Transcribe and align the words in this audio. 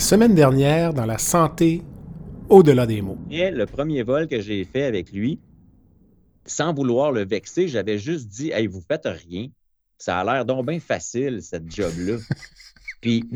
La 0.00 0.06
semaine 0.06 0.34
dernière, 0.34 0.94
dans 0.94 1.04
la 1.04 1.18
santé 1.18 1.82
au-delà 2.48 2.86
des 2.86 3.02
mots. 3.02 3.18
Et 3.30 3.50
le 3.50 3.66
premier 3.66 4.02
vol 4.02 4.28
que 4.28 4.40
j'ai 4.40 4.64
fait 4.64 4.84
avec 4.84 5.12
lui, 5.12 5.38
sans 6.46 6.72
vouloir 6.72 7.12
le 7.12 7.26
vexer, 7.26 7.68
j'avais 7.68 7.98
juste 7.98 8.26
dit 8.28 8.50
Hey, 8.50 8.66
vous 8.66 8.80
faites 8.80 9.04
rien. 9.04 9.48
Ça 9.98 10.18
a 10.18 10.24
l'air 10.24 10.46
donc 10.46 10.66
bien 10.66 10.80
facile, 10.80 11.42
cette 11.42 11.70
job-là. 11.70 12.16
Puis, 13.02 13.28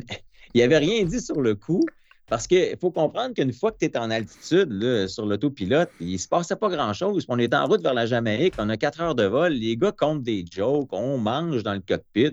il 0.55 0.63
avait 0.63 0.79
rien 0.79 1.05
dit 1.05 1.21
sur 1.21 1.43
le 1.43 1.55
coup. 1.55 1.85
Parce 2.31 2.47
qu'il 2.47 2.79
faut 2.81 2.91
comprendre 2.91 3.35
qu'une 3.35 3.53
fois 3.53 3.71
que 3.71 3.77
tu 3.81 3.85
es 3.85 3.99
en 3.99 4.11
altitude 4.11 4.73
là, 4.73 5.07
sur 5.07 5.27
l'autopilote, 5.27 5.91
il 6.01 6.13
ne 6.13 6.17
se 6.17 6.27
passait 6.27 6.57
pas 6.57 6.71
grand-chose. 6.71 7.27
On 7.29 7.39
est 7.39 7.53
en 7.53 7.67
route 7.67 7.83
vers 7.83 7.93
la 7.93 8.07
Jamaïque, 8.07 8.55
on 8.57 8.71
a 8.71 8.79
quatre 8.79 9.03
heures 9.03 9.15
de 9.15 9.25
vol, 9.25 9.53
les 9.53 9.77
gars 9.77 9.93
comptent 9.93 10.23
des 10.23 10.47
jokes, 10.51 10.89
on 10.93 11.19
mange 11.19 11.63
dans 11.63 11.75
le 11.75 11.81
cockpit. 11.81 12.33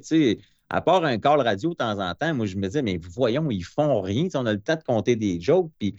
À 0.73 0.79
part 0.79 1.03
un 1.03 1.19
call 1.19 1.41
radio 1.41 1.71
de 1.71 1.75
temps 1.75 1.99
en 1.99 2.15
temps, 2.15 2.33
moi 2.33 2.45
je 2.45 2.55
me 2.55 2.67
disais, 2.67 2.81
mais 2.81 2.97
voyons, 2.97 3.51
ils 3.51 3.65
font 3.65 3.99
rien. 3.99 4.29
on 4.35 4.45
a 4.45 4.53
le 4.53 4.61
temps 4.61 4.77
de 4.77 4.83
compter 4.83 5.17
des 5.17 5.39
jokes. 5.41 5.69
Puis 5.77 5.95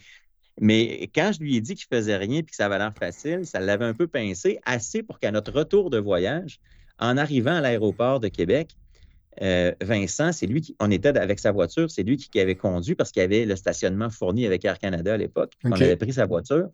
mais 0.60 1.10
quand 1.14 1.32
je 1.34 1.40
lui 1.40 1.56
ai 1.56 1.60
dit 1.60 1.74
qu'il 1.74 1.86
faisait 1.90 2.16
rien 2.16 2.38
et 2.38 2.42
que 2.42 2.54
ça 2.54 2.66
avait 2.66 2.78
l'air 2.78 2.92
facile, 2.98 3.46
ça 3.46 3.60
l'avait 3.60 3.84
un 3.84 3.94
peu 3.94 4.06
pincé, 4.06 4.60
assez 4.64 5.02
pour 5.02 5.18
qu'à 5.18 5.30
notre 5.30 5.52
retour 5.52 5.90
de 5.90 5.98
voyage, 5.98 6.60
en 6.98 7.16
arrivant 7.16 7.54
à 7.54 7.60
l'aéroport 7.60 8.20
de 8.20 8.28
Québec, 8.28 8.76
euh, 9.40 9.72
Vincent, 9.80 10.32
c'est 10.32 10.46
lui 10.46 10.60
qui, 10.60 10.76
on 10.78 10.90
était 10.90 11.16
avec 11.16 11.38
sa 11.38 11.52
voiture, 11.52 11.90
c'est 11.90 12.02
lui 12.02 12.18
qui, 12.18 12.38
avait 12.38 12.54
conduit 12.54 12.94
parce 12.94 13.10
qu'il 13.10 13.22
y 13.22 13.24
avait 13.24 13.46
le 13.46 13.56
stationnement 13.56 14.10
fourni 14.10 14.44
avec 14.44 14.64
Air 14.64 14.78
Canada 14.78 15.14
à 15.14 15.16
l'époque. 15.16 15.54
On 15.64 15.72
avait 15.72 15.96
pris 15.96 16.12
sa 16.12 16.26
voiture. 16.26 16.68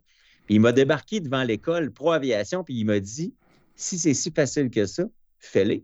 Puis 0.45 0.55
il 0.55 0.59
m'a 0.61 0.71
débarqué 0.71 1.21
devant 1.21 1.43
l'école 1.43 1.91
Pro 1.91 2.11
Aviation, 2.11 2.63
puis 2.63 2.75
il 2.75 2.85
m'a 2.85 2.99
dit 2.99 3.33
si 3.75 3.97
c'est 3.97 4.13
si 4.13 4.31
facile 4.31 4.69
que 4.69 4.85
ça, 4.85 5.05
fais-le. 5.37 5.83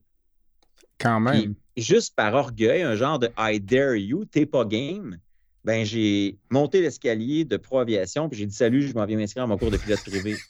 Quand 0.99 1.19
même. 1.21 1.55
Juste 1.77 2.15
par 2.15 2.33
orgueil, 2.33 2.81
un 2.81 2.95
genre 2.95 3.19
de 3.19 3.29
I 3.37 3.59
dare 3.59 3.95
you, 3.95 4.25
t'es 4.25 4.45
pas 4.45 4.65
game 4.65 5.17
ben, 5.65 5.83
j'ai 5.83 6.37
monté 6.51 6.79
l'escalier 6.79 7.43
de 7.43 7.57
Pro 7.57 7.79
Aviation, 7.79 8.29
puis 8.29 8.37
j'ai 8.37 8.45
dit 8.45 8.55
salut, 8.55 8.83
je 8.87 8.93
m'en 8.93 9.03
viens 9.05 9.17
m'inscrire 9.17 9.45
à 9.45 9.47
mon 9.47 9.57
cours 9.57 9.71
de 9.71 9.77
pilote 9.77 9.99
privé. 10.01 10.35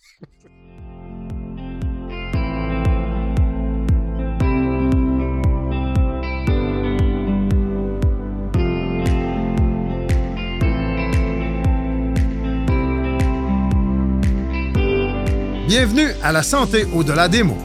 Bienvenue 15.65 16.09
à 16.21 16.33
la 16.33 16.43
santé 16.43 16.85
au-delà 16.93 17.29
des 17.29 17.43
mots. 17.43 17.55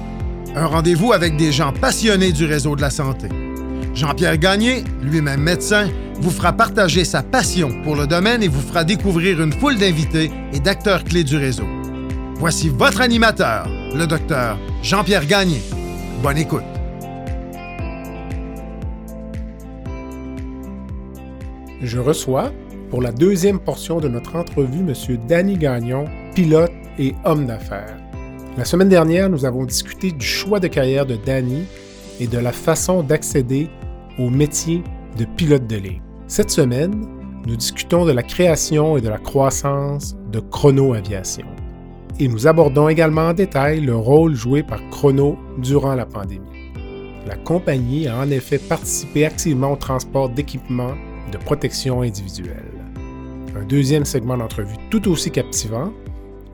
Un 0.55 0.67
rendez-vous 0.67 1.13
avec 1.13 1.37
des 1.37 1.51
gens 1.51 1.73
passionnés 1.73 2.31
du 2.33 2.45
réseau 2.45 2.77
de 2.77 2.81
la 2.81 2.91
santé. 2.91 3.29
Jean-Pierre 3.95 4.39
Gagné, 4.39 4.85
lui-même 5.03 5.41
médecin, 5.41 5.89
vous 6.21 6.31
fera 6.31 6.53
partager 6.53 7.05
sa 7.05 7.23
passion 7.23 7.71
pour 7.83 7.97
le 7.97 8.07
domaine 8.07 8.43
et 8.43 8.49
vous 8.49 8.61
fera 8.61 8.85
découvrir 8.85 9.43
une 9.43 9.53
foule 9.53 9.79
d'invités 9.79 10.31
et 10.53 10.61
d'acteurs 10.61 11.03
clés 11.05 11.25
du 11.25 11.37
réseau. 11.37 11.67
Voici 12.37 12.69
votre 12.69 13.01
animateur, 13.01 13.69
le 13.95 14.07
docteur 14.07 14.59
Jean-Pierre 14.83 15.27
Gagné. 15.27 15.61
Bonne 16.23 16.39
écoute. 16.39 16.63
Je 21.83 21.99
reçois, 21.99 22.53
pour 22.91 23.03
la 23.03 23.11
deuxième 23.11 23.59
portion 23.59 24.01
de 24.01 24.09
notre 24.09 24.37
entrevue, 24.37 24.81
M. 24.81 24.95
Danny 25.27 25.57
Gagnon, 25.57 26.05
pilote 26.35 26.73
et 26.99 27.15
homme 27.25 27.47
d'affaires. 27.47 27.97
La 28.57 28.65
semaine 28.65 28.89
dernière, 28.89 29.31
nous 29.31 29.45
avons 29.45 29.65
discuté 29.65 30.13
du 30.13 30.27
choix 30.27 30.61
de 30.61 30.69
carrière 30.69 31.07
de 31.07 31.17
Danny 31.17 31.65
et 32.21 32.27
de 32.27 32.39
la 32.39 32.53
façon 32.53 33.03
d'accéder 33.03 33.71
au 34.21 34.29
métier 34.29 34.83
de 35.19 35.25
pilote 35.25 35.67
de 35.67 35.77
ligne. 35.77 36.03
Cette 36.27 36.51
semaine, 36.51 37.07
nous 37.47 37.57
discutons 37.57 38.05
de 38.05 38.13
la 38.13 38.23
création 38.23 38.97
et 38.97 39.01
de 39.01 39.09
la 39.09 39.19
croissance 39.19 40.15
de 40.31 40.41
Chrono 40.41 40.93
Aviation. 40.95 41.47
Et 42.19 42.29
nous 42.29 42.47
abordons 42.47 42.89
également 42.89 43.29
en 43.29 43.33
détail 43.33 43.81
le 43.81 43.97
rôle 43.97 44.35
joué 44.35 44.63
par 44.63 44.81
Chrono 44.91 45.39
durant 45.59 45.95
la 45.95 46.05
pandémie. 46.05 46.47
La 47.27 47.37
compagnie 47.37 48.09
a 48.09 48.19
en 48.19 48.31
effet 48.31 48.59
participé 48.59 49.25
activement 49.25 49.73
au 49.73 49.77
transport 49.77 50.29
d'équipements 50.29 50.95
de 51.33 51.39
protection 51.39 52.03
individuelle. 52.03 52.73
Un 53.57 53.65
deuxième 53.65 54.05
segment 54.05 54.37
d'entrevue 54.37 54.77
tout 54.91 55.09
aussi 55.11 55.31
captivant, 55.31 55.93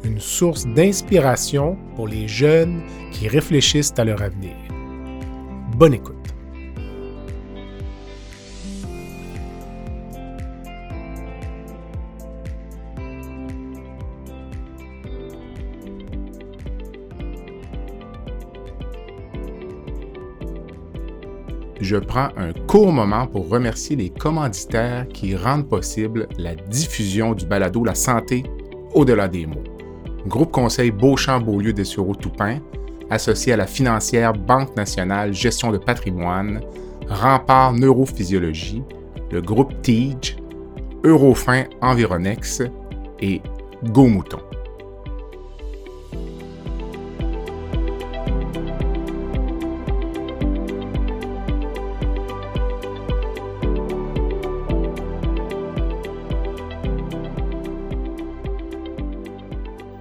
une 0.05 0.21
source 0.21 0.67
d'inspiration 0.67 1.77
pour 1.97 2.07
les 2.07 2.29
jeunes 2.29 2.83
qui 3.11 3.27
réfléchissent 3.27 3.95
à 3.97 4.05
leur 4.05 4.23
avenir. 4.23 4.55
Bonne 5.77 5.95
écoute. 5.95 6.16
Je 21.87 21.97
prends 21.97 22.31
un 22.37 22.53
court 22.67 22.93
moment 22.93 23.29
pour 23.29 23.49
remercier 23.49 23.95
les 23.95 24.11
commanditaires 24.11 25.07
qui 25.09 25.37
rendent 25.37 25.69
possible 25.69 26.27
la 26.37 26.57
diffusion 26.57 27.33
du 27.33 27.47
balado 27.47 27.85
La 27.85 27.95
santé 27.95 28.43
au-delà 28.93 29.29
des 29.29 29.47
mots. 29.47 29.63
Groupe 30.27 30.51
Conseil 30.51 30.91
Beauchamp-Beaulieu 30.91 31.73
des 31.73 31.85
Sureau 31.85 32.17
Toupin, 32.17 32.59
associé 33.09 33.53
à 33.53 33.57
la 33.57 33.69
financière 33.69 34.33
Banque 34.33 34.77
nationale 34.77 35.33
Gestion 35.33 35.71
de 35.71 35.79
patrimoine, 35.79 36.61
Rempart 37.09 37.73
Neurophysiologie, 37.73 38.83
le 39.31 39.41
groupe 39.41 39.81
TIGE, 39.83 40.37
Eurofin 41.05 41.67
Environex 41.83 42.63
et 43.21 43.41
Go 43.93 44.09
Mouton. 44.09 44.41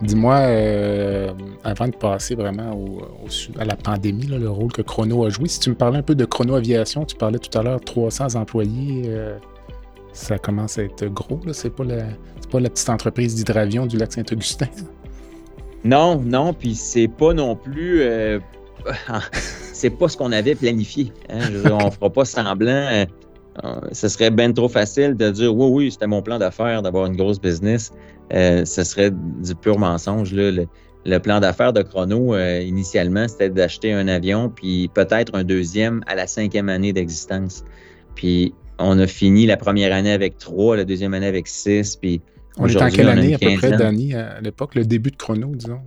Dis-moi, 0.06 0.36
euh, 0.36 1.34
avant 1.64 1.88
de 1.88 1.96
passer 1.96 2.36
vraiment 2.36 2.78
à 3.58 3.66
la 3.66 3.76
pandémie, 3.76 4.28
le 4.28 4.50
rôle 4.50 4.72
que 4.72 4.82
Chrono 4.82 5.26
a 5.26 5.30
joué, 5.30 5.48
si 5.48 5.60
tu 5.60 5.70
me 5.70 5.76
parlais 5.76 5.98
un 5.98 6.04
peu 6.04 6.16
de 6.16 6.26
Chrono 6.26 6.56
Aviation, 6.56 7.06
tu 7.06 7.16
parlais 7.16 7.40
tout 7.40 7.58
à 7.58 7.64
l'heure 7.64 7.82
300 7.82 8.36
employés, 8.36 9.04
euh, 9.08 9.38
ça 10.14 10.38
commence 10.38 10.78
à 10.78 10.84
être 10.84 11.06
gros, 11.08 11.40
c'est 11.52 11.76
pas, 11.76 11.84
la, 11.84 12.04
pas 12.52 12.60
la 12.60 12.70
petite 12.70 12.90
entreprise 12.90 13.36
d'hydravion 13.36 13.86
du 13.86 13.98
lac 13.98 14.14
Saint-Augustin. 14.14 14.68
Non, 15.84 16.20
non, 16.20 16.54
puis 16.54 16.76
c'est 16.76 17.08
pas 17.08 17.34
non 17.34 17.56
plus. 17.56 18.02
Euh, 18.02 18.40
c'est 19.32 19.92
pas 19.92 20.08
ce 20.08 20.18
qu'on 20.18 20.32
avait 20.32 20.56
planifié. 20.56 21.12
Hein. 21.30 21.42
on 21.72 21.92
fera 21.92 22.10
pas 22.10 22.26
semblant. 22.26 23.06
Ce 23.92 24.08
serait 24.08 24.32
bien 24.32 24.52
trop 24.52 24.68
facile 24.68 25.16
de 25.16 25.30
dire 25.30 25.56
oui, 25.56 25.68
oui, 25.72 25.92
c'était 25.92 26.08
mon 26.08 26.22
plan 26.22 26.38
d'affaires 26.38 26.82
d'avoir 26.82 27.06
une 27.06 27.16
grosse 27.16 27.40
business. 27.40 27.92
Euh, 28.34 28.66
ce 28.66 28.84
serait 28.84 29.12
du 29.12 29.56
pur 29.56 29.78
mensonge. 29.78 30.34
Le, 30.34 30.68
plan 31.20 31.40
d'affaires 31.40 31.72
de 31.72 31.84
Chrono, 31.84 32.34
euh, 32.34 32.62
initialement, 32.62 33.28
c'était 33.28 33.50
d'acheter 33.50 33.94
un 33.94 34.08
avion, 34.08 34.50
puis 34.50 34.90
peut-être 34.94 35.36
un 35.36 35.44
deuxième 35.44 36.02
à 36.08 36.16
la 36.16 36.28
cinquième 36.28 36.68
année 36.70 36.94
d'existence. 36.94 37.64
Puis 38.16 38.54
on 38.80 38.98
a 39.00 39.08
fini 39.08 39.46
la 39.46 39.58
première 39.58 39.94
année 39.94 40.12
avec 40.12 40.38
trois, 40.38 40.76
la 40.76 40.84
deuxième 40.84 41.14
année 41.14 41.28
avec 41.28 41.48
six, 41.48 41.96
puis 41.96 42.22
on 42.58 42.68
est 42.68 42.82
en 42.82 42.90
quelle 42.90 43.10
année 43.10 43.36
à 43.36 43.38
peu 43.38 43.56
près, 43.58 43.72
Danny, 43.72 44.14
à 44.16 44.42
l'époque, 44.42 44.76
le 44.76 44.86
début 44.86 45.12
de 45.12 45.18
Chrono, 45.18 45.52
disons? 45.54 45.82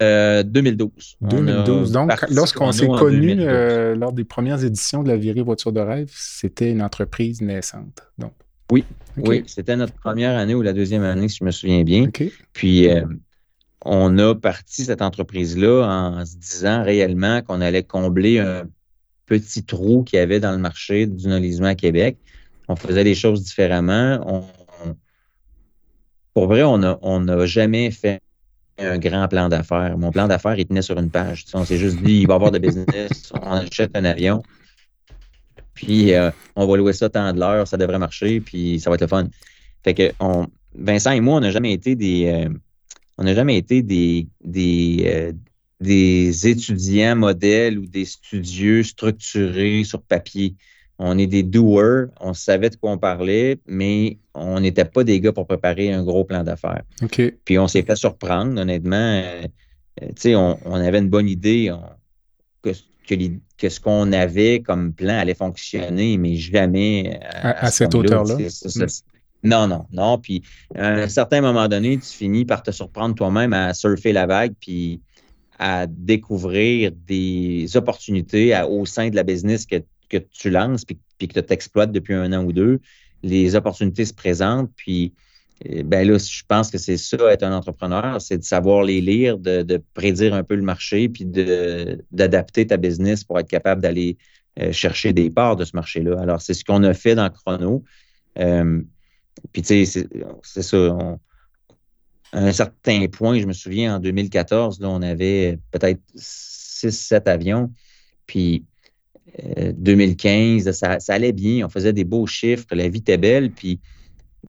2012. 0.00 1.18
Euh, 1.22 1.26
2012. 1.28 1.92
Donc, 1.92 2.10
lorsqu'on 2.30 2.72
s'est 2.72 2.86
connus 2.86 3.36
lors 3.36 4.12
des 4.12 4.24
premières 4.24 4.64
éditions 4.64 5.02
de 5.02 5.08
la 5.08 5.16
virée 5.16 5.42
voiture 5.42 5.72
de 5.72 5.80
rêve, 5.80 6.10
c'était 6.14 6.70
une 6.70 6.82
entreprise 6.82 7.40
naissante. 7.40 8.02
Donc. 8.18 8.32
Oui, 8.72 8.84
oui, 9.16 9.42
c'était 9.46 9.76
notre 9.76 9.94
première 9.94 10.38
année 10.38 10.54
ou 10.54 10.62
la 10.62 10.72
deuxième 10.72 11.02
année, 11.02 11.28
si 11.28 11.38
je 11.40 11.44
me 11.44 11.50
souviens 11.50 11.82
bien. 11.82 12.06
Puis, 12.52 12.88
euh, 12.88 13.04
on 13.84 14.16
a 14.18 14.34
parti 14.34 14.84
cette 14.84 15.02
entreprise-là 15.02 15.84
en 15.84 16.24
se 16.24 16.36
disant 16.36 16.84
réellement 16.84 17.42
qu'on 17.42 17.60
allait 17.60 17.82
combler 17.82 18.38
un 18.38 18.68
petit 19.26 19.64
trou 19.64 20.04
qu'il 20.04 20.18
y 20.18 20.22
avait 20.22 20.38
dans 20.38 20.52
le 20.52 20.58
marché 20.58 21.06
du 21.06 21.26
nolisement 21.26 21.68
à 21.68 21.74
Québec. 21.74 22.18
On 22.68 22.76
faisait 22.76 23.04
les 23.04 23.14
choses 23.14 23.42
différemment. 23.42 24.44
pour 26.32 26.46
vrai, 26.46 26.62
on 26.62 26.78
n'a 26.78 27.46
jamais 27.46 27.90
fait 27.90 28.22
un 28.80 28.98
grand 28.98 29.28
plan 29.28 29.48
d'affaires. 29.48 29.96
Mon 29.98 30.10
plan 30.10 30.28
d'affaires, 30.28 30.58
il 30.58 30.66
tenait 30.66 30.82
sur 30.82 30.98
une 30.98 31.10
page. 31.10 31.44
on 31.54 31.64
s'est 31.64 31.78
juste 31.78 32.02
dit, 32.02 32.20
il 32.20 32.26
va 32.26 32.34
y 32.34 32.36
avoir 32.36 32.50
de 32.50 32.58
business, 32.58 33.32
on 33.42 33.52
achète 33.52 33.90
un 33.94 34.04
avion, 34.04 34.42
puis 35.74 36.12
euh, 36.12 36.30
on 36.56 36.66
va 36.66 36.76
louer 36.76 36.92
ça 36.92 37.08
tant 37.08 37.32
de 37.32 37.40
l'heure, 37.40 37.66
ça 37.66 37.76
devrait 37.76 37.98
marcher, 37.98 38.40
puis 38.40 38.80
ça 38.80 38.90
va 38.90 38.94
être 38.94 39.02
le 39.02 39.06
fun. 39.06 39.28
Fait 39.82 39.94
que 39.94 40.12
on, 40.20 40.46
Vincent 40.74 41.12
et 41.12 41.20
moi, 41.20 41.36
on 41.36 41.40
n'a 41.40 41.50
jamais 41.50 41.72
été 41.72 41.94
des. 41.94 42.26
Euh, 42.26 42.48
on 43.18 43.24
n'a 43.24 43.34
jamais 43.34 43.58
été 43.58 43.82
des, 43.82 44.28
des, 44.42 45.02
euh, 45.06 45.32
des 45.80 46.48
étudiants 46.48 47.16
modèles 47.16 47.78
ou 47.78 47.86
des 47.86 48.04
studieux 48.04 48.82
structurés 48.82 49.84
sur 49.84 50.00
papier. 50.02 50.54
On 51.02 51.16
est 51.16 51.26
des 51.26 51.42
doers, 51.42 52.08
on 52.20 52.34
savait 52.34 52.68
de 52.68 52.76
quoi 52.76 52.92
on 52.92 52.98
parlait, 52.98 53.58
mais 53.66 54.18
on 54.34 54.60
n'était 54.60 54.84
pas 54.84 55.02
des 55.02 55.18
gars 55.18 55.32
pour 55.32 55.46
préparer 55.46 55.90
un 55.90 56.04
gros 56.04 56.24
plan 56.24 56.44
d'affaires. 56.44 56.82
Puis 57.46 57.58
on 57.58 57.66
s'est 57.68 57.82
fait 57.82 57.96
surprendre, 57.96 58.60
honnêtement. 58.60 58.96
Euh, 58.96 59.42
euh, 60.02 60.06
tu 60.08 60.12
sais, 60.16 60.34
on, 60.36 60.74
avait 60.74 60.98
une 60.98 61.08
bonne 61.08 61.28
idée 61.28 61.74
que, 62.62 62.70
que, 63.08 63.68
ce 63.70 63.80
qu'on 63.80 64.12
avait 64.12 64.60
comme 64.60 64.92
plan 64.92 65.18
allait 65.18 65.34
fonctionner, 65.34 66.18
mais 66.18 66.36
jamais 66.36 67.18
à, 67.22 67.70
cette 67.70 67.94
hauteur-là? 67.94 68.36
Mm. 68.36 68.86
Non, 69.42 69.66
non, 69.66 69.86
non. 69.90 70.18
Puis 70.18 70.42
à 70.74 70.88
un 70.88 71.08
certain 71.08 71.40
moment 71.40 71.66
donné, 71.66 71.96
tu 71.96 72.08
finis 72.08 72.44
par 72.44 72.62
te 72.62 72.72
surprendre 72.72 73.14
toi-même 73.14 73.54
à 73.54 73.72
surfer 73.72 74.12
la 74.12 74.26
vague, 74.26 74.52
puis 74.60 75.00
à 75.58 75.86
découvrir 75.86 76.92
des 77.06 77.74
opportunités 77.74 78.54
au 78.68 78.84
sein 78.84 79.08
de 79.08 79.16
la 79.16 79.22
business 79.22 79.64
que 79.64 79.76
que 80.10 80.18
tu 80.18 80.50
lances 80.50 80.84
puis, 80.84 80.98
que 81.28 81.40
tu 81.40 81.52
exploites 81.52 81.92
depuis 81.92 82.14
un 82.14 82.32
an 82.32 82.44
ou 82.44 82.52
deux, 82.52 82.80
les 83.22 83.54
opportunités 83.54 84.04
se 84.04 84.14
présentent. 84.14 84.70
Puis, 84.76 85.14
eh, 85.64 85.82
ben 85.82 86.06
là, 86.06 86.18
je 86.18 86.42
pense 86.46 86.70
que 86.70 86.78
c'est 86.78 86.96
ça, 86.96 87.32
être 87.32 87.42
un 87.42 87.52
entrepreneur, 87.52 88.20
c'est 88.20 88.38
de 88.38 88.44
savoir 88.44 88.82
les 88.82 89.00
lire, 89.00 89.38
de, 89.38 89.82
prédire 89.94 90.34
un 90.34 90.42
peu 90.42 90.54
le 90.54 90.62
marché, 90.62 91.08
puis 91.08 91.24
d'adapter 92.10 92.66
ta 92.66 92.76
business 92.76 93.24
pour 93.24 93.38
être 93.38 93.48
capable 93.48 93.80
d'aller 93.80 94.16
euh, 94.58 94.72
chercher 94.72 95.12
des 95.12 95.30
parts 95.30 95.56
de 95.56 95.64
ce 95.64 95.72
marché-là. 95.74 96.20
Alors, 96.20 96.40
c'est 96.40 96.54
ce 96.54 96.64
qu'on 96.64 96.82
a 96.82 96.92
fait 96.94 97.14
dans 97.14 97.30
Chrono. 97.30 97.84
Euh, 98.38 98.82
puis, 99.52 99.62
tu 99.62 99.86
sais, 99.86 100.08
c'est 100.42 100.62
ça. 100.62 101.18
à 102.32 102.38
un 102.38 102.52
certain 102.52 103.06
point, 103.08 103.38
je 103.38 103.46
me 103.46 103.52
souviens, 103.52 103.96
en 103.96 103.98
2014, 104.00 104.80
là, 104.80 104.88
on 104.88 105.02
avait 105.02 105.58
peut-être 105.70 106.00
6-7 106.16 107.28
avions. 107.28 107.72
Puis, 108.26 108.64
2015, 109.72 110.68
euh, 110.68 110.72
ça, 110.72 110.98
allait 111.08 111.32
bien, 111.32 111.66
on 111.66 111.68
faisait 111.68 111.92
des 111.92 112.04
beaux 112.04 112.26
chiffres, 112.26 112.66
la 112.72 112.88
vie 112.88 112.98
était 112.98 113.18
belle. 113.18 113.50
Puis 113.50 113.80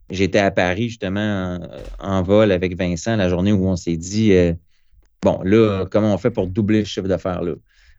j'étais 0.10 0.39
à 0.39 0.51
Paris 0.51 0.89
justement 0.89 1.60
en, 2.00 2.24
vol 2.24 2.51
avec 2.51 2.78
Vincent 2.78 3.16
la 3.16 3.30
journée 3.30 3.51
où 3.51 3.68
on 3.68 3.75
s'est 3.75 3.98
dit 3.98 4.33
euh, 4.33 4.54
bon, 5.22 5.39
là, 5.44 5.86
comment 5.89 6.13
on 6.13 6.18
fait 6.18 6.31
pour 6.31 6.48
doubler 6.48 6.80
le 6.80 6.86
chiffre 6.86 7.07
d'affaires 7.07 7.42
là? 7.42 7.54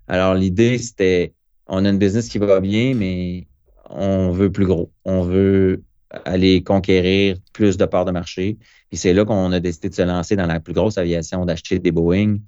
Alors 0.08 0.34
l'idée, 0.34 0.78
c'était 0.78 1.32
on 1.66 1.84
a 1.84 1.90
une 1.90 1.98
business 1.98 2.28
qui 2.28 2.38
va 2.38 2.60
bien, 2.60 2.94
mais 2.94 3.46
on 3.88 4.30
veut 4.32 4.50
plus 4.50 4.66
gros. 4.66 4.90
On 5.04 5.22
veut 5.22 5.82
aller 6.24 6.62
conquérir 6.62 7.36
plus 7.52 7.76
de 7.76 7.84
parts 7.84 8.04
de 8.04 8.10
marché. 8.10 8.58
Puis 8.90 8.98
c'est 8.98 9.14
là 9.14 9.24
qu'on 9.24 9.52
a 9.52 9.60
décidé 9.60 9.88
de 9.88 9.94
se 9.94 10.02
lancer 10.02 10.36
dans 10.36 10.46
la 10.46 10.60
plus 10.60 10.74
grosse 10.74 10.98
aviation, 10.98 11.46
d'acheter 11.46 11.78
des 11.78 11.92
Boeing, 11.92 12.38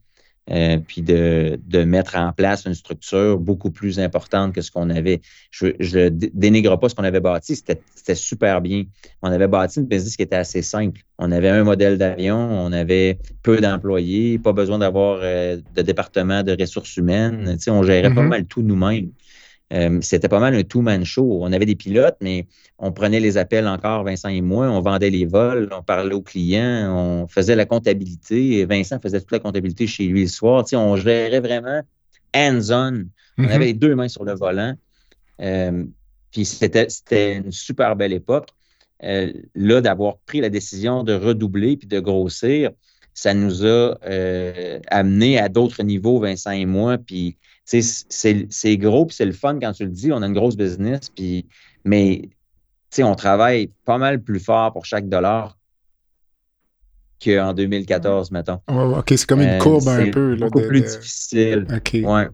euh, 0.51 0.79
puis 0.79 1.01
de, 1.01 1.59
de, 1.67 1.85
mettre 1.85 2.17
en 2.17 2.33
place 2.33 2.67
une 2.67 2.75
structure 2.75 3.39
beaucoup 3.39 3.71
plus 3.71 3.99
importante 3.99 4.55
que 4.55 4.61
ce 4.61 4.71
qu'on 4.71 4.91
avait. 4.91 5.23
Je 5.51 5.69
ne 5.69 6.09
dénigre 6.11 6.79
pas 6.79 6.91
ce 6.91 6.95
qu'on 6.95 7.05
avait 7.05 7.21
bâti, 7.21 7.57
c'était 7.57 8.15
super 8.15 8.61
bien. 8.61 8.85
On 9.23 9.33
avait 9.33 9.49
bâti 9.49 9.81
une 9.81 9.87
business 9.87 10.17
qui 10.17 10.23
était 10.23 10.37
assez 10.37 10.61
simple. 10.61 11.01
On 11.19 11.33
avait 11.33 11.49
un 11.49 11.65
modèle 11.65 11.97
d'avion, 11.97 12.37
on 12.37 12.73
avait 12.73 13.19
peu 13.43 13.59
d'employés, 13.61 14.39
pas 14.39 14.53
besoin 14.53 14.79
d'avoir 14.79 15.21
euh, 15.23 15.57
de 15.75 15.83
département 15.83 16.43
de 16.43 16.55
ressources 16.61 16.97
humaines. 16.99 17.55
Tu 17.55 17.65
sais, 17.65 17.71
on 17.71 17.83
gérait 17.83 18.13
pas 18.13 18.21
mm-hmm. 18.21 18.29
mal 18.29 18.45
tout 18.45 18.61
nous-mêmes. 18.61 19.13
Euh, 19.75 19.99
c'était 20.03 20.29
pas 20.29 20.39
mal 20.39 20.55
un 20.55 20.63
two-man 20.63 21.05
show. 21.05 21.41
On 21.43 21.53
avait 21.53 21.67
des 21.67 21.75
pilotes, 21.75 22.17
mais 22.21 22.47
on 22.79 22.93
prenait 22.93 23.19
les 23.19 23.37
appels 23.37 23.67
encore, 23.67 24.05
Vincent 24.05 24.29
et 24.29 24.41
moi, 24.41 24.69
on 24.69 24.81
vendait 24.81 25.11
les 25.11 25.27
vols, 25.27 25.69
on 25.73 25.83
parlait 25.83 26.15
aux 26.15 26.23
clients, 26.23 26.95
on 26.95 27.27
faisait 27.27 27.57
la 27.57 27.67
comptabilité. 27.67 28.65
Vincent 28.67 29.01
faisait 29.01 29.21
toute 29.21 29.33
la 29.33 29.41
comptabilité 29.41 29.87
chez 29.87 30.07
lui 30.07 30.23
le 30.23 30.29
soir. 30.29 30.65
on 30.75 30.97
gérait 30.97 31.41
vraiment 31.41 31.83
hands-on. 32.35 33.07
On 33.37 33.43
mhm. 33.43 33.49
avait 33.49 33.67
les 33.67 33.75
deux 33.75 33.95
mains 33.97 34.09
sur 34.09 34.25
le 34.25 34.35
volant. 34.35 34.75
Euh, 35.41 35.85
puis 36.31 36.45
c'était 36.45 37.37
une 37.37 37.51
super 37.51 37.97
belle 37.97 38.13
époque. 38.13 38.51
Euh, 39.03 39.33
là, 39.57 39.81
d'avoir 39.81 40.19
pris 40.19 40.41
la 40.41 40.51
décision 40.51 41.03
de 41.03 41.15
redoubler 41.15 41.77
puis 41.77 41.89
de 41.89 41.99
grossir, 41.99 42.71
ça 43.13 43.35
nous 43.35 43.67
a 43.67 43.95
amené 44.89 45.39
à 45.39 45.49
d'autres 45.49 45.83
niveaux, 45.83 46.21
Vincent 46.21 46.53
et 46.53 46.67
moi. 46.67 46.99
Puis 46.99 47.37
c'est 47.65 48.77
gros, 48.77 49.07
puis 49.07 49.17
c'est 49.17 49.25
le 49.25 49.33
fun 49.33 49.59
quand 49.61 49.73
tu 49.73 49.85
le 49.85 49.91
dis. 49.91 50.13
On 50.13 50.23
a 50.23 50.27
une 50.27 50.35
grosse 50.35 50.57
business, 50.57 51.11
puis, 51.15 51.47
mais 51.85 52.23
on 52.99 53.15
travaille 53.15 53.71
pas 53.85 53.99
mal 53.99 54.23
plus 54.23 54.41
fort 54.41 54.73
pour 54.73 54.85
chaque 54.85 55.09
dollar 55.09 55.57
qu'en 57.25 57.55
2014, 57.55 58.31
mettons. 58.31 58.61
OK, 58.69 59.07
c'est 59.09 59.27
comme 59.27 59.41
une 59.41 59.49
euh, 59.49 59.59
courbe 59.59 59.89
un 59.89 60.11
peu. 60.11 60.37
beaucoup 60.37 60.61
plus 60.61 60.83
difficile. 60.83 61.67
Ouais. 61.95 62.29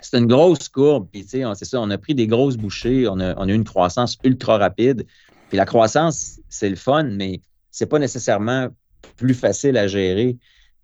C'est 0.00 0.18
une 0.18 0.26
grosse 0.26 0.68
courbe, 0.68 1.08
puis 1.12 1.24
c'est 1.26 1.64
ça, 1.64 1.80
on 1.80 1.90
a 1.90 1.98
pris 1.98 2.14
des 2.14 2.26
grosses 2.26 2.56
bouchées, 2.56 3.08
on 3.08 3.20
a, 3.20 3.34
on 3.36 3.48
a 3.48 3.52
eu 3.52 3.54
une 3.54 3.64
croissance 3.64 4.18
ultra 4.24 4.58
rapide. 4.58 5.06
Puis 5.48 5.56
la 5.56 5.64
croissance, 5.64 6.40
c'est 6.48 6.68
le 6.68 6.76
fun, 6.76 7.04
mais 7.04 7.40
c'est 7.70 7.86
pas 7.86 7.98
nécessairement 7.98 8.68
plus 9.16 9.34
facile 9.34 9.76
à 9.76 9.86
gérer. 9.86 10.36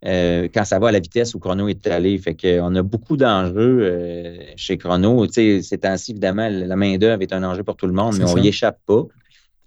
Euh, 0.06 0.48
quand 0.52 0.64
ça 0.64 0.78
va 0.78 0.88
à 0.88 0.92
la 0.92 1.00
vitesse 1.00 1.34
où 1.34 1.38
Chrono 1.38 1.68
est 1.68 1.86
allé. 1.86 2.16
Fait 2.18 2.34
qu'on 2.34 2.74
a 2.74 2.82
beaucoup 2.82 3.16
d'enjeux 3.16 3.80
euh, 3.82 4.38
chez 4.56 4.78
Chrono. 4.78 5.26
ces 5.28 5.62
temps-ci, 5.80 6.12
évidemment, 6.12 6.48
la 6.48 6.76
main-d'œuvre 6.76 7.22
est 7.22 7.32
un 7.32 7.42
enjeu 7.42 7.62
pour 7.62 7.76
tout 7.76 7.86
le 7.86 7.92
monde, 7.92 8.16
mais 8.18 8.24
on 8.24 8.38
n'y 8.38 8.48
échappe 8.48 8.78
pas. 8.86 9.02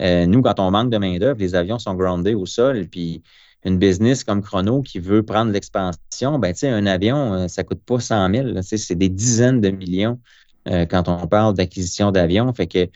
Euh, 0.02 0.26
nous, 0.26 0.42
quand 0.42 0.60
on 0.60 0.72
manque 0.72 0.90
de 0.90 0.98
main-d'œuvre, 0.98 1.40
les 1.40 1.54
avions 1.54 1.78
sont 1.78 1.94
groundés 1.94 2.34
au 2.34 2.46
sol. 2.46 2.88
Puis 2.90 3.22
une 3.64 3.78
business 3.78 4.24
comme 4.24 4.42
Chrono 4.42 4.82
qui 4.82 5.00
veut 5.00 5.24
prendre 5.24 5.52
l'expansion, 5.52 6.40
ben, 6.40 6.54
un 6.64 6.86
avion, 6.88 7.48
ça 7.48 7.62
ne 7.62 7.68
coûte 7.68 7.82
pas 7.86 8.00
100 8.00 8.34
000. 8.34 8.48
C'est 8.64 8.96
des 8.96 9.10
dizaines 9.10 9.62
de 9.62 9.70
millions 9.70 10.20
quand 10.66 11.08
on 11.08 11.28
parle 11.28 11.54
d'acquisition 11.54 12.12
d'avions. 12.12 12.52
Fait 12.54 12.68
que 12.68 12.90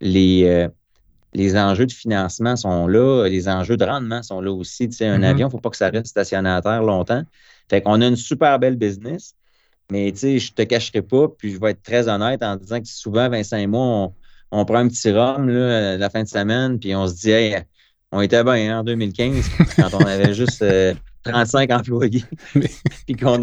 les 0.00 0.68
les 1.34 1.56
enjeux 1.56 1.86
de 1.86 1.92
financement 1.92 2.56
sont 2.56 2.86
là, 2.86 3.26
les 3.26 3.48
enjeux 3.48 3.76
de 3.76 3.84
rendement 3.84 4.22
sont 4.22 4.40
là 4.40 4.52
aussi. 4.52 4.88
Tu 4.88 4.96
sais, 4.96 5.06
un 5.06 5.20
mm-hmm. 5.20 5.24
avion, 5.24 5.46
il 5.46 5.48
ne 5.48 5.50
faut 5.50 5.60
pas 5.60 5.70
que 5.70 5.76
ça 5.76 5.88
reste 5.88 6.16
à 6.16 6.24
terre 6.24 6.82
longtemps. 6.82 7.22
Fait 7.70 7.80
qu'on 7.80 8.00
a 8.00 8.06
une 8.06 8.16
super 8.16 8.58
belle 8.58 8.76
business, 8.76 9.34
mais 9.90 10.12
tu 10.12 10.18
sais, 10.18 10.38
je 10.38 10.52
ne 10.52 10.54
te 10.54 10.62
cacherai 10.62 11.02
pas, 11.02 11.28
puis 11.28 11.52
je 11.52 11.60
vais 11.60 11.70
être 11.70 11.82
très 11.82 12.08
honnête 12.08 12.42
en 12.42 12.56
disant 12.56 12.80
que 12.80 12.88
souvent, 12.88 13.28
Vincent 13.28 13.56
et 13.56 13.66
moi, 13.66 14.12
on, 14.50 14.64
prend 14.64 14.76
un 14.76 14.88
petit 14.88 15.10
rhum 15.10 15.48
là, 15.48 15.96
la 15.96 16.10
fin 16.10 16.22
de 16.22 16.28
semaine, 16.28 16.78
puis 16.78 16.94
on 16.94 17.06
se 17.06 17.14
dit, 17.14 17.30
hey, 17.30 17.62
on 18.10 18.20
était 18.20 18.44
bien 18.44 18.76
hein, 18.76 18.80
en 18.80 18.84
2015 18.84 19.48
quand 19.76 19.94
on 19.94 20.04
avait 20.04 20.34
juste 20.34 20.64
35 21.24 21.70
euh, 21.70 21.74
employés, 21.76 22.24
puis 23.06 23.16
qu'on 23.16 23.40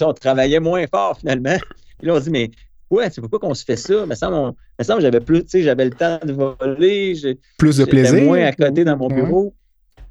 on 0.00 0.12
travaillait 0.12 0.60
moins 0.60 0.86
fort 0.86 1.18
finalement. 1.18 1.56
Puis 1.98 2.06
là, 2.06 2.14
on 2.14 2.18
se 2.18 2.24
dit, 2.24 2.30
mais 2.30 2.50
ouais, 2.92 3.10
c'est 3.10 3.20
pourquoi 3.20 3.38
qu'on 3.38 3.54
se 3.54 3.64
fait 3.64 3.76
ça? 3.76 4.06
Mais 4.06 4.14
ça, 4.14 4.30
me 4.30 5.00
j'avais 5.00 5.20
plus, 5.20 5.42
tu 5.42 5.50
sais, 5.50 5.62
j'avais 5.62 5.86
le 5.86 5.90
temps 5.90 6.20
de 6.22 6.32
voler. 6.32 7.14
Plus 7.58 7.78
de 7.78 7.84
plaisir. 7.84 8.22
moins 8.22 8.44
à 8.44 8.52
côté 8.52 8.84
dans 8.84 8.96
mon 8.96 9.08
bureau. 9.08 9.54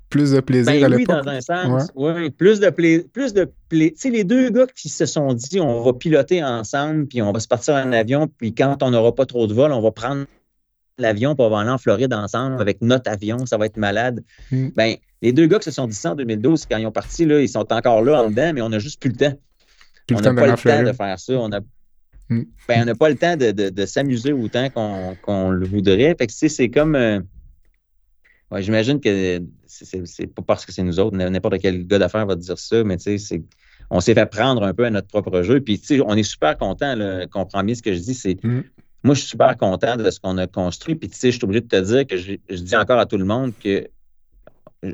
Plus 0.10 0.32
de 0.32 0.42
plaisir 0.42 0.74
ben, 0.74 0.92
à 0.92 0.96
Oui, 0.96 1.06
dans 1.06 1.26
un 1.26 1.40
sens. 1.40 1.90
Oui, 1.96 2.30
plus 2.32 2.60
de 2.60 2.70
plaisir. 2.70 3.06
Plus 3.14 3.34
de 3.34 3.50
Tu 3.70 3.94
sais, 3.96 4.10
les 4.10 4.26
deux 4.26 4.50
gars 4.50 4.68
qui 4.76 4.90
se 4.90 5.06
sont 5.06 5.34
dit, 5.34 5.62
on 5.62 5.84
va 5.84 5.94
piloter 5.94 6.44
ensemble, 6.44 7.08
puis 7.08 7.22
on 7.22 7.32
va 7.32 7.40
se 7.40 7.48
partir 7.48 7.76
en 7.76 7.94
avion, 7.94 8.28
puis 8.28 8.54
quand 8.54 8.84
on 8.84 8.92
n'aura 8.92 9.16
pas 9.16 9.26
trop 9.26 9.48
de 9.48 9.54
vol, 9.54 9.72
on 9.72 9.82
va 9.82 9.92
prendre 9.92 10.26
l'avion 10.98 11.36
pour 11.36 11.58
aller 11.58 11.70
en 11.70 11.78
Floride 11.78 12.14
ensemble 12.14 12.62
avec 12.62 12.82
notre 12.82 13.10
avion, 13.10 13.46
ça 13.46 13.58
va 13.58 13.68
être 13.68 13.78
malade. 13.78 14.22
Mm. 14.52 14.68
Ben, 14.76 14.96
les 15.22 15.32
deux 15.32 15.48
gars 15.48 15.60
qui 15.60 15.66
se 15.66 15.72
sont 15.72 15.88
dit 15.88 15.96
ça 15.96 16.12
en 16.12 16.16
2012, 16.16 16.66
quand 16.70 16.78
ils 16.78 16.86
ont 16.86 16.92
parti, 16.92 17.26
là, 17.26 17.40
ils 17.40 17.50
sont 17.50 17.72
encore 17.72 18.04
là 18.04 18.24
en 18.24 18.30
dedans, 18.30 18.52
mais 18.54 18.62
on 18.62 18.70
n'a 18.70 18.80
juste 18.80 19.00
plus 19.00 19.12
le 19.12 19.16
temps. 19.16 19.34
on 20.12 20.20
n'a 20.20 20.34
pas 20.34 20.48
le 20.48 20.58
temps 20.58 20.84
de 20.84 20.94
faire 20.94 21.20
ça. 21.20 21.34
On 21.34 21.52
a 21.54 21.60
Mm. 22.32 22.44
ben, 22.70 22.82
on 22.82 22.86
n'a 22.86 22.96
pas 22.96 23.10
le 23.10 23.16
temps 23.16 23.36
de, 23.36 23.86
s'amuser 23.86 24.32
autant 24.32 24.70
qu'on 24.70 25.52
le 25.52 25.68
voudrait. 25.68 26.16
Fait 26.18 26.28
que, 26.28 26.34
c'est 26.34 26.70
comme. 26.70 26.96
Euh, 26.96 27.20
j'imagine 28.58 29.00
que 29.02 29.42
c'est 29.68 30.28
pas 30.28 30.42
parce 30.42 30.66
que 30.66 30.72
c'est 30.72 30.84
nous 30.84 31.00
autres, 31.00 31.16
n'importe 31.16 31.60
quel 31.60 31.86
gars 31.86 32.00
d'affaires 32.00 32.26
va 32.26 32.36
te 32.36 32.42
dire 32.42 32.58
ça, 32.58 32.84
mais 32.84 32.98
on 33.90 34.00
s'est 34.00 34.14
fait 34.14 34.26
prendre 34.26 34.64
un 34.64 34.74
peu 34.74 34.86
à 34.86 34.90
notre 34.90 35.08
propre 35.08 35.42
jeu. 35.42 35.60
Puis, 35.60 35.82
on 36.06 36.16
est 36.16 36.24
super 36.24 36.58
content, 36.58 36.96
comprends 37.30 37.64
bien 37.64 37.76
ce 37.76 37.84
que 37.84 37.94
je 37.94 38.00
dis. 38.00 38.16
C'est. 38.16 38.42
Mm. 38.44 38.64
Moi, 39.04 39.16
je 39.16 39.22
suis 39.22 39.30
super 39.30 39.58
content 39.58 39.98
de 39.98 40.10
ce 40.10 40.20
qu'on 40.20 40.38
a 40.38 40.48
construit. 40.48 40.96
Puis, 40.96 41.10
tu 41.10 41.18
sais, 41.18 41.32
je 41.32 41.38
suis 41.38 41.44
obligé 41.44 41.62
de 41.62 41.68
te 41.68 41.82
dire 41.82 42.08
que 42.08 42.16
je, 42.16 42.36
dis 42.50 42.76
encore 42.76 43.00
à 43.00 43.06
tout 43.06 43.18
le 43.18 43.26
monde 43.26 43.52
que 43.62 43.88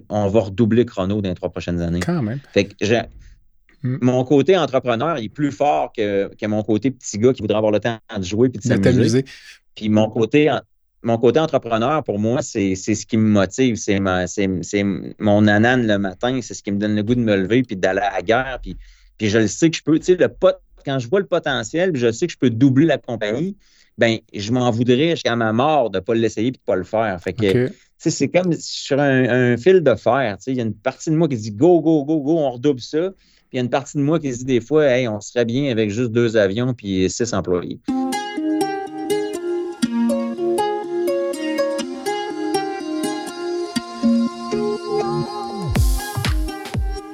on 0.10 0.28
va 0.28 0.40
redoubler 0.42 0.86
chrono 0.86 1.22
dans 1.22 1.30
les 1.30 1.36
trois 1.36 1.50
prochaines 1.50 1.82
années. 1.82 2.00
Quand 2.00 2.22
même. 2.22 2.40
Fait 2.52 2.66
que 2.66 2.74
Mm. 3.84 3.98
Mon 4.02 4.24
côté 4.24 4.58
entrepreneur 4.58 5.18
est 5.18 5.30
plus 5.30 5.52
fort 5.52 5.92
que, 5.96 6.30
mon 6.48 6.64
côté 6.64 6.92
petit 6.92 7.18
gars 7.18 7.34
qui 7.34 7.42
voudrait 7.42 7.58
avoir 7.58 7.72
le 7.72 7.80
temps 7.80 8.00
de 8.18 8.24
jouer 8.24 8.50
et 8.54 8.58
de 8.58 8.62
s'amuser. 8.62 9.26
Puis 9.76 9.90
mon 9.90 10.10
côté, 10.10 10.52
mon 11.04 11.18
côté 11.18 11.40
entrepreneur, 11.40 12.04
pour 12.04 12.20
moi, 12.20 12.42
c'est 12.42 12.76
ce 12.76 13.06
qui 13.06 13.18
me 13.18 13.30
motive. 13.30 13.76
C'est 13.76 14.00
mon 15.20 15.48
anane 15.48 15.88
le 15.88 15.98
matin. 15.98 16.40
C'est 16.42 16.54
ce 16.54 16.64
qui 16.64 16.72
me 16.72 16.78
donne 16.78 16.96
le 16.96 17.04
goût 17.04 17.16
de 17.16 17.22
me 17.22 17.36
lever 17.36 17.64
puis 17.64 17.76
d'aller 17.76 18.02
à 18.02 18.14
la 18.14 18.22
guerre. 18.22 18.60
Puis, 18.62 18.78
puis 19.18 19.30
je 19.30 19.40
le 19.40 19.48
sais 19.48 19.70
que 19.70 19.78
je 19.78 19.84
peux, 19.84 19.98
tu 20.00 20.06
sais, 20.06 20.16
le 20.16 20.30
pot, 20.30 20.56
quand 20.86 21.00
je 21.00 21.08
vois 21.08 21.20
le 21.20 21.26
potentiel, 21.26 21.92
je 21.96 22.12
sais 22.12 22.28
que 22.28 22.34
je 22.34 22.38
peux 22.38 22.50
doubler 22.50 22.86
la 22.86 22.98
compagnie, 22.98 23.58
ben 23.98 24.20
je 24.34 24.52
m'en 24.52 24.70
voudrais 24.72 25.12
jusqu'à 25.12 25.36
ma 25.36 25.52
mort 25.54 25.90
de 25.90 25.98
ne 25.98 26.04
pas 26.04 26.14
l'essayer 26.14 26.50
et 26.50 26.52
de 26.52 26.58
ne 26.58 26.66
pas 26.66 26.76
le 26.76 26.84
faire. 26.84 27.20
Fait 27.22 27.34
que, 27.34 27.72
c'est 27.98 28.28
comme 28.30 28.54
sur 28.54 29.00
un, 29.00 29.58
fil 29.58 29.82
de 29.82 29.96
fer. 29.96 30.38
Il 30.48 30.56
y 30.56 30.60
a 30.60 30.64
une 30.64 30.76
partie 30.76 31.10
de 31.10 31.16
moi 31.16 31.28
qui 31.28 31.36
dit 31.36 31.52
go, 31.52 31.82
go, 31.82 32.06
go, 32.06 32.22
go, 32.22 32.38
on 32.38 32.52
redouble 32.52 32.80
ça. 32.80 33.12
Puis 33.50 33.56
il 33.56 33.60
y 33.60 33.62
a 33.62 33.64
une 33.64 33.70
partie 33.70 33.98
de 33.98 34.04
moi 34.04 34.20
qui 34.20 34.34
se 34.34 34.40
dit 34.40 34.46
des 34.46 34.60
fois, 34.60 34.84
on 35.10 35.22
serait 35.22 35.46
bien 35.46 35.72
avec 35.72 35.90
juste 35.90 36.12
deux 36.12 36.36
avions 36.36 36.74
puis 36.74 37.10
six 37.10 37.34
employés. 37.34 37.80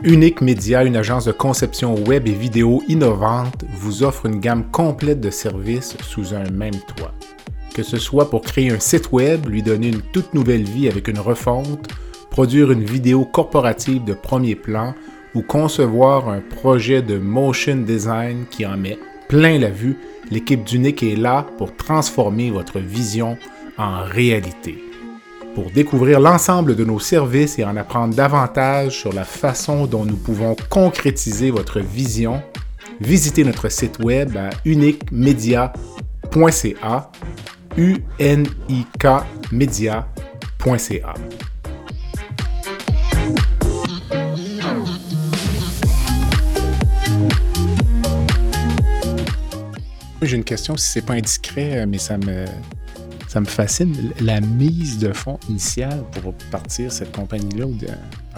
Unique 0.03 0.41
Média, 0.41 0.83
une 0.83 0.95
agence 0.95 1.25
de 1.25 1.31
conception 1.31 1.93
web 2.05 2.27
et 2.27 2.31
vidéo 2.31 2.81
innovante, 2.87 3.63
vous 3.75 4.01
offre 4.01 4.25
une 4.25 4.39
gamme 4.39 4.71
complète 4.71 5.21
de 5.21 5.29
services 5.29 5.95
sous 6.01 6.33
un 6.33 6.49
même 6.49 6.79
toit. 6.97 7.13
Que 7.75 7.83
ce 7.83 7.97
soit 7.97 8.31
pour 8.31 8.41
créer 8.41 8.71
un 8.71 8.79
site 8.79 9.11
web, 9.11 9.47
lui 9.47 9.61
donner 9.61 9.89
une 9.89 10.01
toute 10.01 10.33
nouvelle 10.33 10.63
vie 10.63 10.89
avec 10.89 11.07
une 11.07 11.19
refonte, 11.19 11.87
produire 12.31 12.71
une 12.71 12.83
vidéo 12.83 13.23
corporative 13.23 14.03
de 14.03 14.15
premier 14.15 14.55
plan 14.55 14.95
ou 15.35 15.41
concevoir 15.41 16.29
un 16.29 16.41
projet 16.41 17.01
de 17.01 17.17
motion 17.17 17.77
design 17.77 18.45
qui 18.49 18.65
en 18.65 18.77
met 18.77 18.97
plein 19.27 19.59
la 19.59 19.69
vue, 19.69 19.97
l'équipe 20.31 20.63
d'Unique 20.63 21.03
est 21.03 21.15
là 21.15 21.45
pour 21.57 21.75
transformer 21.75 22.51
votre 22.51 22.79
vision 22.79 23.37
en 23.77 24.03
réalité. 24.03 24.77
Pour 25.55 25.71
découvrir 25.71 26.19
l'ensemble 26.19 26.75
de 26.75 26.83
nos 26.83 26.99
services 26.99 27.57
et 27.59 27.63
en 27.63 27.77
apprendre 27.77 28.15
davantage 28.15 28.99
sur 28.99 29.13
la 29.13 29.23
façon 29.23 29.85
dont 29.85 30.05
nous 30.05 30.15
pouvons 30.15 30.55
concrétiser 30.69 31.51
votre 31.51 31.79
vision, 31.79 32.41
visitez 32.99 33.43
notre 33.43 33.69
site 33.69 33.99
web 33.99 34.35
à 34.35 34.49
uniquemedia.ca 34.65 37.11
u 37.77 37.97
J'ai 50.23 50.37
une 50.37 50.43
question, 50.43 50.77
si 50.77 50.89
c'est 50.89 51.05
pas 51.05 51.13
indiscret, 51.13 51.85
mais 51.85 51.97
ça 51.97 52.17
me, 52.17 52.45
ça 53.27 53.41
me 53.41 53.45
fascine, 53.45 54.13
la 54.21 54.39
mise 54.39 54.97
de 54.97 55.11
fonds 55.11 55.37
initiale 55.49 56.03
pour 56.21 56.33
partir 56.49 56.91
cette 56.91 57.11
compagnie-là 57.11 57.65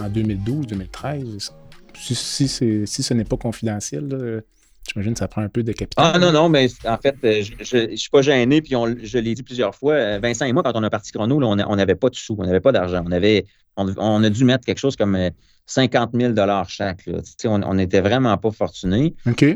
en 0.00 0.08
2012-2013. 0.08 1.52
Si, 1.94 2.14
si, 2.14 2.48
si, 2.48 3.02
ce 3.02 3.14
n'est 3.14 3.24
pas 3.24 3.36
confidentiel, 3.36 4.42
j'imagine 4.88 5.12
que 5.12 5.18
ça 5.18 5.28
prend 5.28 5.42
un 5.42 5.48
peu 5.48 5.62
de 5.62 5.72
capital. 5.72 6.12
Ah 6.14 6.18
non, 6.18 6.32
non, 6.32 6.48
mais 6.48 6.68
en 6.86 6.98
fait, 6.98 7.16
euh, 7.24 7.42
je 7.60 7.90
ne 7.90 7.96
suis 7.96 8.10
pas 8.10 8.22
gêné, 8.22 8.62
puis 8.62 8.74
je 9.02 9.18
l'ai 9.18 9.34
dit 9.34 9.42
plusieurs 9.42 9.74
fois. 9.74 9.94
Euh, 9.94 10.18
Vincent 10.20 10.44
et 10.44 10.52
moi, 10.52 10.62
quand 10.62 10.72
on 10.74 10.82
a 10.82 10.90
parti 10.90 11.12
Chrono, 11.12 11.40
on 11.40 11.76
n'avait 11.76 11.94
pas 11.94 12.08
de 12.08 12.16
sous, 12.16 12.34
on 12.38 12.44
n'avait 12.44 12.60
pas 12.60 12.72
d'argent. 12.72 13.02
On, 13.06 13.12
avait, 13.12 13.46
on, 13.76 14.22
a 14.22 14.30
dû 14.30 14.44
mettre 14.44 14.64
quelque 14.64 14.78
chose 14.78 14.96
comme 14.96 15.16
50 15.66 16.14
euh, 16.14 16.32
000 16.34 16.64
chaque. 16.68 17.08
On 17.44 17.74
n'était 17.74 18.00
vraiment 18.00 18.36
pas 18.38 18.50
fortunés. 18.50 19.14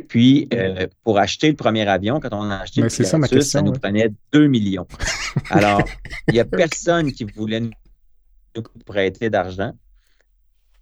Puis, 0.09 0.49
pour 1.05 1.19
acheter 1.19 1.49
le 1.49 1.57
premier 1.57 1.87
avion, 1.89 2.21
quand 2.21 2.33
on 2.33 2.51
a 2.51 2.57
acheté 2.57 2.83
le 2.83 2.89
ça, 2.89 3.19
question, 3.19 3.41
ça 3.41 3.63
nous 3.63 3.73
prenait 3.73 4.13
2 4.33 4.47
millions. 4.47 4.87
Alors, 5.51 5.83
il 6.29 6.35
n'y 6.35 6.41
a 6.41 6.45
personne 6.45 7.13
qui 7.13 7.25
voulait 7.25 7.61
nous 7.61 7.71
prêter 8.85 9.31
d'argent. 9.31 9.73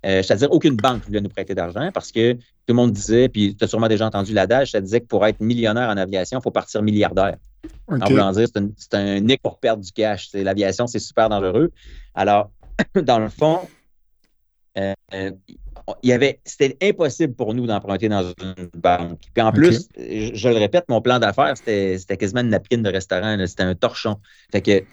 Euh, 0.06 0.22
c'est-à-dire, 0.22 0.50
aucune 0.52 0.76
banque 0.76 1.04
voulait 1.04 1.20
nous 1.20 1.28
prêter 1.28 1.54
d'argent 1.54 1.90
parce 1.92 2.12
que 2.12 2.34
tout 2.34 2.40
le 2.68 2.74
monde 2.74 2.92
disait, 2.92 3.28
puis 3.28 3.56
tu 3.56 3.64
as 3.64 3.66
sûrement 3.66 3.88
déjà 3.88 4.06
entendu 4.06 4.32
l'adage, 4.32 4.70
ça 4.70 4.80
disait 4.80 5.00
que 5.00 5.06
pour 5.06 5.26
être 5.26 5.40
millionnaire 5.40 5.88
en 5.88 5.96
aviation, 5.96 6.38
il 6.38 6.42
faut 6.42 6.52
partir 6.52 6.82
milliardaire. 6.82 7.36
En 7.88 7.98
voulant 8.08 8.30
dire, 8.32 8.46
c'est 8.76 8.94
un, 8.94 9.20
nick 9.20 9.42
pour 9.42 9.58
perdre 9.58 9.82
du 9.82 9.90
cash. 9.90 10.30
L'aviation, 10.34 10.86
c'est 10.86 11.00
super 11.00 11.28
dangereux. 11.28 11.72
Alors, 12.14 12.50
dans 13.02 13.18
le 13.18 13.28
fond, 13.28 13.60
euh, 14.78 15.30
il 16.02 16.10
y 16.10 16.12
avait, 16.12 16.40
c'était 16.44 16.76
impossible 16.86 17.34
pour 17.34 17.54
nous 17.54 17.66
d'emprunter 17.66 18.08
dans 18.08 18.22
une 18.22 18.68
banque. 18.74 19.20
Puis 19.32 19.42
en 19.42 19.52
plus, 19.52 19.88
je, 19.96 20.48
le 20.48 20.56
répète, 20.56 20.84
mon 20.88 21.00
plan 21.00 21.18
d'affaires, 21.18 21.56
c'était 21.56 22.16
quasiment 22.18 22.42
une 22.42 22.50
napkin 22.50 22.78
de 22.78 22.90
restaurant. 22.90 23.36
C'était 23.46 23.62
un 23.62 23.74
torchon. 23.74 24.16
Fait 24.52 24.60
que 24.60 24.84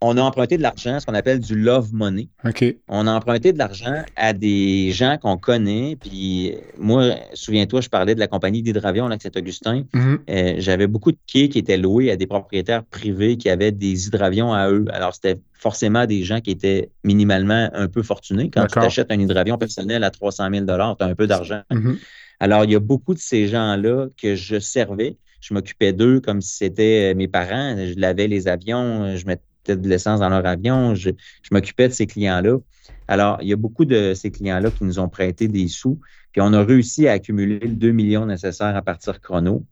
on 0.00 0.16
a 0.16 0.22
emprunté 0.22 0.56
de 0.56 0.62
l'argent, 0.62 0.98
ce 0.98 1.06
qu'on 1.06 1.14
appelle 1.14 1.40
du 1.40 1.54
love 1.54 1.92
money. 1.92 2.28
On 2.88 3.06
a 3.06 3.12
emprunté 3.12 3.52
de 3.52 3.58
l'argent 3.58 4.02
à 4.16 4.32
des 4.32 4.92
gens 4.92 5.18
qu'on 5.18 5.36
connaît. 5.36 5.96
Puis 5.96 6.54
moi, 6.78 7.14
souviens-toi, 7.34 7.82
je 7.82 7.88
parlais 7.88 8.14
de 8.14 8.20
la 8.20 8.26
compagnie 8.26 8.62
d'hydravion 8.62 9.06
à 9.06 9.18
Saint-Augustin. 9.18 9.84
Mm-hmm. 9.92 10.18
Euh, 10.30 10.54
j'avais 10.58 10.86
beaucoup 10.86 11.12
de 11.12 11.18
quais 11.26 11.48
qui 11.48 11.58
étaient 11.58 11.76
loués 11.76 12.10
à 12.10 12.16
des 12.16 12.26
propriétaires 12.26 12.84
privés 12.84 13.36
qui 13.36 13.50
avaient 13.50 13.72
des 13.72 14.06
hydravions 14.06 14.54
à 14.54 14.70
eux. 14.70 14.86
Alors, 14.90 15.14
c'était 15.14 15.38
forcément 15.52 16.06
des 16.06 16.22
gens 16.22 16.40
qui 16.40 16.50
étaient 16.50 16.90
minimalement 17.04 17.68
un 17.74 17.88
peu 17.88 18.02
fortunés. 18.02 18.50
Quand 18.50 18.66
tu 18.66 18.78
achètes 18.78 19.12
un 19.12 19.20
hydravion 19.20 19.58
personnel 19.58 20.02
à 20.02 20.10
300 20.10 20.48
000 20.50 20.64
tu 20.64 20.72
as 20.72 20.96
un 21.06 21.14
peu 21.14 21.26
d'argent. 21.26 21.60
Mm-hmm. 21.70 21.96
Alors, 22.40 22.64
il 22.64 22.70
y 22.70 22.74
a 22.74 22.80
beaucoup 22.80 23.12
de 23.12 23.18
ces 23.18 23.48
gens-là 23.48 24.06
que 24.20 24.34
je 24.34 24.58
servais. 24.58 25.18
Je 25.42 25.52
m'occupais 25.52 25.92
d'eux 25.92 26.20
comme 26.20 26.40
si 26.40 26.56
c'était 26.56 27.14
mes 27.14 27.28
parents. 27.28 27.76
Je 27.76 27.98
lavais 27.98 28.28
les 28.28 28.48
avions, 28.48 29.14
je 29.16 29.26
mettais 29.26 29.42
de 29.66 29.88
l'essence 29.88 30.20
dans 30.20 30.28
leur 30.28 30.44
avion. 30.46 30.94
Je, 30.94 31.10
m'occupais 31.50 31.88
de 31.88 31.92
ces 31.92 32.06
clients-là. 32.06 32.58
Alors, 33.08 33.38
il 33.42 33.48
y 33.48 33.52
a 33.52 33.56
beaucoup 33.56 33.84
de 33.84 34.14
ces 34.14 34.30
clients-là 34.30 34.70
qui 34.70 34.84
nous 34.84 34.98
ont 34.98 35.08
prêté 35.08 35.48
des 35.48 35.68
sous. 35.68 36.00
Puis 36.32 36.40
on 36.40 36.52
a 36.52 36.62
réussi 36.62 37.08
à 37.08 37.12
accumuler 37.12 37.58
le 37.58 37.74
2 37.74 37.90
millions 37.90 38.26
nécessaires 38.26 38.76
à 38.76 38.82
partir 38.82 39.20
chrono. 39.20 39.64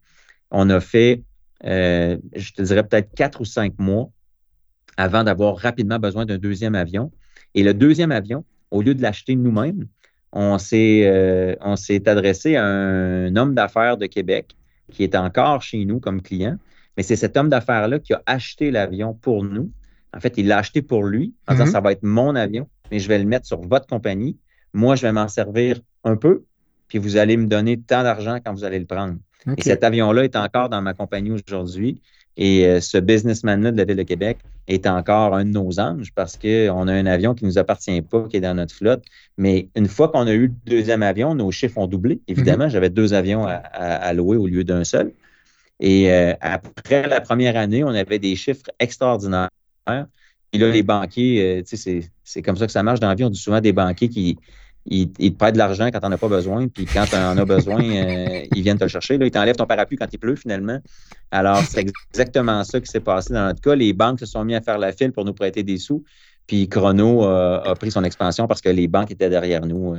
On 0.50 0.70
a 0.70 0.80
fait, 0.80 1.22
euh, 1.64 2.18
je 2.34 2.52
te 2.52 2.62
dirais 2.62 2.86
peut-être 2.86 3.12
quatre 3.14 3.40
ou 3.40 3.44
cinq 3.44 3.78
mois 3.78 4.10
avant 4.96 5.22
d'avoir 5.22 5.56
rapidement 5.56 5.98
besoin 5.98 6.26
d'un 6.26 6.38
deuxième 6.38 6.74
avion. 6.74 7.12
Et 7.54 7.62
le 7.62 7.74
deuxième 7.74 8.12
avion, 8.12 8.44
au 8.70 8.82
lieu 8.82 8.94
de 8.94 9.02
l'acheter 9.02 9.36
nous-mêmes, 9.36 9.86
on 10.32 10.58
s'est, 10.58 11.02
euh, 11.06 11.54
on 11.60 11.76
s'est 11.76 12.08
adressé 12.08 12.56
à 12.56 12.64
un 12.64 13.34
homme 13.36 13.54
d'affaires 13.54 13.96
de 13.96 14.06
Québec 14.06 14.56
qui 14.90 15.04
est 15.04 15.14
encore 15.14 15.62
chez 15.62 15.84
nous 15.84 16.00
comme 16.00 16.22
client. 16.22 16.58
Mais 16.98 17.02
c'est 17.02 17.16
cet 17.16 17.38
homme 17.38 17.48
d'affaires-là 17.48 17.98
qui 17.98 18.12
a 18.12 18.22
acheté 18.26 18.70
l'avion 18.70 19.14
pour 19.14 19.42
nous 19.42 19.70
en 20.16 20.20
fait, 20.20 20.34
il 20.36 20.46
l'a 20.46 20.58
acheté 20.58 20.82
pour 20.82 21.04
lui 21.04 21.34
en 21.46 21.52
disant 21.52 21.66
mhm. 21.66 21.72
ça 21.72 21.80
va 21.80 21.92
être 21.92 22.02
mon 22.02 22.34
avion, 22.34 22.68
mais 22.90 22.98
je 22.98 23.08
vais 23.08 23.18
le 23.18 23.24
mettre 23.24 23.46
sur 23.46 23.60
votre 23.60 23.86
compagnie. 23.86 24.36
Moi, 24.72 24.96
je 24.96 25.02
vais 25.02 25.12
m'en 25.12 25.28
servir 25.28 25.80
un 26.04 26.16
peu, 26.16 26.44
puis 26.88 26.98
vous 26.98 27.16
allez 27.16 27.36
me 27.36 27.46
donner 27.46 27.78
tant 27.78 28.02
d'argent 28.02 28.38
quand 28.44 28.52
vous 28.54 28.64
allez 28.64 28.78
le 28.78 28.86
prendre. 28.86 29.16
Et 29.56 29.62
cet 29.62 29.84
avion-là 29.84 30.24
est 30.24 30.36
encore 30.36 30.68
dans 30.68 30.82
ma 30.82 30.94
compagnie 30.94 31.30
aujourd'hui. 31.30 32.02
Et 32.36 32.66
euh, 32.66 32.80
ce 32.80 32.98
businessman-là 32.98 33.72
de 33.72 33.76
la 33.76 33.84
Ville 33.84 33.96
de 33.96 34.02
Québec 34.02 34.38
est 34.68 34.86
encore 34.86 35.34
un 35.34 35.44
de 35.44 35.50
nos 35.50 35.80
anges 35.80 36.12
parce 36.14 36.36
qu'on 36.36 36.86
a 36.86 36.92
un 36.92 37.06
avion 37.06 37.34
qui 37.34 37.44
ne 37.44 37.50
nous 37.50 37.58
appartient 37.58 38.02
pas, 38.02 38.28
qui 38.28 38.36
est 38.36 38.40
dans 38.40 38.54
notre 38.54 38.74
flotte. 38.74 39.04
Mais 39.36 39.68
une 39.74 39.88
fois 39.88 40.08
qu'on 40.08 40.26
a 40.26 40.32
eu 40.32 40.48
le 40.48 40.54
deuxième 40.66 41.02
avion, 41.02 41.34
nos 41.34 41.50
chiffres 41.50 41.78
ont 41.78 41.86
doublé. 41.86 42.20
Évidemment, 42.28 42.64
mhm. 42.64 42.70
j'avais 42.70 42.90
deux 42.90 43.14
avions 43.14 43.46
à, 43.46 44.12
louer 44.12 44.36
au 44.36 44.46
lieu 44.46 44.64
d'un 44.64 44.84
seul. 44.84 45.12
Et 45.80 46.10
euh, 46.10 46.34
après 46.40 47.06
la 47.06 47.20
première 47.20 47.56
année, 47.56 47.84
on 47.84 47.88
avait 47.88 48.18
des 48.18 48.36
chiffres 48.36 48.70
extraordinaires. 48.78 49.50
Et 50.52 50.58
là, 50.58 50.70
les 50.70 50.82
banquiers, 50.82 51.62
euh, 51.64 52.02
c'est 52.24 52.42
comme 52.42 52.56
ça 52.56 52.66
que 52.66 52.72
ça 52.72 52.82
marche 52.82 53.00
dans 53.00 53.08
la 53.08 53.14
vie. 53.14 53.24
On 53.24 53.30
dit 53.30 53.38
souvent 53.38 53.60
des 53.60 53.72
banquiers 53.72 54.08
qui 54.08 54.38
ils, 54.86 55.10
te 55.10 55.36
prêtent 55.36 55.52
de 55.52 55.58
l'argent 55.58 55.90
quand 55.90 56.00
tu 56.00 56.06
n'en 56.06 56.12
as 56.12 56.18
pas 56.18 56.28
besoin, 56.28 56.66
puis 56.66 56.86
quand 56.86 57.04
tu 57.04 57.14
en 57.14 57.36
as 57.36 57.44
besoin, 57.44 57.82
euh, 57.84 58.46
ils 58.54 58.62
viennent 58.62 58.78
te 58.78 58.84
le 58.84 58.88
chercher. 58.88 59.18
Là, 59.18 59.26
ils 59.26 59.30
t'enlèvent 59.30 59.56
ton 59.56 59.66
parapluie 59.66 59.98
quand 59.98 60.08
il 60.10 60.18
pleut, 60.18 60.36
finalement. 60.36 60.78
Alors, 61.30 61.58
c'est 61.58 61.80
exactement 61.80 62.64
ça 62.64 62.80
qui 62.80 62.86
s'est 62.86 63.00
passé 63.00 63.34
dans 63.34 63.46
notre 63.46 63.60
cas. 63.60 63.74
Les 63.74 63.92
banques 63.92 64.20
se 64.20 64.26
sont 64.26 64.44
mis 64.44 64.54
à 64.54 64.62
faire 64.62 64.78
la 64.78 64.92
file 64.92 65.12
pour 65.12 65.24
nous 65.24 65.34
prêter 65.34 65.62
des 65.62 65.76
sous, 65.76 66.02
puis 66.46 66.68
Chrono 66.68 67.24
a 67.24 67.74
pris 67.78 67.90
son 67.90 68.02
expansion 68.02 68.46
parce 68.46 68.62
que 68.62 68.70
les 68.70 68.88
banques 68.88 69.10
étaient 69.10 69.28
derrière 69.28 69.66
nous. 69.66 69.96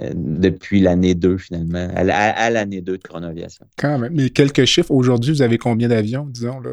Euh, 0.00 0.10
depuis 0.14 0.80
l'année 0.80 1.14
2, 1.14 1.36
finalement, 1.36 1.88
à, 1.94 2.50
l'année 2.50 2.80
2 2.80 2.96
de 2.96 3.02
Chronoviation. 3.02 3.66
Quand 3.76 3.98
même. 3.98 4.12
Mais 4.14 4.30
quelques 4.30 4.64
chiffres. 4.64 4.90
Aujourd'hui, 4.90 5.32
vous 5.32 5.42
avez 5.42 5.58
combien 5.58 5.88
d'avions, 5.88 6.26
disons? 6.26 6.60
Là? 6.60 6.70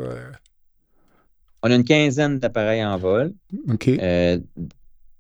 On 1.62 1.72
a 1.72 1.76
une 1.76 1.84
quinzaine 1.84 2.40
d'appareils 2.40 2.84
en 2.84 2.98
vol. 2.98 3.34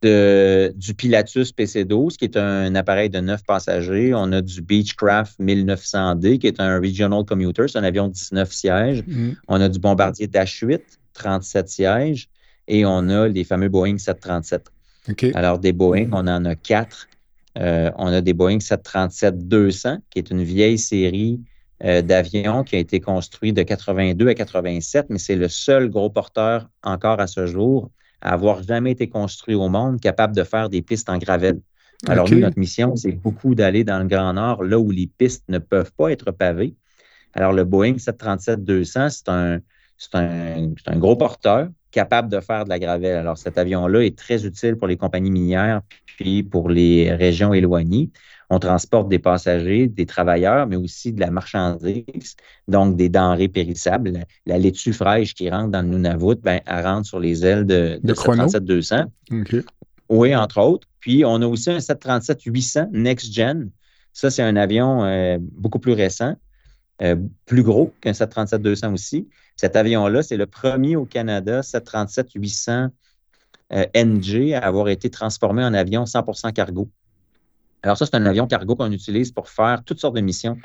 Euh, 0.05 0.71
du 0.75 0.93
Pilatus 0.93 1.51
PC-12, 1.51 2.15
qui 2.15 2.23
est 2.23 2.37
un 2.37 2.73
appareil 2.75 3.09
de 3.09 3.19
9 3.19 3.43
passagers. 3.43 4.13
On 4.15 4.31
a 4.31 4.41
du 4.41 4.61
Beechcraft 4.61 5.37
1900D, 5.41 6.37
qui 6.39 6.47
est 6.47 6.61
un 6.61 6.79
Regional 6.79 7.25
Commuter, 7.25 7.65
c'est 7.67 7.79
un 7.79 7.83
avion 7.83 8.07
de 8.07 8.13
19 8.13 8.49
sièges. 8.49 9.03
Mm. 9.05 9.31
On 9.49 9.59
a 9.59 9.67
du 9.67 9.77
Bombardier 9.77 10.27
Dash 10.27 10.59
8, 10.61 10.81
37 11.13 11.67
sièges. 11.67 12.29
Et 12.69 12.85
on 12.85 13.09
a 13.09 13.27
les 13.27 13.43
fameux 13.43 13.67
Boeing 13.67 13.97
737. 13.97 14.71
Alors, 15.33 15.59
des 15.59 15.73
Boeing, 15.73 16.07
on 16.13 16.27
en 16.27 16.45
a 16.45 16.55
quatre. 16.55 17.08
Euh, 17.57 17.91
on 17.97 18.07
a 18.07 18.21
des 18.21 18.33
Boeing 18.33 18.57
737-200, 18.57 19.99
qui 20.09 20.19
est 20.19 20.29
une 20.29 20.43
vieille 20.43 20.77
série 20.77 21.41
euh, 21.83 22.01
d'avions 22.01 22.63
qui 22.63 22.75
a 22.75 22.79
été 22.79 22.99
construit 22.99 23.53
de 23.53 23.63
82 23.63 24.27
à 24.27 24.33
87, 24.35 25.07
mais 25.09 25.17
c'est 25.17 25.35
le 25.35 25.47
seul 25.47 25.89
gros 25.89 26.09
porteur 26.09 26.69
encore 26.83 27.19
à 27.19 27.27
ce 27.27 27.45
jour 27.47 27.89
à 28.21 28.33
avoir 28.33 28.63
jamais 28.63 28.91
été 28.91 29.07
construit 29.07 29.55
au 29.55 29.69
monde 29.69 29.99
capable 30.01 30.35
de 30.35 30.43
faire 30.43 30.69
des 30.69 30.81
pistes 30.81 31.09
en 31.09 31.17
gravelle. 31.17 31.61
Alors, 32.07 32.29
nous, 32.29 32.39
notre 32.39 32.59
mission, 32.59 32.95
c'est 32.95 33.11
beaucoup 33.11 33.55
d'aller 33.55 33.83
dans 33.83 33.99
le 33.99 34.07
Grand 34.07 34.33
Nord, 34.33 34.63
là 34.63 34.79
où 34.79 34.89
les 34.91 35.07
pistes 35.07 35.43
ne 35.49 35.57
peuvent 35.57 35.91
pas 35.93 36.11
être 36.11 36.31
pavées. 36.31 36.75
Alors, 37.33 37.53
le 37.53 37.63
Boeing 37.65 37.93
737-200, 37.93 39.09
c'est 39.09 39.29
un, 39.29 39.59
un, 40.13 40.73
un, 40.85 40.97
gros 40.97 41.15
porteur 41.15 41.69
capable 41.91 42.29
de 42.29 42.39
faire 42.39 42.65
de 42.65 42.69
la 42.69 42.79
gravelle. 42.79 43.17
Alors, 43.17 43.37
cet 43.37 43.57
avion-là 43.57 44.01
est 44.01 44.17
très 44.17 44.45
utile 44.45 44.75
pour 44.75 44.87
les 44.87 44.97
compagnies 44.97 45.31
minières 45.31 45.81
puis 46.05 46.43
pour 46.43 46.69
les 46.69 47.13
régions 47.13 47.53
éloignées 47.53 48.11
on 48.49 48.59
transporte 48.59 49.09
des 49.09 49.19
passagers, 49.19 49.87
des 49.87 50.05
travailleurs, 50.05 50.65
mais 50.65 50.75
aussi 50.75 51.13
de 51.13 51.19
la 51.19 51.29
marchandise, 51.29 52.35
donc 52.67 52.95
des 52.95 53.07
denrées 53.07 53.47
périssables. 53.47 54.25
La, 54.45 54.57
laitue 54.57 54.91
fraîche 54.91 55.35
qui 55.35 55.49
rentre 55.49 55.69
dans 55.69 55.83
le 55.83 55.89
Nunavut, 55.89 56.35
ben, 56.41 56.59
elle 56.65 56.85
rentre 56.85 57.07
sur 57.07 57.19
les 57.19 57.45
ailes 57.45 57.65
de, 57.65 57.99
de, 58.03 58.13
200 58.59 59.05
Oui, 60.09 60.35
entre 60.35 60.59
autres. 60.59 60.87
Puis, 60.99 61.23
on 61.23 61.41
a 61.41 61.45
aussi 61.45 61.69
un 61.69 61.77
737-800 61.77 62.89
Next 62.91 63.31
Gen. 63.31 63.69
Ça, 64.13 64.31
c'est 64.31 64.41
un 64.41 64.55
avion 64.55 65.03
euh, 65.03 65.37
beaucoup 65.39 65.79
plus 65.79 65.93
récent, 65.93 66.35
euh, 67.01 67.15
plus 67.45 67.63
gros 67.63 67.93
qu'un 68.01 68.11
737-200 68.11 68.93
aussi. 68.93 69.27
Cet 69.55 69.75
avion-là, 69.75 70.23
c'est 70.23 70.37
le 70.37 70.45
premier 70.45 70.95
au 70.95 71.05
Canada, 71.05 71.61
737-800 71.61 72.89
NG, 73.71 74.53
à 74.53 74.59
avoir 74.65 74.89
été 74.89 75.09
transformé 75.09 75.63
en 75.63 75.73
avion 75.73 76.05
100% 76.05 76.53
cargo. 76.53 76.89
Alors, 77.83 77.97
ça, 77.97 78.05
c'est 78.05 78.15
un 78.15 78.25
avion 78.25 78.47
cargo 78.47 78.75
qu'on 78.75 78.91
utilise 78.91 79.31
pour 79.31 79.47
faire 79.49 79.83
toutes 79.85 79.99
sortes 79.99 80.15
de 80.15 80.21
missions 80.21 80.57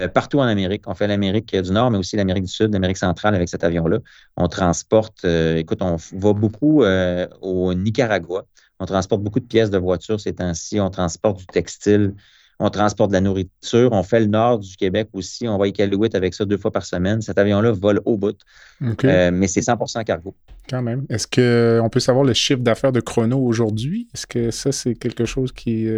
euh, 0.00 0.08
partout 0.08 0.40
en 0.40 0.44
Amérique. 0.44 0.88
On 0.88 0.94
fait 0.94 1.06
l'Amérique 1.06 1.54
du 1.54 1.70
Nord, 1.70 1.90
mais 1.90 1.98
aussi 1.98 2.16
l'Amérique 2.16 2.44
du 2.44 2.50
Sud, 2.50 2.72
l'Amérique 2.72 2.96
centrale 2.96 3.34
avec 3.34 3.48
cet 3.48 3.62
avion-là. 3.62 3.98
On 4.36 4.48
transporte, 4.48 5.24
euh, 5.24 5.56
écoute, 5.56 5.82
on 5.82 5.96
va 6.14 6.32
beaucoup 6.32 6.82
euh, 6.82 7.28
au 7.40 7.74
Nicaragua. 7.74 8.44
On 8.80 8.86
transporte 8.86 9.22
beaucoup 9.22 9.38
de 9.38 9.46
pièces 9.46 9.70
de 9.70 9.78
voitures 9.78 10.18
ces 10.20 10.34
temps-ci. 10.34 10.80
On 10.80 10.90
transporte 10.90 11.38
du 11.38 11.46
textile. 11.46 12.14
On 12.60 12.70
transporte 12.70 13.10
de 13.10 13.14
la 13.14 13.20
nourriture. 13.20 13.90
On 13.92 14.02
fait 14.02 14.20
le 14.20 14.26
nord 14.26 14.58
du 14.58 14.76
Québec 14.76 15.08
aussi. 15.12 15.48
On 15.48 15.58
va 15.58 15.64
à 15.64 15.68
Iqaluit 15.68 16.10
avec 16.14 16.34
ça 16.34 16.44
deux 16.44 16.56
fois 16.56 16.70
par 16.70 16.84
semaine. 16.84 17.20
Cet 17.20 17.38
avion-là 17.38 17.72
vole 17.72 18.00
au 18.04 18.16
bout. 18.16 18.36
mais 18.80 19.46
c'est 19.46 19.60
100% 19.60 20.04
cargo. 20.04 20.34
Quand 20.68 20.82
même. 20.82 21.04
Est-ce 21.08 21.26
qu'on 21.26 21.88
peut 21.88 22.00
savoir 22.00 22.24
le 22.24 22.32
chiffre 22.32 22.60
d'affaires 22.60 22.92
de 22.92 23.00
Chrono 23.00 23.38
aujourd'hui? 23.38 24.08
Est-ce 24.14 24.26
que 24.26 24.50
ça, 24.50 24.72
c'est 24.72 24.94
quelque 24.94 25.24
chose 25.24 25.52
qui, 25.52 25.88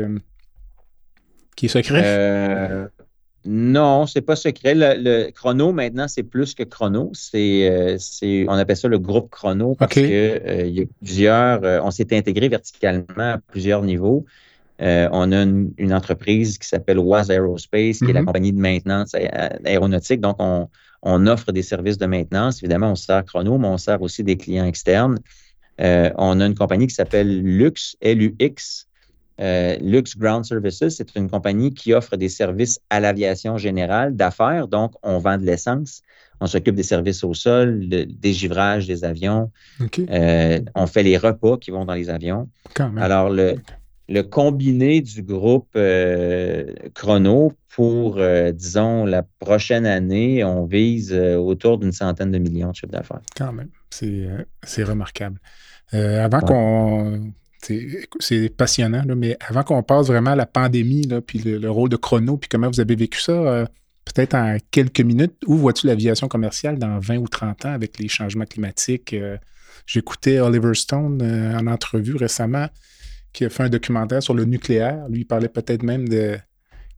qui 1.57 1.67
est 1.67 1.69
secret? 1.69 2.91
Non, 3.47 4.07
c'est 4.07 4.23
pas 4.23 4.35
secret. 4.35 4.75
Le, 4.75 5.31
chrono, 5.31 5.73
maintenant, 5.73 6.09
c'est 6.09 6.25
plus 6.25 6.55
que 6.55 6.65
chrono. 6.65 7.13
Euh, 7.35 7.97
c'est, 7.99 8.47
on 8.49 8.55
appelle 8.55 8.77
ça 8.77 8.89
le 8.89 8.99
groupe 8.99 9.31
chrono 9.31 9.77
parce 9.77 9.93
qu'il 9.95 10.11
euh, 10.11 10.67
y 10.67 10.83
a 10.83 10.85
plusieurs. 11.01 11.65
Euh, 11.65 11.81
on 11.83 11.93
s'est 11.93 12.15
intégré 12.17 12.49
verticalement 12.49 13.05
à 13.35 13.39
plusieurs 13.39 13.83
niveaux. 13.83 14.27
On 14.81 15.33
a 15.33 15.43
une, 15.43 15.93
entreprise 15.93 16.59
qui 16.59 16.69
s'appelle 16.69 16.99
WAS 16.99 17.31
Aerospace, 17.31 17.99
qui 17.99 18.11
est 18.11 18.13
la 18.13 18.21
mhm. 18.21 18.27
compagnie 18.27 18.53
de 18.53 18.59
maintenance 18.59 19.15
aéronautique. 19.65 20.21
Donc, 20.21 20.37
on, 20.39 20.69
on, 21.03 21.27
offre 21.27 21.53
des 21.53 21.63
services 21.63 21.99
de 21.99 22.07
maintenance. 22.07 22.63
Évidemment, 22.63 22.93
on 22.93 22.97
sert 22.97 23.25
chrono, 23.25 23.59
mais 23.59 23.69
on 23.69 23.79
sert 23.79 24.03
aussi 24.03 24.23
des 24.23 24.37
clients 24.37 24.67
externes. 24.67 25.19
on 25.79 26.41
a 26.41 26.47
une 26.47 26.55
compagnie 26.55 26.87
qui 26.87 26.95
s'appelle 26.95 27.43
Lux, 27.43 27.97
L-U-X, 28.01 28.87
euh, 29.41 29.77
Lux 29.81 30.17
Ground 30.17 30.45
Services, 30.45 30.89
c'est 30.89 31.15
une 31.15 31.29
compagnie 31.29 31.75
qui 31.75 31.93
offre 31.93 32.17
des 32.17 32.29
services 32.29 32.81
à 32.89 33.01
l'aviation 33.01 33.59
générale 33.59 34.17
d'affaires. 34.17 34.67
Donc, 34.69 34.93
on 35.03 35.19
vend 35.19 35.37
de 35.37 35.45
l'essence, 35.45 36.03
on 36.41 36.47
s'occupe 36.47 36.75
des 36.75 36.83
services 36.83 37.23
au 37.23 37.35
sol, 37.35 37.87
des 37.89 38.33
givrages 38.33 38.87
des 38.87 39.05
avions. 39.05 39.51
Euh, 40.11 40.61
on 40.75 40.87
fait 40.87 41.03
les 41.03 41.19
repas 41.19 41.59
qui 41.59 41.71
vont 41.71 41.85
dans 41.85 41.95
les 41.95 42.09
avions. 42.09 42.49
Alors, 42.97 43.29
le, 43.29 43.57
combiné 44.23 45.01
du 45.01 45.23
groupe 45.23 45.69
euh, 45.77 46.73
Chrono 46.95 47.53
pour, 47.69 48.19
disons, 48.55 49.05
la 49.05 49.23
prochaine 49.23 49.85
année, 49.85 50.43
on 50.45 50.65
vise 50.65 51.13
autour 51.13 51.77
d'une 51.77 51.93
centaine 51.93 52.31
de 52.31 52.39
millions 52.39 52.71
de 52.71 52.75
chiffres 52.75 52.93
d'affaires. 52.93 53.21
Quand 53.37 53.53
même, 53.53 53.69
c'est 53.91 54.83
remarquable. 54.83 55.39
avant 55.93 56.41
qu'on 56.41 57.33
c'est 58.21 58.49
passionnant, 58.57 59.03
mais 59.17 59.37
avant 59.47 59.63
qu'on 59.63 59.83
passe 59.83 60.07
vraiment 60.07 60.31
à 60.31 60.37
la 60.37 60.47
pandémie, 60.47 61.03
là, 61.03 61.21
puis 61.21 61.39
le, 61.39 61.71
rôle 61.71 61.89
de 61.89 61.97
chrono, 61.97 62.37
puis 62.37 62.49
comment 62.49 62.69
vous 62.69 62.81
avez 62.81 62.97
vécu 62.97 63.21
ça, 63.21 63.33
euh, 63.33 63.67
peut-être 64.05 64.35
en 64.35 64.57
quelques 64.71 65.01
minutes, 65.01 65.35
où 65.47 65.57
vois-tu 65.57 65.87
l'aviation 65.87 66.29
commerciale 66.29 66.79
dans 66.79 66.99
20 66.99 67.17
ou 67.19 67.29
30 67.29 67.65
ans 67.67 67.73
avec 67.73 67.99
les 67.99 68.09
changements 68.09 68.45
climatiques? 68.45 69.13
Euh, 69.13 69.37
j'écoutais 69.87 70.41
Oliver 70.41 70.75
Stone 70.75 71.21
euh, 71.23 71.59
en 71.59 71.67
entrevue 71.67 72.17
récemment 72.17 72.69
qui 73.37 73.45
a 73.45 73.51
fait 73.51 73.63
un 73.63 73.69
documentaire 73.69 74.23
sur 74.23 74.35
le 74.35 74.45
nucléaire. 74.45 75.07
Lui, 75.09 75.21
il 75.21 75.25
parlait 75.27 75.49
peut-être 75.49 75.83
même 75.83 76.09
de 76.09 76.37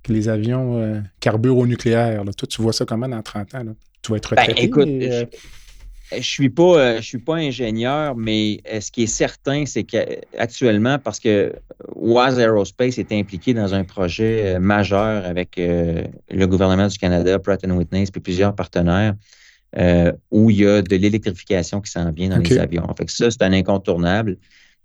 que 0.05 0.13
les 0.13 0.29
avions 0.29 1.03
carburent 1.19 1.59
au 1.59 1.67
nucléaire. 1.67 2.23
Toi, 2.25 2.49
tu 2.49 2.63
vois 2.63 2.73
ça 2.73 2.85
comment 2.85 3.09
dans 3.09 3.21
30 3.21 3.55
ans? 3.57 3.63
Tu 4.01 4.13
vas 4.13 4.19
être 4.19 4.35
ben, 4.37 4.43
retraité? 4.43 5.27
Je 6.13 6.23
suis 6.23 6.49
pas, 6.49 6.63
euh, 6.63 6.97
je 6.97 7.03
suis 7.03 7.19
pas 7.19 7.35
ingénieur, 7.35 8.17
mais 8.17 8.61
euh, 8.73 8.81
ce 8.81 8.91
qui 8.91 9.03
est 9.03 9.07
certain, 9.07 9.67
c'est 9.67 9.85
qu'actuellement, 9.85 10.99
parce 10.99 11.21
que 11.21 11.53
WAS 11.95 12.39
Aerospace 12.39 12.99
est 12.99 13.13
impliqué 13.13 13.53
dans 13.53 13.75
un 13.75 13.85
projet 13.85 14.55
euh, 14.57 14.59
majeur 14.59 15.27
avec 15.27 15.57
le 15.59 16.47
gouvernement 16.47 16.87
du 16.87 16.97
Canada, 16.97 17.39
Pratt 17.39 17.63
Whitney, 17.63 18.07
puis 18.11 18.21
plusieurs 18.23 18.55
partenaires, 18.55 19.15
où 20.31 20.51
il 20.51 20.57
y 20.57 20.67
a 20.67 20.81
de 20.81 20.97
l'électrification 20.97 21.83
qui 21.83 21.91
s'en 21.91 22.11
vient 22.11 22.31
dans 22.31 22.39
les 22.39 22.59
avions. 22.59 22.87
Fait 22.97 23.05
que 23.05 23.13
ça, 23.13 23.31
c'est 23.31 23.43
un 23.43 23.53
incontournable, 23.53 24.39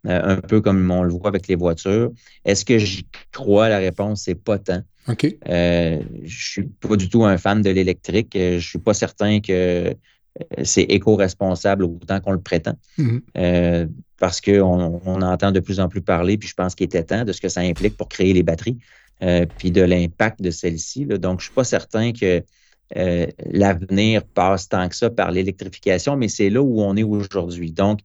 un 0.06 0.38
peu 0.38 0.60
comme 0.60 0.90
on 0.92 1.04
le 1.04 1.12
voit 1.12 1.30
avec 1.30 1.48
les 1.48 1.56
voitures. 1.56 2.12
Est-ce 2.44 2.66
que 2.66 2.78
j'y 2.78 3.08
crois? 3.32 3.70
La 3.70 3.78
réponse, 3.78 4.24
c'est 4.24 4.36
pas 4.36 4.58
tant. 4.58 4.82
OK. 5.08 5.36
je 5.46 6.08
suis 6.26 6.64
pas 6.64 6.96
du 6.96 7.10
tout 7.10 7.26
un 7.26 7.38
fan 7.38 7.62
de 7.62 7.70
l'électrique. 7.70 8.32
Je 8.34 8.60
suis 8.60 8.80
pas 8.80 8.94
certain 8.94 9.40
que 9.40 9.96
euh, 10.40 10.64
c'est 10.64 10.84
éco-responsable 10.84 11.84
autant 11.84 12.20
qu'on 12.20 12.32
le 12.32 12.42
prétend. 12.42 12.78
Mhm. 12.98 13.22
Euh, 13.38 13.88
parce 14.20 14.42
qu'on 14.42 15.02
on 15.06 15.22
entend 15.22 15.52
de 15.52 15.60
plus 15.60 15.80
en 15.80 15.90
plus 15.90 16.02
parler, 16.02 16.38
puis 16.38 16.48
je 16.48 16.54
pense 16.54 16.76
qu'il 16.76 16.86
était 16.86 17.04
temps 17.04 17.26
de 17.26 17.34
ce 17.34 17.42
que 17.42 17.50
ça 17.50 17.62
implique 17.62 17.98
pour 17.98 18.08
créer 18.08 18.34
les 18.34 18.44
batteries, 18.44 18.78
euh, 19.22 19.46
puis 19.58 19.72
de 19.72 19.82
l'impact 19.82 20.42
de 20.42 20.50
celles-ci. 20.50 21.06
Donc, 21.06 21.40
je 21.40 21.46
ne 21.46 21.48
suis 21.48 21.54
pas 21.54 21.64
certain 21.64 22.12
que 22.12 22.44
l'avenir 22.96 24.24
passe 24.24 24.70
tant 24.70 24.88
que 24.88 24.96
ça 24.96 25.10
par 25.10 25.32
l'électrification, 25.32 26.16
mais 26.16 26.28
c'est 26.28 26.52
là 26.52 26.62
où 26.62 26.80
on 26.80 26.96
est 26.96 27.04
aujourd'hui. 27.04 27.72
Donc, 27.72 28.02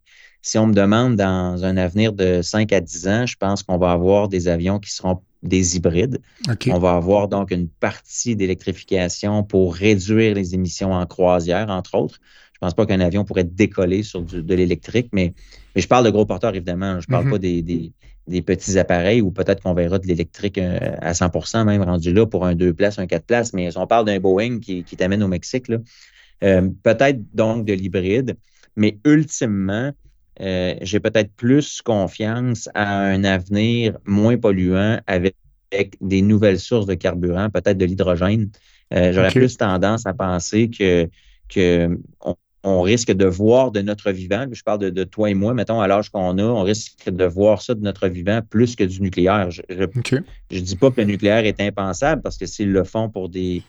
si 0.48 0.56
on 0.56 0.66
me 0.66 0.72
demande 0.72 1.16
dans 1.16 1.62
un 1.62 1.76
avenir 1.76 2.14
de 2.14 2.40
5 2.40 2.72
à 2.72 2.80
10 2.80 3.08
ans, 3.08 3.26
je 3.26 3.36
pense 3.36 3.62
qu'on 3.62 3.76
va 3.76 3.92
avoir 3.92 4.28
des 4.28 4.48
avions 4.48 4.78
qui 4.78 4.90
seront 4.90 5.20
des 5.42 5.76
hybrides. 5.76 6.22
On 6.70 6.78
va 6.78 6.94
avoir 6.94 7.28
donc 7.28 7.50
une 7.50 7.68
partie 7.68 8.34
d'électrification 8.34 9.42
pour 9.42 9.74
réduire 9.74 10.34
les 10.34 10.54
émissions 10.54 10.92
en 10.92 11.04
croisière, 11.04 11.68
entre 11.68 11.96
autres. 11.96 12.18
Je 12.54 12.56
ne 12.56 12.60
pense 12.60 12.74
pas 12.74 12.86
qu'un 12.86 13.00
avion 13.00 13.26
pourrait 13.26 13.44
décoller 13.44 14.02
sur 14.02 14.22
de 14.22 14.54
l'électrique, 14.54 15.10
mais, 15.12 15.34
je 15.76 15.86
parle 15.86 16.06
de 16.06 16.10
gros 16.10 16.24
porteurs, 16.24 16.54
évidemment. 16.54 16.98
Je 16.98 17.06
ne 17.08 17.12
parle 17.12 17.26
mm-hmm. 17.26 17.92
pas 18.26 18.32
des, 18.32 18.42
petits 18.42 18.78
appareils 18.78 19.20
ou 19.20 19.30
peut-être 19.30 19.62
qu'on 19.62 19.74
verra 19.74 19.98
de 19.98 20.06
l'électrique 20.06 20.56
euh, 20.56 20.96
à 21.02 21.12
100% 21.12 21.64
même 21.66 21.82
rendu 21.82 22.14
là 22.14 22.24
pour 22.24 22.46
un 22.46 22.54
deux 22.54 22.72
places, 22.72 22.98
un 22.98 23.06
quatre 23.06 23.26
places, 23.26 23.52
mais 23.52 23.70
si 23.70 23.76
on 23.76 23.86
parle 23.86 24.06
d'un 24.06 24.18
Boeing 24.18 24.60
qui, 24.60 24.82
t'amène 24.96 25.22
au 25.22 25.28
Mexique, 25.28 25.70
euh, 26.42 26.68
peut-être 26.82 27.20
donc 27.34 27.66
de 27.66 27.74
l'hybride, 27.74 28.38
mais 28.76 28.98
ultimement, 29.04 29.92
euh, 30.40 30.74
j'ai 30.82 31.00
peut-être 31.00 31.32
plus 31.34 31.82
confiance 31.82 32.68
à 32.74 33.00
un 33.00 33.24
avenir 33.24 33.98
moins 34.04 34.36
polluant 34.36 35.00
avec, 35.06 35.34
des 36.00 36.22
nouvelles 36.22 36.60
sources 36.60 36.86
de 36.86 36.94
carburant, 36.94 37.50
peut-être 37.50 37.76
de 37.76 37.84
l'hydrogène. 37.84 38.48
Euh, 38.94 39.12
j'aurais 39.12 39.30
plus 39.30 39.58
tendance 39.58 40.06
à 40.06 40.14
penser 40.14 40.70
que, 40.70 41.90
on, 42.64 42.80
risque 42.80 43.12
de 43.12 43.26
voir 43.26 43.70
de 43.70 43.82
notre 43.82 44.10
vivant, 44.10 44.46
je 44.50 44.62
parle 44.62 44.78
de, 44.90 45.04
toi 45.04 45.28
et 45.28 45.34
moi, 45.34 45.52
mettons, 45.52 45.80
à 45.80 45.86
l'âge 45.86 46.08
qu'on 46.08 46.38
a, 46.38 46.42
on 46.42 46.62
risque 46.62 47.10
de 47.10 47.24
voir 47.24 47.60
ça 47.60 47.74
de 47.74 47.82
notre 47.82 48.08
vivant 48.08 48.40
plus 48.48 48.76
que 48.76 48.84
du 48.84 49.02
nucléaire. 49.02 49.50
Je 49.50 49.62
ne 49.62 50.60
dis 50.60 50.76
pas 50.76 50.90
que 50.90 51.00
le 51.00 51.06
nucléaire 51.06 51.44
est 51.44 51.60
impensable 51.60 52.22
parce 52.22 52.38
que 52.38 52.46
s'ils 52.46 52.72
le 52.72 52.84
font 52.84 53.10
pour 53.10 53.28
des, 53.28 53.62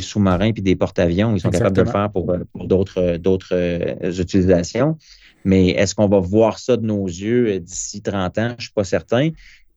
sous-marins 0.00 0.52
puis 0.52 0.62
des 0.62 0.76
porte-avions, 0.76 1.34
ils 1.34 1.40
sont 1.40 1.50
capables 1.50 1.76
de 1.76 1.82
le 1.82 1.90
faire 1.90 2.10
pour, 2.10 2.34
d'autres, 2.66 3.16
d'autres 3.16 3.54
euh, 3.54 4.12
utilisations. 4.12 4.98
Mais 5.46 5.68
est-ce 5.68 5.94
qu'on 5.94 6.08
va 6.08 6.18
voir 6.18 6.58
ça 6.58 6.76
de 6.76 6.84
nos 6.84 7.06
yeux 7.06 7.46
euh, 7.46 7.60
d'ici 7.60 8.02
30 8.02 8.38
ans? 8.38 8.48
Je 8.48 8.54
ne 8.54 8.60
suis 8.62 8.72
pas 8.72 8.82
certain. 8.82 9.30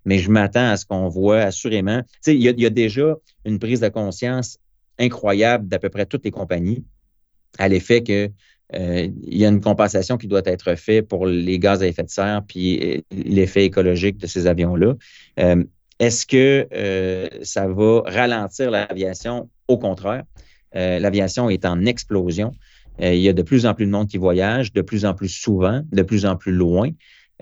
Mais 0.04 0.18
je 0.18 0.32
m'attends 0.32 0.72
à 0.72 0.78
ce 0.78 0.86
qu'on 0.86 1.08
voit 1.10 1.42
assurément. 1.42 2.02
Il 2.26 2.42
y, 2.42 2.66
a 2.66 2.70
déjà 2.72 3.16
une 3.46 3.60
prise 3.60 3.80
de 3.80 3.90
conscience 3.90 4.58
incroyable 4.98 5.68
d'à 5.68 5.78
peu 5.78 5.90
près 5.90 6.08
toutes 6.08 6.26
les 6.26 6.32
compagnies 6.32 6.84
à 7.60 7.68
l'effet 7.68 8.02
que 8.02 8.32
euh, 8.74 9.10
il 9.24 9.38
y 9.38 9.46
a 9.46 9.50
une 9.50 9.62
compensation 9.62 10.18
qui 10.18 10.26
doit 10.26 10.42
être 10.46 10.74
faite 10.74 11.08
pour 11.08 11.28
les 11.28 11.60
gaz 11.60 11.84
à 11.84 11.88
effet 11.88 12.04
de 12.04 12.10
serre 12.10 12.42
puis 12.48 12.80
euh, 12.82 13.02
l'effet 13.12 13.66
écologique 13.66 14.18
de 14.18 14.26
ces 14.26 14.48
avions-là. 14.48 14.96
Est-ce 16.00 16.26
que 16.26 16.68
ça 17.44 17.68
va 17.68 18.02
ralentir 18.06 18.72
l'aviation? 18.72 19.50
Au 19.68 19.78
contraire, 19.78 20.24
l'aviation 20.74 21.50
est 21.50 21.66
en 21.66 21.86
explosion. 21.86 22.54
Euh, 23.02 23.14
il 23.14 23.22
y 23.22 23.30
a 23.30 23.34
de 23.34 23.42
plus 23.42 23.66
en 23.66 23.74
plus 23.74 23.86
de 23.86 23.92
monde 23.92 24.08
qui 24.08 24.18
voyage, 24.18 24.74
de 24.74 24.82
plus 24.82 25.06
en 25.06 25.14
plus 25.14 25.30
souvent, 25.30 25.82
de 25.92 26.02
plus 26.02 26.26
en 26.26 26.36
plus 26.36 26.52
loin. 26.52 26.90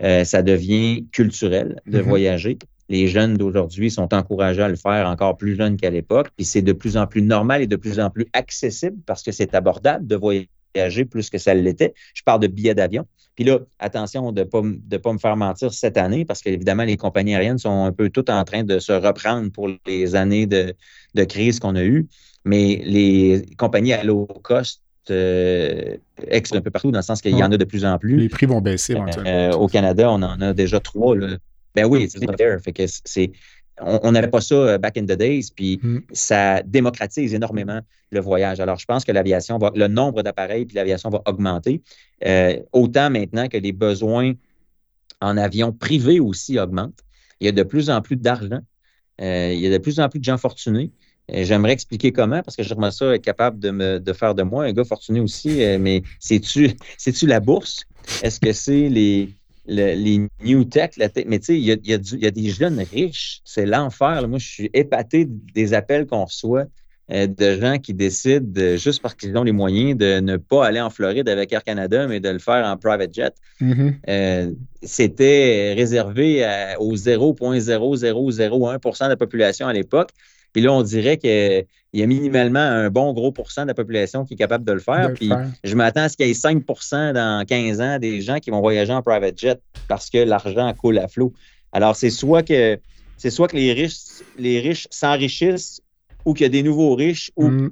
Euh, 0.03 0.23
ça 0.23 0.41
devient 0.41 1.05
culturel 1.11 1.81
de 1.87 1.99
mm-hmm. 1.99 2.03
voyager. 2.03 2.57
Les 2.89 3.07
jeunes 3.07 3.35
d'aujourd'hui 3.35 3.91
sont 3.91 4.13
encouragés 4.13 4.61
à 4.61 4.69
le 4.69 4.75
faire 4.75 5.07
encore 5.07 5.37
plus 5.37 5.55
jeunes 5.55 5.75
qu'à 5.75 5.89
l'époque. 5.89 6.29
Puis 6.37 6.45
c'est 6.45 6.61
de 6.61 6.73
plus 6.73 6.95
en 6.97 7.07
plus 7.07 7.21
normal 7.21 7.61
et 7.61 7.67
de 7.67 7.75
plus 7.75 7.99
en 7.99 8.09
plus 8.09 8.27
accessible 8.33 8.97
parce 9.05 9.23
que 9.23 9.31
c'est 9.31 9.55
abordable 9.55 10.07
de 10.07 10.15
voyager 10.15 11.05
plus 11.05 11.29
que 11.29 11.37
ça 11.37 11.53
l'était. 11.53 11.93
Je 12.13 12.23
parle 12.23 12.39
de 12.41 12.47
billets 12.47 12.75
d'avion. 12.75 13.05
Puis 13.35 13.43
là, 13.43 13.59
attention 13.79 14.31
de 14.31 14.41
ne 14.41 14.45
pas, 14.45 14.61
de 14.63 14.97
pas 14.97 15.13
me 15.13 15.17
faire 15.17 15.35
mentir 15.35 15.73
cette 15.73 15.97
année 15.97 16.25
parce 16.25 16.41
qu'évidemment, 16.41 16.83
les 16.83 16.97
compagnies 16.97 17.35
aériennes 17.35 17.57
sont 17.57 17.85
un 17.85 17.91
peu 17.91 18.09
toutes 18.09 18.29
en 18.29 18.43
train 18.43 18.63
de 18.63 18.79
se 18.79 18.93
reprendre 18.93 19.51
pour 19.51 19.69
les 19.85 20.15
années 20.15 20.47
de, 20.47 20.73
de 21.13 21.23
crise 21.23 21.59
qu'on 21.59 21.75
a 21.75 21.83
eues. 21.83 22.07
Mais 22.45 22.81
les 22.85 23.45
compagnies 23.57 23.93
à 23.93 24.03
low 24.03 24.25
cost 24.43 24.81
ex 25.09 26.53
un 26.53 26.61
peu 26.61 26.71
partout, 26.71 26.91
dans 26.91 26.99
le 26.99 27.03
sens 27.03 27.21
qu'il 27.21 27.37
y 27.37 27.43
en 27.43 27.51
a 27.51 27.57
de 27.57 27.65
plus 27.65 27.85
en 27.85 27.97
plus. 27.97 28.17
Les 28.17 28.29
prix 28.29 28.45
vont 28.45 28.61
baisser 28.61 28.93
éventuellement. 28.93 29.57
au 29.57 29.67
Canada, 29.67 30.11
on 30.11 30.21
en 30.21 30.39
a 30.41 30.53
déjà 30.53 30.79
trois. 30.79 31.15
Là. 31.15 31.37
Ben 31.75 31.85
oui, 31.85 32.09
c'est 32.09 33.31
on 33.79 34.11
n'avait 34.11 34.29
pas 34.29 34.41
ça 34.41 34.55
euh, 34.55 34.77
back 34.77 34.97
in 34.97 35.03
the 35.03 35.17
days, 35.17 35.49
puis 35.55 35.79
mm. 35.81 35.99
ça 36.11 36.63
démocratise 36.63 37.33
énormément 37.33 37.81
le 38.11 38.19
voyage. 38.19 38.59
Alors, 38.59 38.79
je 38.79 38.85
pense 38.85 39.05
que 39.05 39.11
l'aviation 39.11 39.57
va, 39.57 39.71
le 39.75 39.87
nombre 39.87 40.23
d'appareils 40.23 40.65
puis 40.65 40.75
l'aviation 40.75 41.09
va 41.09 41.21
augmenter, 41.25 41.81
euh, 42.25 42.57
autant 42.71 43.09
maintenant 43.09 43.47
que 43.47 43.57
les 43.57 43.71
besoins 43.71 44.33
en 45.21 45.37
avion 45.37 45.71
privé 45.71 46.19
aussi 46.19 46.59
augmentent. 46.59 47.03
Il 47.39 47.45
y 47.45 47.49
a 47.49 47.51
de 47.51 47.63
plus 47.63 47.89
en 47.89 48.01
plus 48.01 48.15
d'argent. 48.15 48.59
Euh, 49.21 49.51
il 49.53 49.59
y 49.59 49.67
a 49.67 49.71
de 49.71 49.77
plus 49.77 49.99
en 49.99 50.09
plus 50.09 50.19
de 50.19 50.23
gens 50.23 50.37
fortunés. 50.37 50.91
J'aimerais 51.29 51.73
expliquer 51.73 52.11
comment, 52.11 52.41
parce 52.41 52.55
que 52.55 52.63
j'aimerais 52.63 52.91
ça 52.91 53.13
être 53.13 53.21
capable 53.21 53.59
de, 53.59 53.71
me, 53.71 53.99
de 53.99 54.13
faire 54.13 54.33
de 54.33 54.43
moi 54.43 54.65
un 54.65 54.71
gars 54.71 54.85
fortuné 54.85 55.19
aussi, 55.19 55.61
mais 55.79 56.03
c'est-tu 56.19 56.77
la 57.27 57.39
bourse? 57.39 57.85
Est-ce 58.23 58.39
que 58.39 58.53
c'est 58.53 58.87
les, 58.87 59.29
les 59.67 60.27
new 60.43 60.63
tech, 60.63 60.91
mais 61.25 61.39
tu 61.39 61.45
sais, 61.45 61.59
il 61.59 61.65
y 61.65 61.71
a, 62.25 62.31
des 62.31 62.49
jeunes 62.49 62.83
riches. 62.91 63.41
C'est 63.43 63.65
l'enfer. 63.65 64.27
Moi, 64.27 64.37
je 64.39 64.47
suis 64.47 64.69
épaté 64.73 65.25
des 65.27 65.73
appels 65.73 66.05
qu'on 66.07 66.25
reçoit 66.25 66.65
euh, 67.11 67.27
de 67.27 67.59
gens 67.59 67.77
qui 67.77 67.93
décident, 67.93 68.77
juste 68.77 69.01
parce 69.01 69.15
qu'ils 69.15 69.37
ont 69.37 69.43
les 69.43 69.51
moyens, 69.51 69.97
de 69.97 70.19
ne 70.19 70.37
pas 70.37 70.65
aller 70.65 70.81
en 70.81 70.89
Floride 70.89 71.29
avec 71.29 71.53
Air 71.53 71.63
Canada, 71.63 72.07
mais 72.07 72.19
de 72.19 72.29
le 72.29 72.39
faire 72.39 72.65
en 72.65 72.75
private 72.77 73.13
jet. 73.13 73.35
Mm-hmm. 73.61 73.93
Euh, 74.09 74.51
c'était 74.83 75.73
réservé 75.75 76.43
au 76.79 76.95
0,0001% 76.95 79.03
de 79.03 79.09
la 79.09 79.17
population 79.17 79.67
à 79.67 79.73
l'époque. 79.73 80.09
Puis 80.53 80.61
là, 80.61 80.73
on 80.73 80.81
dirait 80.81 81.17
qu'il 81.17 81.65
y 81.93 82.03
a 82.03 82.07
minimalement 82.07 82.59
un 82.59 82.89
bon 82.89 83.13
gros 83.13 83.31
pourcent 83.31 83.63
de 83.63 83.67
la 83.67 83.73
population 83.73 84.25
qui 84.25 84.33
est 84.33 84.37
capable 84.37 84.65
de 84.65 84.71
le 84.71 84.79
faire. 84.79 85.13
puis 85.13 85.29
je 85.63 85.75
m'attends 85.75 86.03
à 86.03 86.09
ce 86.09 86.17
qu'il 86.17 86.27
y 86.27 86.29
ait 86.29 86.33
5% 86.33 87.13
dans 87.13 87.45
15 87.45 87.81
ans 87.81 87.99
des 87.99 88.21
gens 88.21 88.39
qui 88.39 88.49
vont 88.49 88.61
voyager 88.61 88.93
en 88.93 89.01
private 89.01 89.37
jet 89.37 89.59
parce 89.87 90.09
que 90.09 90.17
l'argent 90.17 90.73
coule 90.73 90.97
à 90.99 91.07
flot. 91.07 91.33
Alors, 91.71 91.95
c'est 91.95 92.09
soit 92.09 92.43
que 92.43 92.79
c'est 93.17 93.31
soit 93.31 93.47
que 93.47 93.55
les 93.55 93.73
riches, 93.73 94.21
les 94.37 94.59
riches 94.59 94.87
s'enrichissent 94.91 95.81
ou 96.25 96.33
qu'il 96.33 96.43
y 96.43 96.45
a 96.45 96.49
des 96.49 96.63
nouveaux 96.63 96.95
riches 96.95 97.31
ou 97.35 97.49
mm. 97.49 97.71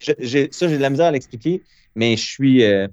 ça, 0.00 0.14
j'ai 0.18 0.48
de 0.48 0.76
la 0.82 0.90
misère 0.90 1.06
à 1.06 1.10
l'expliquer, 1.10 1.62
mais 1.96 2.16
je 2.16 2.24
suis, 2.24 2.64
euh, 2.64 2.86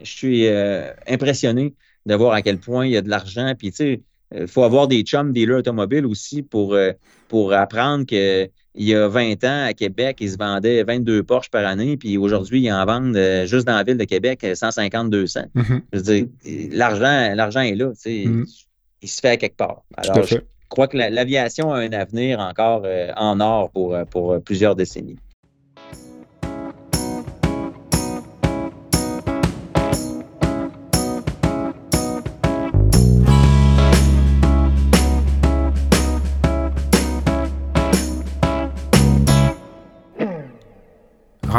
je 0.00 0.10
suis 0.10 0.46
euh, 0.46 0.92
impressionné 1.08 1.74
de 2.06 2.14
voir 2.14 2.32
à 2.32 2.42
quel 2.42 2.58
point 2.58 2.86
il 2.86 2.92
y 2.92 2.96
a 2.96 3.02
de 3.02 3.08
l'argent. 3.08 3.52
Puis, 3.58 3.70
tu 3.70 3.76
sais, 3.76 4.00
il 4.34 4.46
faut 4.46 4.62
avoir 4.62 4.86
des 4.86 5.02
chums 5.02 5.32
dealers 5.32 5.58
automobiles 5.58 6.06
aussi 6.06 6.42
pour, 6.42 6.74
euh, 6.74 6.92
pour 7.28 7.52
apprendre 7.52 8.06
que 8.06 8.48
il 8.74 8.86
y 8.86 8.94
a 8.94 9.08
20 9.08 9.44
ans, 9.44 9.64
à 9.66 9.74
Québec, 9.74 10.18
ils 10.20 10.30
se 10.30 10.36
vendaient 10.36 10.82
22 10.84 11.22
Porsche 11.22 11.50
par 11.50 11.66
année, 11.66 11.96
puis 11.96 12.16
aujourd'hui, 12.18 12.62
ils 12.62 12.72
en 12.72 12.84
vendent 12.84 13.16
euh, 13.16 13.46
juste 13.46 13.66
dans 13.66 13.76
la 13.76 13.82
ville 13.82 13.96
de 13.96 14.04
Québec 14.04 14.42
150-200. 14.42 15.46
Mm-hmm. 15.54 15.80
Je 15.92 15.98
veux 15.98 16.02
dire, 16.02 16.26
l'argent, 16.72 17.34
l'argent 17.34 17.60
est 17.60 17.74
là, 17.74 17.86
mm-hmm. 17.86 18.66
il 19.02 19.08
se 19.08 19.20
fait 19.20 19.30
à 19.30 19.36
quelque 19.36 19.56
part. 19.56 19.82
Alors, 19.96 20.24
je 20.24 20.38
crois 20.68 20.86
que 20.86 20.96
l'aviation 20.96 21.72
a 21.72 21.80
un 21.80 21.92
avenir 21.92 22.38
encore 22.38 22.82
euh, 22.84 23.10
en 23.16 23.40
or 23.40 23.70
pour, 23.70 23.96
pour 24.08 24.40
plusieurs 24.42 24.76
décennies. 24.76 25.18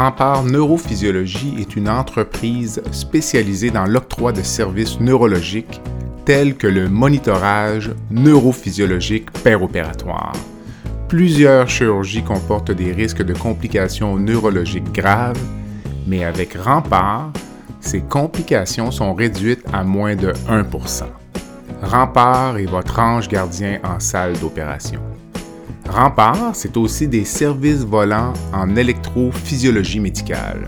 Rempart 0.02 0.42
Neurophysiologie 0.42 1.54
est 1.60 1.76
une 1.76 1.88
entreprise 1.88 2.82
spécialisée 2.90 3.70
dans 3.70 3.84
l'octroi 3.84 4.32
de 4.32 4.42
services 4.42 4.98
neurologiques 4.98 5.80
tels 6.24 6.56
que 6.56 6.66
le 6.66 6.88
monitorage 6.88 7.92
neurophysiologique 8.10 9.30
péropératoire. 9.44 10.32
Plusieurs 11.06 11.68
chirurgies 11.68 12.24
comportent 12.24 12.72
des 12.72 12.90
risques 12.90 13.22
de 13.22 13.32
complications 13.32 14.16
neurologiques 14.16 14.90
graves, 14.92 15.38
mais 16.08 16.24
avec 16.24 16.54
Rempart, 16.54 17.32
ces 17.78 18.00
complications 18.00 18.90
sont 18.90 19.14
réduites 19.14 19.64
à 19.72 19.84
moins 19.84 20.16
de 20.16 20.32
1% 20.48 21.04
Rempart 21.80 22.58
est 22.58 22.66
votre 22.66 22.98
ange 22.98 23.28
gardien 23.28 23.78
en 23.84 24.00
salle 24.00 24.36
d'opération. 24.40 25.11
Rempart, 25.92 26.52
c'est 26.54 26.78
aussi 26.78 27.06
des 27.06 27.26
services 27.26 27.84
volants 27.84 28.32
en 28.54 28.76
électrophysiologie 28.76 30.00
médicale, 30.00 30.66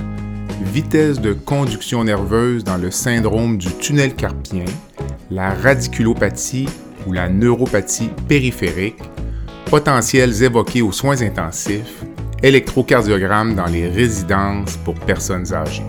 vitesse 0.61 1.19
de 1.19 1.33
conduction 1.33 2.05
nerveuse 2.05 2.63
dans 2.63 2.77
le 2.77 2.91
syndrome 2.91 3.57
du 3.57 3.69
tunnel 3.69 4.15
carpien, 4.15 4.67
la 5.31 5.55
radiculopathie 5.55 6.69
ou 7.07 7.13
la 7.13 7.31
neuropathie 7.31 8.11
périphérique, 8.29 9.01
potentiels 9.71 10.43
évoqués 10.43 10.83
aux 10.83 10.93
soins 10.93 11.23
intensifs, 11.23 12.05
électrocardiogramme 12.43 13.55
dans 13.55 13.65
les 13.65 13.89
résidences 13.89 14.77
pour 14.85 14.95
personnes 14.95 15.55
âgées. 15.55 15.83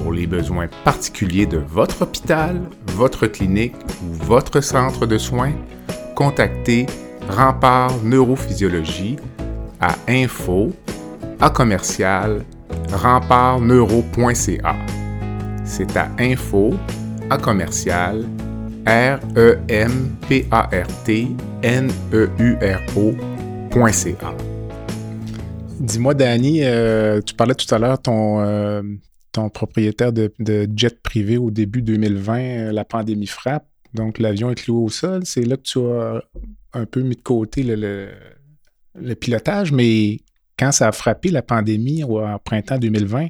Pour 0.00 0.12
les 0.12 0.28
besoins 0.28 0.68
particuliers 0.84 1.46
de 1.46 1.58
votre 1.58 2.02
hôpital, 2.02 2.60
votre 2.92 3.26
clinique 3.26 3.74
ou 4.04 4.24
votre 4.24 4.60
centre 4.60 5.04
de 5.04 5.18
soins, 5.18 5.52
contactez 6.14 6.86
Rempart 7.28 8.02
Neurophysiologie 8.02 9.16
à 9.80 9.94
info 10.08 10.72
à 11.40 11.50
commercial 11.50 12.42
rempartneuro.ca. 12.92 14.76
C'est 15.64 15.96
à 15.96 16.10
info 16.18 16.74
à 17.28 17.36
commercial 17.38 18.24
r 18.86 19.18
e 19.36 19.58
m 19.68 20.16
p 20.28 20.46
a 20.50 20.68
r 20.70 20.86
t 21.04 21.34
n 21.62 21.90
e 22.12 22.28
u 22.38 22.56
r 22.60 22.80
o.ca. 22.96 24.34
Dis-moi, 25.80 26.14
Danny, 26.14 26.60
euh, 26.62 27.20
tu 27.20 27.34
parlais 27.34 27.54
tout 27.54 27.72
à 27.74 27.78
l'heure 27.78 28.00
ton, 28.00 28.40
euh, 28.40 28.82
ton 29.32 29.50
propriétaire 29.50 30.12
de, 30.12 30.32
jet 30.74 31.02
privé 31.02 31.36
au 31.36 31.50
début 31.50 31.82
2020, 31.82 32.38
euh, 32.38 32.72
la 32.72 32.84
pandémie 32.84 33.26
frappe, 33.26 33.66
donc 33.92 34.18
l'avion 34.18 34.50
est 34.50 34.54
cloué 34.54 34.84
au 34.84 34.88
sol. 34.88 35.22
C'est 35.24 35.42
là 35.42 35.56
que 35.56 35.62
tu 35.62 35.80
as 35.80 36.22
un 36.76 36.86
peu 36.86 37.00
mis 37.00 37.16
de 37.16 37.22
côté 37.22 37.62
le, 37.62 39.14
pilotage, 39.14 39.72
mais 39.72 40.20
quand 40.58 40.72
ça 40.72 40.88
a 40.88 40.92
frappé 40.92 41.30
la 41.30 41.42
pandémie 41.42 42.04
au 42.04 42.22
printemps 42.44 42.78
2020, 42.78 43.28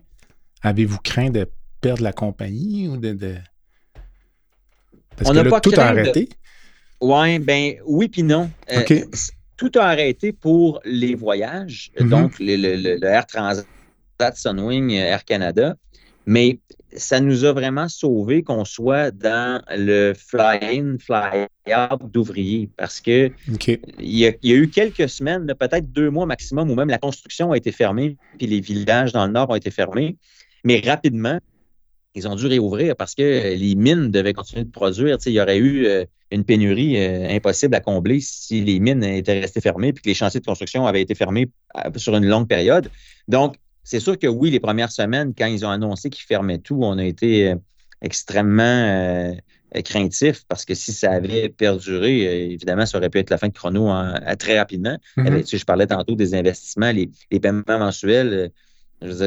avez-vous 0.62 0.98
craint 0.98 1.30
de 1.30 1.48
perdre 1.80 2.02
la 2.02 2.12
compagnie 2.12 2.88
ou 2.88 2.96
de. 2.96 3.36
Parce 5.16 5.30
que 5.30 5.36
là, 5.36 5.60
tout 5.60 5.72
a 5.76 5.84
arrêté? 5.84 6.28
Ouais, 7.00 7.38
ben 7.38 7.74
oui, 7.86 8.08
puis 8.08 8.22
non. 8.22 8.50
Euh, 8.72 8.82
tout 9.56 9.70
a 9.76 9.84
arrêté 9.84 10.32
pour 10.32 10.80
les 10.84 11.14
voyages, 11.14 11.90
mm-hmm. 11.98 12.08
donc 12.08 12.34
le, 12.38 13.04
Air 13.04 13.26
Transat, 13.26 13.66
Sunwing, 14.34 14.90
Air 14.92 15.24
Canada. 15.24 15.76
Mais 16.26 16.58
ça 16.94 17.20
nous 17.20 17.44
a 17.44 17.52
vraiment 17.52 17.88
sauvé 17.88 18.42
qu'on 18.42 18.64
soit 18.64 19.10
dans 19.10 19.62
le 19.70 20.14
fly-in, 20.14 20.96
fly-out 20.98 22.00
d'ouvriers 22.12 22.70
parce 22.76 23.00
que 23.00 23.30
il, 23.98 24.18
y 24.18 24.26
a, 24.26 24.32
eu 24.42 24.68
quelques 24.68 25.08
semaines, 25.08 25.46
peut-être 25.58 25.90
deux 25.92 26.10
mois 26.10 26.26
maximum, 26.26 26.70
où 26.70 26.74
même 26.74 26.88
la 26.88 26.98
construction 26.98 27.52
a 27.52 27.56
été 27.56 27.72
fermée, 27.72 28.16
puis 28.38 28.46
les 28.46 28.60
villages 28.60 29.12
dans 29.12 29.26
le 29.26 29.32
nord 29.32 29.50
ont 29.50 29.56
été 29.56 29.70
fermés. 29.70 30.16
Mais 30.64 30.80
rapidement, 30.84 31.38
ils 32.14 32.26
ont 32.26 32.34
dû 32.34 32.46
réouvrir 32.46 32.96
parce 32.96 33.14
que 33.14 33.54
les 33.54 33.74
mines 33.74 34.10
devaient 34.10 34.32
continuer 34.32 34.64
de 34.64 34.70
produire. 34.70 35.18
il 35.26 35.32
y 35.32 35.40
aurait 35.40 35.58
eu 35.58 35.86
euh, 35.86 36.04
une 36.30 36.44
pénurie 36.44 36.96
euh, 36.96 37.28
impossible 37.28 37.74
à 37.74 37.80
combler 37.80 38.20
si 38.20 38.62
les 38.62 38.80
mines 38.80 39.04
étaient 39.04 39.40
restées 39.40 39.60
fermées 39.60 39.92
puis 39.92 40.02
que 40.02 40.08
les 40.08 40.14
chantiers 40.14 40.40
de 40.40 40.46
construction 40.46 40.86
avaient 40.86 41.02
été 41.02 41.14
fermés 41.14 41.48
euh, 41.76 41.90
sur 41.96 42.16
une 42.16 42.26
longue 42.26 42.48
période. 42.48 42.90
Donc, 43.28 43.56
c'est 43.86 44.00
sûr 44.00 44.18
que 44.18 44.26
oui, 44.26 44.50
les 44.50 44.58
premières 44.58 44.90
semaines, 44.90 45.32
quand 45.32 45.46
ils 45.46 45.64
ont 45.64 45.70
annoncé 45.70 46.10
qu'ils 46.10 46.24
fermaient 46.24 46.58
tout, 46.58 46.80
on 46.82 46.98
a 46.98 47.04
été 47.04 47.52
euh, 47.52 47.54
extrêmement 48.02 48.64
euh, 48.64 49.32
craintifs 49.84 50.44
parce 50.48 50.64
que 50.64 50.74
si 50.74 50.92
ça 50.92 51.12
avait 51.12 51.50
perduré, 51.50 52.26
euh, 52.26 52.52
évidemment, 52.52 52.84
ça 52.84 52.98
aurait 52.98 53.10
pu 53.10 53.20
être 53.20 53.30
la 53.30 53.38
fin 53.38 53.46
de 53.46 53.52
chrono 53.52 53.92
très 54.40 54.58
rapidement. 54.58 54.98
Mm-hmm. 55.16 55.56
je 55.56 55.64
parlais 55.64 55.86
tantôt 55.86 56.16
des 56.16 56.34
investissements, 56.34 56.90
les, 56.90 57.08
paiements 57.38 57.62
mensuels, 57.68 58.50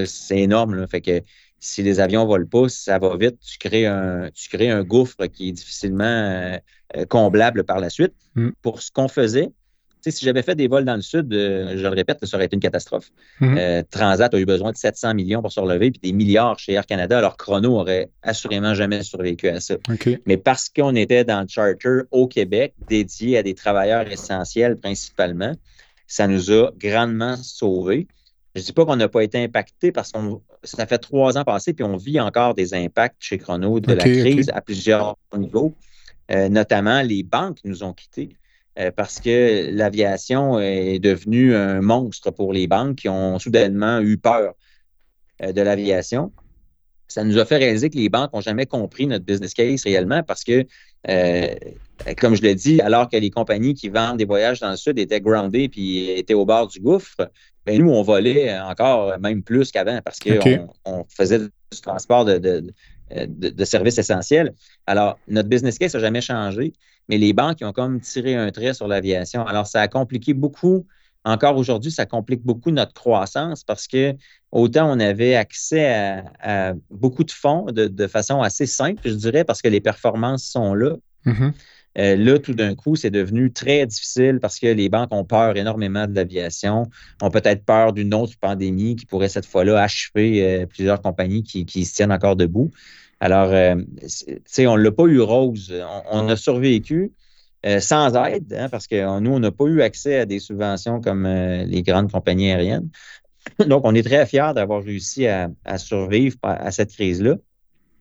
c'est 0.06 0.40
énorme. 0.40 0.86
Fait 0.90 1.00
que 1.00 1.22
si 1.62 1.82
les 1.82 2.02
avions 2.02 2.24
ne 2.24 2.28
volent 2.28 2.48
pas, 2.48 2.68
ça 2.68 3.00
va 3.00 3.16
vite, 3.16 3.40
tu 3.40 3.60
crées 3.60 3.86
un, 3.86 4.30
tu 4.34 4.50
crées 4.50 4.72
un 4.72 4.84
gouffre 4.84 5.26
qui 5.28 5.50
est 5.50 5.54
difficilement 5.54 6.60
comblable 7.08 7.64
par 7.64 7.80
la 7.80 7.90
suite. 7.90 8.14
Mm. 8.36 8.50
Pour 8.62 8.82
ce 8.82 8.92
qu'on 8.92 9.08
faisait, 9.08 9.52
si 10.02 10.26
j'avais 10.26 10.42
fait 10.42 10.56
des 10.56 10.68
vols 10.68 10.86
dans 10.86 10.96
le 10.96 11.02
sud, 11.02 11.34
euh, 11.34 11.78
je 11.78 11.84
le 11.84 11.90
répète, 11.90 12.26
ça 12.26 12.38
aurait 12.38 12.46
été 12.46 12.56
une 12.56 12.62
catastrophe. 12.62 13.12
Mhm. 13.40 13.58
Euh, 13.58 13.84
Transat 13.90 14.34
a 14.34 14.40
eu 14.40 14.46
besoin 14.46 14.72
de 14.72 14.78
700 14.78 15.14
millions 15.14 15.42
pour 15.42 15.52
se 15.52 15.60
relever, 15.60 15.92
puis 15.92 16.00
des 16.02 16.14
milliards 16.14 16.58
chez 16.60 16.74
Air 16.74 16.86
Canada. 16.86 17.18
Alors, 17.18 17.38
Chrono 17.38 17.78
aurait 17.78 18.10
assurément 18.24 18.74
jamais 18.74 19.04
survécu 19.04 19.50
à 19.50 19.60
ça. 19.60 19.76
Mais 20.26 20.38
parce 20.38 20.70
qu'on 20.70 20.96
était 20.96 21.24
dans 21.24 21.42
le 21.42 21.48
charter 21.48 22.02
au 22.12 22.28
Québec, 22.28 22.74
dédié 22.88 23.38
à 23.38 23.44
des 23.44 23.54
travailleurs 23.54 24.10
essentiels 24.10 24.78
principalement, 24.78 25.54
ça 26.08 26.28
nous 26.28 26.52
a 26.52 26.72
grandement 26.78 27.36
sauvés. 27.36 28.08
Je 28.56 28.62
ne 28.62 28.66
dis 28.66 28.74
pas 28.74 28.86
qu'on 28.86 28.96
n'a 28.96 29.08
pas 29.08 29.24
été 29.24 29.44
impacté 29.44 29.92
parce 29.92 30.12
que 30.12 30.20
ça 30.64 30.86
fait 30.88 30.98
trois 30.98 31.38
ans 31.38 31.44
passés, 31.44 31.74
puis 31.74 31.84
on 31.84 31.98
vit 31.98 32.20
encore 32.20 32.56
des 32.56 32.74
impacts 32.74 33.18
chez 33.20 33.38
Chrono 33.38 33.80
de 33.80 33.94
la 33.94 34.04
crise 34.04 34.50
à 34.54 34.62
plusieurs 34.62 35.16
niveaux. 35.38 35.76
Euh, 36.32 36.50
notamment, 36.50 37.02
les 37.02 37.24
banques 37.24 37.60
nous 37.64 37.84
ont 37.84 37.94
quittés 37.94 38.36
euh, 38.80 38.92
parce 38.96 39.20
que 39.20 39.70
l'aviation 39.72 40.60
est 40.60 41.00
devenue 41.00 41.56
un 41.56 41.82
monstre 41.82 42.32
pour 42.32 42.54
les 42.54 42.68
banques 42.68 42.98
qui 42.98 43.10
ont 43.10 43.40
soudainement 43.40 44.00
eu 44.00 44.18
peur 44.18 44.54
euh, 45.42 45.52
de 45.52 45.62
l'aviation. 45.62 46.32
Ça 47.08 47.24
nous 47.24 47.40
a 47.40 47.46
fait 47.46 47.58
réaliser 47.58 47.90
que 47.90 47.98
les 47.98 48.10
banques 48.10 48.32
n'ont 48.34 48.42
jamais 48.42 48.68
compris 48.68 49.08
notre 49.08 49.26
business 49.26 49.54
case 49.54 49.84
réellement 49.84 50.22
parce 50.22 50.44
que, 50.44 50.64
comme 52.18 52.36
je 52.36 52.44
l'ai 52.44 52.54
dit, 52.54 52.80
alors 52.82 53.10
que 53.10 53.18
les 53.18 53.32
compagnies 53.32 53.74
qui 53.74 53.90
vendent 53.90 54.18
des 54.18 54.26
voyages 54.26 54.60
dans 54.60 54.70
le 54.70 54.78
Sud 54.78 55.00
étaient 55.00 55.20
groundées 55.20 55.70
puis 55.70 56.12
étaient 56.12 56.36
au 56.36 56.46
bord 56.46 56.68
du 56.68 56.80
gouffre, 56.80 57.32
ben, 57.66 57.82
nous, 57.82 57.90
on 57.90 58.04
volait 58.04 58.60
encore 58.60 59.18
même 59.20 59.42
plus 59.42 59.72
qu'avant 59.72 60.00
parce 60.06 60.20
qu'on 60.20 60.70
on 60.86 61.04
faisait 61.10 61.40
du 61.40 61.82
transport 61.82 62.26
de, 62.26 62.38
de, 62.38 62.74
services 63.66 63.98
essentiels. 63.98 64.54
Alors, 64.88 65.18
notre 65.28 65.50
business 65.50 65.78
case 65.78 65.94
n'a 65.94 66.00
jamais 66.00 66.22
changé, 66.22 66.74
mais 67.08 67.18
les 67.18 67.34
banques 67.34 67.60
ont 67.62 67.72
comme 67.72 68.00
tiré 68.00 68.36
un 68.36 68.52
trait 68.52 68.74
sur 68.74 68.88
l'aviation. 68.88 69.46
Alors, 69.46 69.68
ça 69.68 69.82
a 69.82 69.88
compliqué 69.88 70.34
beaucoup. 70.34 70.86
Encore 71.26 71.58
aujourd'hui, 71.58 71.92
ça 71.92 72.06
complique 72.06 72.42
beaucoup 72.44 72.72
notre 72.72 72.94
croissance 72.94 73.64
parce 73.64 73.88
que 73.88 74.16
autant 74.52 74.90
on 74.90 75.00
avait 75.00 75.36
accès 75.36 76.24
à, 76.42 76.74
beaucoup 76.90 77.24
de 77.24 77.32
fonds 77.32 77.66
de, 77.72 78.08
façon 78.08 78.42
assez 78.42 78.66
simple, 78.66 79.02
je 79.04 79.14
dirais, 79.14 79.44
parce 79.44 79.62
que 79.62 79.68
les 79.68 79.82
performances 79.82 80.46
sont 80.46 80.74
là. 80.74 80.96
Mm-hmm. 81.26 81.52
Euh, 81.98 82.16
là, 82.16 82.40
tout 82.40 82.54
d'un 82.54 82.76
coup, 82.76 82.96
c'est 82.96 83.10
devenu 83.10 83.52
très 83.52 83.86
difficile 83.86 84.40
parce 84.40 84.60
que 84.60 84.68
les 84.68 84.90
banques 84.90 85.14
ont 85.14 85.26
peur 85.26 85.58
énormément 85.58 86.08
de 86.08 86.14
l'aviation, 86.14 86.88
ont 87.22 87.30
peut-être 87.30 87.66
peur 87.66 87.94
d'une 87.94 88.14
autre 88.14 88.34
pandémie 88.40 88.96
qui 88.96 89.06
pourrait 89.06 89.30
cette 89.30 89.46
fois-là 89.46 89.82
achever 89.82 90.44
euh, 90.44 90.66
plusieurs 90.66 91.02
compagnies 91.02 91.44
qui, 91.44 91.86
se 91.86 91.96
tiennent 91.96 92.12
encore 92.12 92.36
debout. 92.36 92.72
Alors, 93.20 93.50
euh, 93.52 93.76
tu 94.02 94.42
sais, 94.46 94.68
on 94.68 94.78
ne 94.78 94.84
l'a 94.84 94.92
pas 94.92 95.06
eu 95.06 95.20
rose. 95.20 95.74
On, 96.12 96.30
a 96.30 96.36
survécu 96.36 97.12
sans 97.80 98.16
aide 98.16 98.54
hein, 98.54 98.70
parce 98.70 98.88
que 98.88 99.20
nous, 99.20 99.32
on 99.32 99.40
n'a 99.40 99.52
pas 99.52 99.66
eu 99.66 99.82
accès 99.82 100.20
à 100.20 100.26
des 100.26 100.40
subventions 100.40 101.02
comme 101.02 101.28
les 101.28 101.82
grandes 101.82 102.12
compagnies 102.12 102.52
aériennes. 102.52 102.90
Donc, 103.68 103.82
on 103.84 103.94
est 103.96 104.04
très 104.04 104.26
fiers 104.26 104.52
d'avoir 104.56 104.84
réussi 104.84 105.28
à 105.28 105.78
survivre 105.78 106.38
à 106.44 106.72
cette 106.72 106.94
crise-là. 106.94 107.36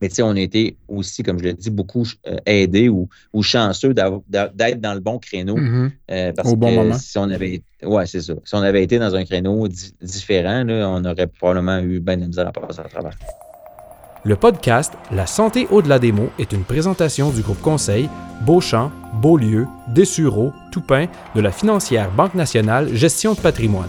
Mais 0.00 0.08
tu 0.08 0.16
sais, 0.16 0.22
on 0.22 0.30
a 0.30 0.40
été 0.40 0.76
aussi, 0.88 1.22
comme 1.22 1.38
je 1.38 1.44
l'ai 1.44 1.54
dit, 1.54 1.70
beaucoup 1.70 2.06
euh, 2.26 2.36
aidés 2.46 2.88
ou, 2.88 3.08
chanceux 3.42 3.94
d'être 3.94 4.80
dans 4.80 4.94
le 4.94 5.00
bon 5.00 5.18
créneau. 5.18 5.56
Mm-hmm. 5.56 5.90
Euh, 6.10 6.32
parce 6.32 6.48
Au 6.50 6.56
bon 6.56 6.72
moment. 6.72 6.98
Si 6.98 7.18
on 7.18 7.30
avait, 7.30 7.62
ouais, 7.82 8.06
c'est 8.06 8.20
ça. 8.20 8.34
Si 8.44 8.54
on 8.54 8.62
avait 8.62 8.82
été 8.82 8.98
dans 8.98 9.14
un 9.14 9.24
créneau 9.24 9.68
différent, 10.00 10.64
on 10.68 11.04
aurait 11.04 11.26
probablement 11.26 11.78
eu 11.78 12.00
bien 12.00 12.16
de 12.16 12.26
misère 12.26 12.48
à 12.48 12.52
passer 12.52 12.80
à 12.80 12.84
travers. 12.84 13.12
Le 14.24 14.36
podcast 14.36 14.94
La 15.12 15.26
santé 15.26 15.68
au-delà 15.70 15.98
des 15.98 16.12
mots 16.12 16.30
est 16.38 16.52
une 16.52 16.64
présentation 16.64 17.30
du 17.30 17.40
groupe 17.40 17.60
conseil 17.62 18.08
Beauchamp, 18.42 18.90
Beaulieu, 19.22 19.66
Dessureau, 19.94 20.52
Toupin 20.72 21.06
de 21.34 21.40
la 21.40 21.52
financière 21.52 22.10
Banque 22.10 22.34
nationale 22.34 22.94
Gestion 22.94 23.34
de 23.34 23.40
patrimoine. 23.40 23.88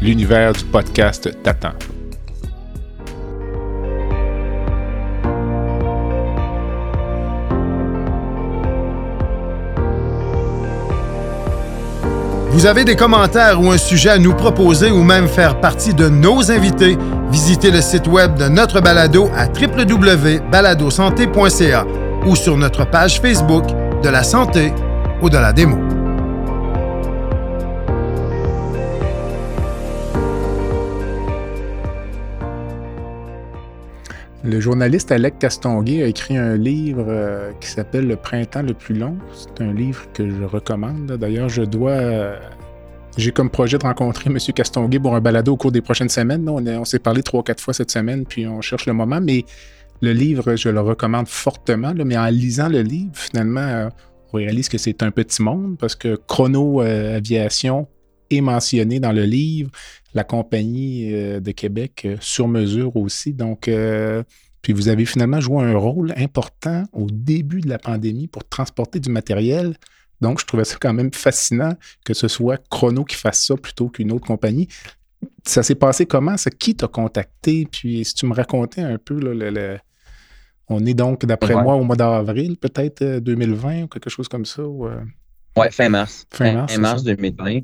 l'univers 0.00 0.52
du 0.52 0.64
podcast 0.64 1.28
t'attend. 1.42 1.72
Vous 12.50 12.64
avez 12.66 12.84
des 12.84 12.96
commentaires 12.96 13.62
ou 13.62 13.70
un 13.70 13.78
sujet 13.78 14.10
à 14.10 14.18
nous 14.18 14.34
proposer 14.34 14.90
ou 14.90 15.04
même 15.04 15.28
faire 15.28 15.60
partie 15.60 15.94
de 15.94 16.08
nos 16.08 16.50
invités, 16.50 16.98
visitez 17.30 17.70
le 17.70 17.80
site 17.80 18.08
web 18.08 18.36
de 18.36 18.48
notre 18.48 18.80
balado 18.80 19.30
à 19.36 19.46
www.baladosanté.ca 19.46 21.86
ou 22.26 22.34
sur 22.34 22.56
notre 22.56 22.84
page 22.84 23.20
Facebook 23.20 23.62
de 24.02 24.08
la 24.08 24.24
santé 24.24 24.72
ou 25.22 25.30
de 25.30 25.38
la 25.38 25.52
Le 34.44 34.60
journaliste 34.60 35.10
Alec 35.10 35.40
Castonguay 35.40 36.02
a 36.04 36.06
écrit 36.06 36.36
un 36.36 36.56
livre 36.56 37.06
euh, 37.08 37.50
qui 37.60 37.68
s'appelle 37.68 38.06
Le 38.06 38.14
printemps 38.14 38.62
le 38.62 38.72
plus 38.72 38.94
long. 38.94 39.16
C'est 39.32 39.64
un 39.64 39.72
livre 39.72 40.06
que 40.12 40.30
je 40.30 40.44
recommande. 40.44 41.06
D'ailleurs, 41.12 41.48
je 41.48 41.62
dois. 41.62 41.90
Euh, 41.90 42.38
j'ai 43.16 43.32
comme 43.32 43.50
projet 43.50 43.78
de 43.78 43.82
rencontrer 43.82 44.30
M. 44.30 44.38
Castonguay 44.54 45.00
pour 45.00 45.16
un 45.16 45.20
balado 45.20 45.54
au 45.54 45.56
cours 45.56 45.72
des 45.72 45.80
prochaines 45.80 46.08
semaines. 46.08 46.48
On, 46.48 46.84
s'est 46.84 47.00
parlé 47.00 47.24
trois, 47.24 47.42
quatre 47.42 47.60
fois 47.60 47.74
cette 47.74 47.90
semaine, 47.90 48.24
puis 48.26 48.46
on 48.46 48.60
cherche 48.60 48.86
le 48.86 48.92
moment. 48.92 49.20
Mais 49.20 49.44
le 50.02 50.12
livre, 50.12 50.54
je 50.54 50.68
le 50.68 50.80
recommande 50.80 51.26
fortement. 51.26 51.92
mais 51.92 52.16
en 52.16 52.26
lisant 52.26 52.68
le 52.68 52.82
livre, 52.82 53.10
finalement, 53.14 53.60
euh, 53.60 53.88
on 54.32 54.36
réalise 54.36 54.68
que 54.68 54.78
c'est 54.78 55.02
un 55.02 55.10
petit 55.10 55.42
monde 55.42 55.76
parce 55.78 55.96
que 55.96 56.16
Chrono 56.28 56.80
Aviation 56.80 57.88
est 58.30 58.40
mentionné 58.40 59.00
dans 59.00 59.12
le 59.12 59.24
livre 59.24 59.70
la 60.14 60.24
compagnie 60.24 61.12
euh, 61.12 61.40
de 61.40 61.50
Québec 61.52 62.02
euh, 62.04 62.16
sur 62.20 62.48
mesure 62.48 62.96
aussi. 62.96 63.32
Donc, 63.32 63.68
euh, 63.68 64.22
puis 64.62 64.72
vous 64.72 64.88
avez 64.88 65.04
finalement 65.04 65.40
joué 65.40 65.62
un 65.62 65.76
rôle 65.76 66.12
important 66.16 66.84
au 66.92 67.06
début 67.10 67.60
de 67.60 67.68
la 67.68 67.78
pandémie 67.78 68.26
pour 68.26 68.48
transporter 68.48 69.00
du 69.00 69.10
matériel. 69.10 69.76
Donc, 70.20 70.40
je 70.40 70.46
trouvais 70.46 70.64
ça 70.64 70.76
quand 70.80 70.92
même 70.92 71.12
fascinant 71.12 71.74
que 72.04 72.14
ce 72.14 72.26
soit 72.26 72.60
Chrono 72.70 73.04
qui 73.04 73.16
fasse 73.16 73.46
ça 73.46 73.56
plutôt 73.56 73.88
qu'une 73.88 74.10
autre 74.10 74.26
compagnie. 74.26 74.68
Ça 75.46 75.62
s'est 75.62 75.76
passé 75.76 76.06
comment? 76.06 76.36
C'est 76.36 76.56
qui 76.56 76.74
t'a 76.74 76.88
contacté? 76.88 77.68
Puis, 77.70 78.04
si 78.04 78.14
tu 78.14 78.26
me 78.26 78.34
racontais 78.34 78.82
un 78.82 78.98
peu, 78.98 79.20
on 80.68 80.84
est 80.84 80.94
donc, 80.94 81.24
d'après 81.24 81.54
moi, 81.54 81.74
au 81.74 81.84
mois 81.84 81.96
d'avril, 81.96 82.56
peut-être 82.56 83.20
2020 83.20 83.84
ou 83.84 83.88
quelque 83.88 84.10
chose 84.10 84.28
comme 84.28 84.44
ça? 84.44 84.64
Oui, 84.64 85.66
fin 85.70 85.88
mars. 85.88 86.26
Fin 86.30 86.52
mars, 86.52 86.72
fin 86.72 86.80
mars 86.80 87.04
2020. 87.04 87.60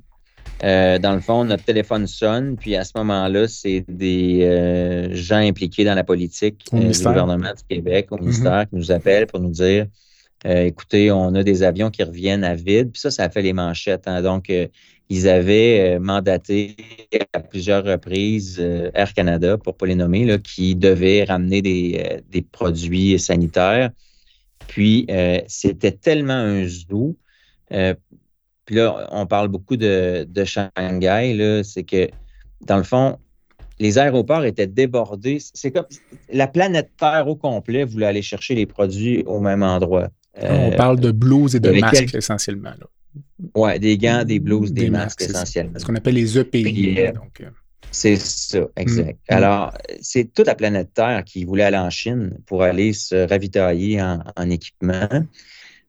Euh, 0.63 0.99
dans 0.99 1.15
le 1.15 1.21
fond, 1.21 1.45
notre 1.45 1.65
téléphone 1.65 2.07
sonne, 2.07 2.57
puis 2.57 2.77
à 2.77 2.85
ce 2.85 2.93
moment-là, 2.97 3.49
c'est 3.49 3.85
des 3.89 4.41
euh, 4.43 5.15
gens 5.15 5.37
impliqués 5.37 5.85
dans 5.85 5.95
la 5.95 6.05
politique 6.05 6.65
euh, 6.73 6.91
du 6.91 6.99
gouvernement 7.03 7.53
du 7.53 7.65
Québec, 7.69 8.09
au 8.11 8.17
mhm. 8.17 8.23
ministère, 8.23 8.69
qui 8.69 8.77
nous 8.77 8.93
appellent 8.93 9.27
pour 9.27 9.41
nous 9.41 9.51
dire 9.51 9.87
écoutez, 10.47 11.11
on 11.11 11.35
a 11.37 11.43
des 11.43 11.63
avions 11.63 11.91
qui 11.91 12.03
reviennent 12.03 12.45
à 12.45 12.55
vide. 12.55 12.93
Puis 12.93 13.01
ça, 13.01 13.11
ça 13.11 13.25
a 13.25 13.31
fait 13.31 13.41
les 13.41 13.55
manchettes. 13.55 14.07
Hein. 14.07 14.21
Donc, 14.21 14.53
ils 15.09 15.27
avaient 15.27 15.99
mandaté 15.99 16.77
à 17.33 17.41
plusieurs 17.41 17.83
reprises 17.83 18.61
Air 18.61 19.15
Canada, 19.15 19.57
pour 19.57 19.73
ne 19.73 19.79
pas 19.79 19.87
les 19.87 19.95
nommer, 19.95 20.27
là, 20.27 20.37
qui 20.37 20.77
devait 20.77 21.25
ramener 21.25 21.63
des, 21.63 22.21
des 22.31 22.43
produits 22.43 23.19
sanitaires. 23.19 23.89
Puis, 24.69 25.07
c'était 25.47 25.93
tellement 25.93 26.35
un 26.35 26.67
zoo 26.67 27.17
puis 28.65 28.77
là, 28.77 29.09
on 29.13 29.27
parle 29.27 29.49
beaucoup 29.49 29.77
de, 29.77 30.27
Shanghai, 30.45 31.63
c'est 31.65 31.85
que, 31.85 32.09
dans 32.63 32.79
le 32.79 32.83
fond, 32.83 33.19
les 33.79 33.99
aéroports 33.99 34.45
étaient 34.45 34.67
débordés. 34.67 35.39
C'est 35.53 35.71
comme 35.71 35.87
la 36.33 36.47
planète 36.47 36.93
Terre 36.99 37.27
au 37.29 37.37
complet 37.37 37.85
voulait 37.85 38.07
aller 38.07 38.23
chercher 38.23 38.55
les 38.55 38.67
produits 38.67 39.23
au 39.27 39.41
même 39.41 39.63
endroit. 39.63 40.09
on 40.41 40.73
euh, 40.73 40.77
parle 40.77 41.01
de 41.01 41.11
blouses 41.11 41.57
et 41.57 41.61
de 41.61 41.71
masques 41.73 42.15
essentiellement. 42.15 42.75
Oui, 43.55 43.79
des 43.79 43.99
gants, 43.99 44.25
des 44.25 44.41
blouses, 44.41 44.73
des, 44.73 44.91
masques, 44.91 45.23
essentiellement. 45.23 45.79
Ce 45.79 45.85
qu'on 45.85 45.95
appelle 45.95 46.15
les 46.15 46.39
EPI. 46.39 46.99
Euh, 46.99 47.13
euh, 47.41 47.51
c'est 47.91 48.17
ça, 48.17 48.61
exact. 48.77 49.19
Mm. 49.31 49.35
Alors, 49.35 49.73
c'est 50.01 50.33
toute 50.33 50.47
la 50.47 50.55
planète 50.55 50.95
Terre 50.95 51.23
qui 51.25 51.45
voulait 51.45 51.65
aller 51.65 51.77
en 51.77 51.91
Chine 51.91 52.39
pour 52.47 52.63
aller 52.63 52.93
se 52.93 53.29
ravitailler 53.29 54.01
en 54.03 54.51
équipement 54.51 55.09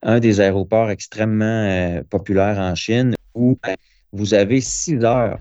un 0.06 0.20
des 0.20 0.40
aéroports 0.40 0.90
extrêmement 0.90 1.46
euh, 1.46 2.02
populaires 2.10 2.58
en 2.58 2.74
Chine 2.76 3.16
où 3.34 3.58
euh, 3.68 3.74
vous 4.14 4.34
avez 4.34 4.62
six 4.62 5.04
heures. 5.04 5.40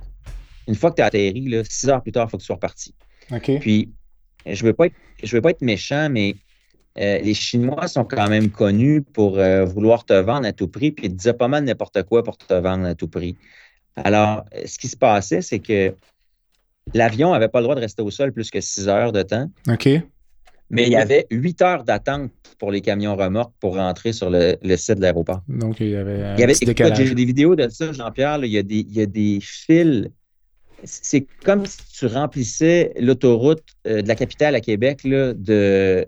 Une 0.66 0.74
fois 0.74 0.90
que 0.90 0.96
tu 0.96 1.02
as 1.02 1.06
atterri, 1.06 1.64
six 1.68 1.88
heures 1.88 2.02
plus 2.02 2.10
tard, 2.10 2.26
il 2.26 2.30
faut 2.30 2.38
que 2.38 2.42
tu 2.42 2.46
sois 2.46 2.56
reparti. 2.56 2.94
Puis, 3.60 3.92
je 4.46 4.62
ne 4.62 4.68
veux, 4.68 4.72
pas 4.72 4.86
être, 4.86 4.96
veux 5.30 5.40
pas 5.42 5.50
être 5.50 5.60
méchant, 5.60 6.08
mais 6.10 6.34
euh, 6.98 7.18
les 7.18 7.34
Chinois 7.34 7.86
sont 7.86 8.04
quand 8.04 8.28
même 8.28 8.50
connus 8.50 9.02
pour 9.02 9.38
vouloir 9.66 10.04
te 10.04 10.14
vendre 10.14 10.46
à 10.46 10.52
tout 10.52 10.68
prix, 10.68 10.90
puis 10.90 11.06
ils 11.06 11.10
te 11.10 11.16
disaient 11.16 11.34
pas 11.34 11.48
mal 11.48 11.64
n'importe 11.64 12.02
quoi 12.04 12.22
pour 12.22 12.38
te 12.38 12.54
vendre 12.54 12.86
à 12.86 12.94
tout 12.94 13.08
prix. 13.08 13.36
Alors, 13.96 14.44
ce 14.64 14.78
qui 14.78 14.88
se 14.88 14.96
passait, 14.96 15.42
c'est 15.42 15.60
que 15.60 15.94
L'avion 16.92 17.32
n'avait 17.32 17.48
pas 17.48 17.60
le 17.60 17.64
droit 17.64 17.74
de 17.74 17.80
rester 17.80 18.02
au 18.02 18.10
sol 18.10 18.32
plus 18.32 18.50
que 18.50 18.60
six 18.60 18.88
heures 18.88 19.12
de 19.12 19.22
temps. 19.22 19.50
OK. 19.68 19.88
Mais 20.70 20.84
il 20.84 20.92
y 20.92 20.96
avait 20.96 21.26
huit 21.30 21.60
heures 21.62 21.84
d'attente 21.84 22.30
pour 22.58 22.70
les 22.70 22.80
camions 22.80 23.16
remorques 23.16 23.52
pour 23.60 23.76
rentrer 23.76 24.12
sur 24.12 24.30
le, 24.30 24.56
site 24.76 24.96
de 24.96 25.02
l'aéroport. 25.02 25.42
Donc, 25.48 25.80
il 25.80 25.90
y 25.90 25.96
avait 25.96 26.22
un 26.22 26.34
il 26.34 26.40
y 26.40 26.42
avait, 26.44 26.52
petit 26.54 26.64
décalage. 26.64 27.04
J'ai 27.04 27.14
des 27.14 27.24
vidéos 27.24 27.54
de 27.54 27.68
ça, 27.68 27.92
Jean-Pierre. 27.92 28.44
Il, 28.44 28.50
y 28.50 28.58
a 28.58 28.62
des, 28.62 28.80
il 28.80 28.92
y 28.92 29.02
a 29.02 29.06
des 29.06 29.38
fils. 29.42 30.08
C'est 30.84 31.26
comme 31.44 31.66
si 31.66 31.78
tu 31.92 32.06
remplissais 32.06 32.92
l'autoroute 32.98 33.62
euh, 33.86 34.02
de 34.02 34.08
la 34.08 34.14
capitale 34.14 34.54
à 34.54 34.60
Québec 34.60 35.04
là, 35.04 35.32
de, 35.32 36.06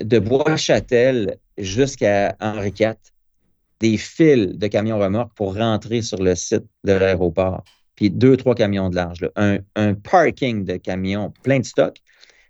de 0.00 0.18
Bois-Châtel 0.18 1.36
jusqu'à 1.58 2.36
Henri 2.40 2.72
IV. 2.78 2.94
Des 3.80 3.96
fils 3.98 4.56
de 4.56 4.66
camions 4.68 4.98
remorques 4.98 5.34
pour 5.34 5.54
rentrer 5.54 6.02
sur 6.02 6.22
le 6.22 6.34
site 6.34 6.64
de 6.84 6.92
l'aéroport. 6.92 7.62
Puis 7.94 8.10
deux, 8.10 8.36
trois 8.36 8.54
camions 8.54 8.90
de 8.90 8.96
large. 8.96 9.20
là. 9.20 9.30
Un, 9.36 9.58
un 9.74 9.94
parking 9.94 10.64
de 10.64 10.76
camions 10.76 11.32
plein 11.42 11.60
de 11.60 11.64
stock 11.64 11.96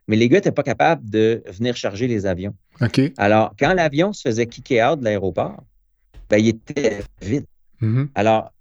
mais 0.09 0.17
les 0.17 0.29
gars 0.29 0.39
n'étaient 0.39 0.53
pas 0.53 0.63
capables 0.63 1.09
de 1.09 1.43
venir 1.47 1.77
charger 1.77 2.07
les 2.07 2.27
avions. 2.27 2.55
OK. 2.81 3.01
Alors, 3.17 3.55
quand 3.59 3.75
l'avion 3.75 4.13
se 4.13 4.23
faisait 4.23 4.47
kicker 4.47 4.83
out 4.83 5.01
de 5.01 5.05
l'aéroport, 5.05 5.65
ben, 6.31 6.39
il 6.39 6.49
était 6.49 7.01
vide. 7.23 7.47
Mhm. 7.81 8.09
Alors, 8.15 8.53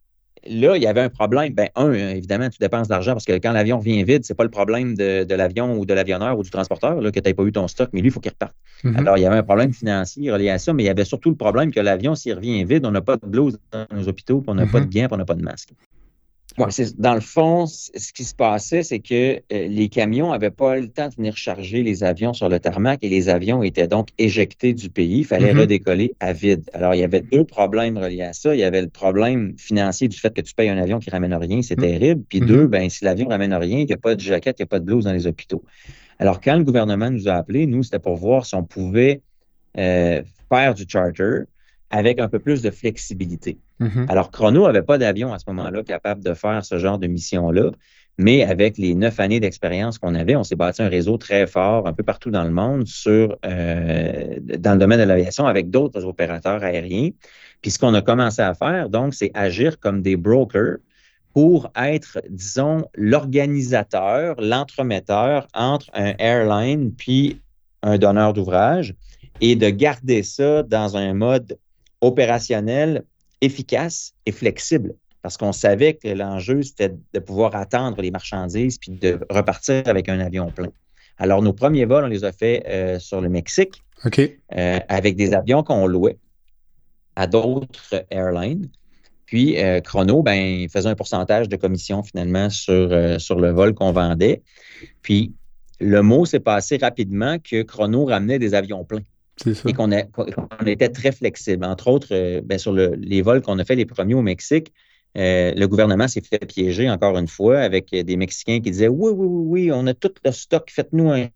là, 0.48 0.78
il 0.78 0.84
y 0.84 0.88
avait 0.88 1.02
un 1.02 1.10
problème. 1.10 1.54
Ben, 1.54 1.70
un, 1.76 1.94
évidemment, 1.94 2.50
tu 2.50 2.58
dépenses 2.60 2.88
de 2.88 2.94
l'argent 2.94 3.14
parce 3.14 3.26
que 3.26 3.34
quand 3.34 3.52
l'avion 3.52 3.80
vient 3.80 4.04
vide, 4.04 4.24
c'est 4.24 4.34
pas 4.34 4.44
le 4.44 4.50
problème 4.50 4.96
de, 4.96 5.24
de 5.24 5.36
l'avion 5.36 5.78
ou 5.78 5.86
de 5.86 5.94
l'avionneur 5.94 6.38
ou 6.38 6.44
du 6.44 6.50
transporteur 6.50 7.00
là, 7.02 7.12
que 7.12 7.20
tu 7.20 7.30
n'as 7.30 7.34
pas 7.34 7.44
eu 7.44 7.52
ton 7.52 7.68
stock, 7.68 7.90
mais 7.94 8.02
lui, 8.02 8.10
il 8.10 8.12
faut 8.12 8.20
qu'il 8.20 8.32
reparte. 8.32 8.54
Mhm. 8.84 8.96
Alors, 8.98 9.18
il 9.18 9.22
y 9.22 9.26
avait 9.26 9.38
un 9.38 9.44
problème 9.44 9.74
financier 9.74 10.32
relié 10.32 10.50
à 10.50 10.60
ça, 10.60 10.74
mais 10.74 10.84
il 10.84 10.88
y 10.88 10.90
avait 10.90 11.06
surtout 11.06 11.30
le 11.30 11.36
problème 11.36 11.72
que 11.72 11.80
l'avion, 11.80 12.16
s'il 12.16 12.34
revient 12.34 12.64
vide, 12.64 12.86
on 12.86 12.92
n'a 12.92 13.02
pas 13.02 13.18
de 13.18 13.26
blouse 13.26 13.58
dans 13.72 13.86
nos 13.92 14.08
hôpitaux, 14.08 14.42
puis 14.42 14.50
on 14.50 14.56
n'a 14.56 14.66
pas 14.66 14.80
de 14.80 14.86
gants, 14.86 15.08
puis 15.08 15.14
on 15.14 15.18
n'a 15.18 15.26
pas 15.26 15.36
de 15.36 15.44
masque. 15.44 15.70
Dans 16.98 17.14
le 17.14 17.20
fond, 17.20 17.66
ce 17.68 18.14
qui 18.14 18.24
se 18.24 18.34
passait, 18.34 18.82
c'est 18.82 19.00
que 19.00 19.42
euh, 19.52 19.68
les 19.68 19.90
camions 19.90 20.32
n'avaient 20.32 20.52
pas 20.52 20.78
le 20.78 20.88
temps 20.88 21.10
de 21.10 21.16
venir 21.16 21.36
charger 21.36 21.84
les 21.84 22.04
avions 22.04 22.32
sur 22.32 22.48
le 22.48 22.62
tarmac 22.62 23.00
et 23.04 23.10
les 23.10 23.28
avions 23.28 23.62
étaient 23.62 23.90
donc 23.90 24.08
éjectés 24.18 24.74
du 24.74 24.90
pays. 24.90 25.20
Il 25.20 25.26
fallait 25.26 25.52
Mhm. 25.52 25.60
redécoller 25.60 26.14
à 26.22 26.32
vide. 26.32 26.64
Alors, 26.74 26.96
il 26.96 27.00
y 27.02 27.04
avait 27.04 27.20
deux 27.22 27.44
problèmes 27.44 27.98
reliés 27.98 28.22
à 28.22 28.32
ça. 28.32 28.56
Il 28.56 28.60
y 28.60 28.64
avait 28.64 28.82
le 28.82 28.88
problème 28.88 29.54
financier 29.58 30.08
du 30.08 30.18
fait 30.18 30.34
que 30.34 30.40
tu 30.42 30.54
payes 30.54 30.70
un 30.70 30.78
avion 30.78 31.00
qui 31.00 31.10
ramène 31.10 31.34
rien, 31.34 31.62
c'est 31.62 31.76
Mhm. 31.78 31.82
terrible. 31.82 32.24
Puis 32.30 32.40
Mhm. 32.40 32.48
deux, 32.48 32.68
ben, 32.68 32.90
si 32.90 33.04
l'avion 33.04 33.28
ramène 33.28 33.54
rien, 33.54 33.80
il 33.80 33.86
n'y 33.86 33.94
a 33.94 33.98
pas 33.98 34.16
de 34.16 34.22
jaquette, 34.22 34.58
il 34.60 34.62
n'y 34.62 34.66
a 34.66 34.68
pas 34.68 34.80
de 34.80 34.86
blouse 34.86 35.04
dans 35.04 35.14
les 35.14 35.28
hôpitaux. 35.28 35.64
Alors, 36.20 36.42
quand 36.42 36.58
le 36.58 36.64
gouvernement 36.64 37.12
nous 37.12 37.28
a 37.28 37.34
appelés, 37.34 37.68
nous, 37.68 37.84
c'était 37.84 38.00
pour 38.00 38.16
voir 38.16 38.46
si 38.46 38.56
on 38.56 38.64
pouvait 38.64 39.22
euh, 39.78 40.24
faire 40.50 40.74
du 40.74 40.86
charter 40.88 41.42
avec 41.96 42.20
un 42.20 42.28
peu 42.28 42.40
plus 42.40 42.62
de 42.62 42.72
flexibilité. 42.72 43.58
Mhm. 43.80 44.08
Alors, 44.10 44.30
Chrono 44.30 44.66
n'avait 44.66 44.82
pas 44.82 44.98
d'avion 44.98 45.34
à 45.34 45.40
ce 45.40 45.46
moment-là 45.48 45.82
capable 45.82 46.22
de 46.22 46.34
faire 46.34 46.66
ce 46.66 46.78
genre 46.78 47.00
de 47.00 47.08
mission-là, 47.08 47.72
mais 48.18 48.44
avec 48.44 48.78
les 48.78 48.96
neuf 48.96 49.18
années 49.22 49.40
d'expérience 49.40 49.98
qu'on 49.98 50.14
avait, 50.14 50.36
on 50.36 50.44
s'est 50.44 50.58
bâti 50.58 50.82
un 50.82 50.90
réseau 50.90 51.18
très 51.18 51.48
fort 51.48 51.88
un 51.88 51.94
peu 51.94 52.04
partout 52.04 52.32
dans 52.32 52.44
le 52.44 52.50
monde 52.52 52.86
sur, 52.86 53.38
euh, 53.46 54.40
dans 54.60 54.74
le 54.74 54.78
domaine 54.78 55.00
de 55.00 55.06
l'aviation 55.06 55.48
avec 55.48 55.70
d'autres 55.70 56.04
opérateurs 56.04 56.64
aériens. 56.64 57.12
Puis 57.62 57.72
ce 57.72 57.80
qu'on 57.80 57.94
a 57.94 58.02
commencé 58.02 58.42
à 58.42 58.54
faire, 58.54 58.90
donc, 58.90 59.14
c'est 59.14 59.32
agir 59.34 59.80
comme 59.80 60.02
des 60.02 60.18
brokers 60.18 60.80
pour 61.34 61.72
être, 61.78 62.22
disons, 62.30 62.90
l'organisateur, 62.96 64.36
l'entremetteur 64.42 65.48
entre 65.54 65.90
un 65.94 66.14
airline 66.20 66.92
puis 66.94 67.42
un 67.84 67.98
donneur 67.98 68.34
d'ouvrage 68.34 68.96
et 69.40 69.56
de 69.56 69.70
garder 69.70 70.24
ça 70.24 70.64
dans 70.64 70.98
un 70.98 71.14
mode 71.14 71.58
opérationnel 72.06 73.04
efficace 73.42 74.14
et 74.26 74.32
flexible. 74.32 74.94
Parce 75.22 75.38
qu'on 75.38 75.52
savait 75.52 75.96
que 75.96 76.08
l'enjeu, 76.08 76.62
c'était 76.62 76.94
de 77.14 77.20
pouvoir 77.20 77.56
attendre 77.56 78.00
les 78.02 78.12
marchandises 78.12 78.78
puis 78.78 78.92
de 78.92 79.20
repartir 79.30 79.84
avec 79.88 80.08
un 80.08 80.20
avion 80.20 80.52
plein. 80.52 80.72
Alors, 81.18 81.42
nos 81.42 81.54
premiers 81.54 81.86
vols, 81.86 82.04
on 82.04 82.08
les 82.08 82.24
a 82.24 82.32
faits 82.32 82.64
euh, 82.68 83.00
sur 83.00 83.22
le 83.22 83.30
Mexique 83.30 83.84
euh, 84.56 84.80
avec 84.88 85.16
des 85.16 85.34
avions 85.34 85.64
qu'on 85.64 85.88
louait 85.88 86.18
à 87.16 87.26
d'autres 87.26 88.06
airlines. 88.12 88.70
Puis, 89.26 89.60
euh, 89.60 89.82
Chrono, 89.82 90.22
ben, 90.22 90.68
faisait 90.70 90.90
un 90.90 90.96
pourcentage 90.96 91.50
de 91.50 91.56
commission 91.56 92.04
finalement 92.04 92.50
sur, 92.52 92.74
euh, 92.92 93.18
sur 93.18 93.40
le 93.40 93.50
vol 93.50 93.74
qu'on 93.74 93.92
vendait. 93.92 94.44
Puis, 95.02 95.34
le 95.80 96.02
mot 96.02 96.26
s'est 96.26 96.40
passé 96.40 96.78
rapidement 96.78 97.38
que 97.40 97.64
Chrono 97.64 98.06
ramenait 98.06 98.38
des 98.38 98.54
avions 98.54 98.86
pleins 98.86 99.02
ça. 99.54 99.70
et 100.28 100.32
qu'on 100.32 100.66
était 100.66 100.90
très 100.90 101.12
flexible. 101.12 101.66
Entre 101.66 101.88
autres, 101.88 102.08
euh, 102.12 102.42
ben, 102.44 102.58
sur 102.58 102.72
le- 102.72 102.96
les 102.98 103.22
vols 103.22 103.42
qu'on 103.42 103.60
a 103.60 103.66
fait 103.66 103.76
les 103.76 103.86
premiers 103.86 104.14
au 104.14 104.22
Mexique, 104.22 104.72
euh, 105.18 105.54
le 105.56 105.66
gouvernement 105.68 106.08
s'est 106.08 106.22
fait 106.22 106.46
piéger 106.46 106.90
encore 106.90 107.18
une 107.18 107.28
fois 107.28 107.60
avec 107.60 107.94
euh, 107.94 108.04
des 108.04 108.18
Mexicains 108.18 108.60
qui 108.62 108.72
disaient 108.72 108.88
Oui, 108.88 109.12
oui, 109.16 109.26
oui, 109.28 109.64
oui, 109.66 109.72
on 109.74 109.86
a 109.88 109.94
tout 109.94 110.12
le 110.24 110.32
stock, 110.32 110.70
faites-nous 110.70 111.12
un 111.12 111.28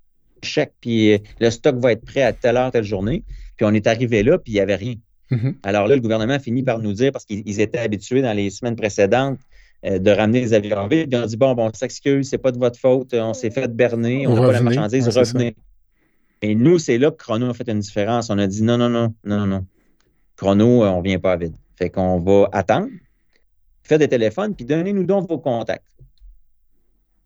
chèque, 0.42 0.74
puis 0.82 1.18
le 1.40 1.50
stock 1.50 1.76
va 1.78 1.92
être 1.92 2.06
prêt 2.06 2.22
à 2.24 2.32
telle 2.34 2.56
heure, 2.58 2.72
telle 2.72 2.84
journée. 2.86 3.24
Puis 3.58 3.66
on 3.66 3.74
est 3.74 3.88
arrivé 3.88 4.24
là, 4.24 4.38
puis 4.38 4.54
il 4.54 4.56
n'y 4.56 4.62
avait 4.62 4.76
rien. 4.76 4.96
Mhm. 5.32 5.56
Alors 5.64 5.88
là, 5.88 5.96
le 5.96 6.02
gouvernement 6.02 6.34
a 6.34 6.40
fini 6.40 6.64
par 6.64 6.80
nous 6.80 6.94
dire, 6.94 7.12
parce 7.12 7.26
qu'ils 7.26 7.44
ils 7.46 7.60
étaient 7.60 7.78
habitués 7.78 8.22
dans 8.22 8.34
les 8.34 8.50
semaines 8.50 8.76
précédentes 8.78 9.40
euh, 9.86 10.00
de 10.00 10.12
ramener 10.12 10.42
des 10.42 10.54
avions 10.54 10.88
vides, 10.88 11.10
puis 11.10 11.20
on 11.22 11.26
dit 11.26 11.38
Bon, 11.38 11.54
bon, 11.56 11.68
on 11.70 11.74
s'excuse, 11.74 12.28
c'est 12.30 12.38
pas 12.38 12.52
de 12.52 12.58
votre 12.58 12.80
faute, 12.80 13.14
on 13.14 13.34
s'est 13.34 13.52
fait 13.52 13.68
berner, 13.74 14.26
on 14.28 14.32
n'a 14.36 14.42
pas 14.48 14.52
la 14.54 14.60
marchandise, 14.76 15.06
Ouais, 15.08 15.14
revenez. 15.34 15.56
Et 16.42 16.56
nous, 16.56 16.80
c'est 16.80 16.98
là 16.98 17.12
que 17.12 17.18
Chrono 17.18 17.50
a 17.50 17.54
fait 17.54 17.68
une 17.70 17.80
différence. 17.80 18.30
On 18.30 18.38
a 18.38 18.48
dit 18.48 18.64
non, 18.64 18.78
non, 18.78 18.90
non, 18.90 19.14
non, 19.26 19.46
non. 19.46 19.66
Chrono, 20.38 20.84
euh, 20.84 20.88
on 20.90 21.00
ne 21.00 21.04
vient 21.04 21.20
pas 21.20 21.36
vide. 21.36 21.56
Fait 21.76 21.90
qu'on 21.90 22.20
va 22.20 22.48
attendre, 22.54 22.88
faire 23.84 24.00
des 24.00 24.08
téléphones, 24.08 24.56
puis 24.56 24.66
donnez-nous 24.66 25.04
donc 25.04 25.28
vos 25.30 25.40
contacts. 25.40 25.86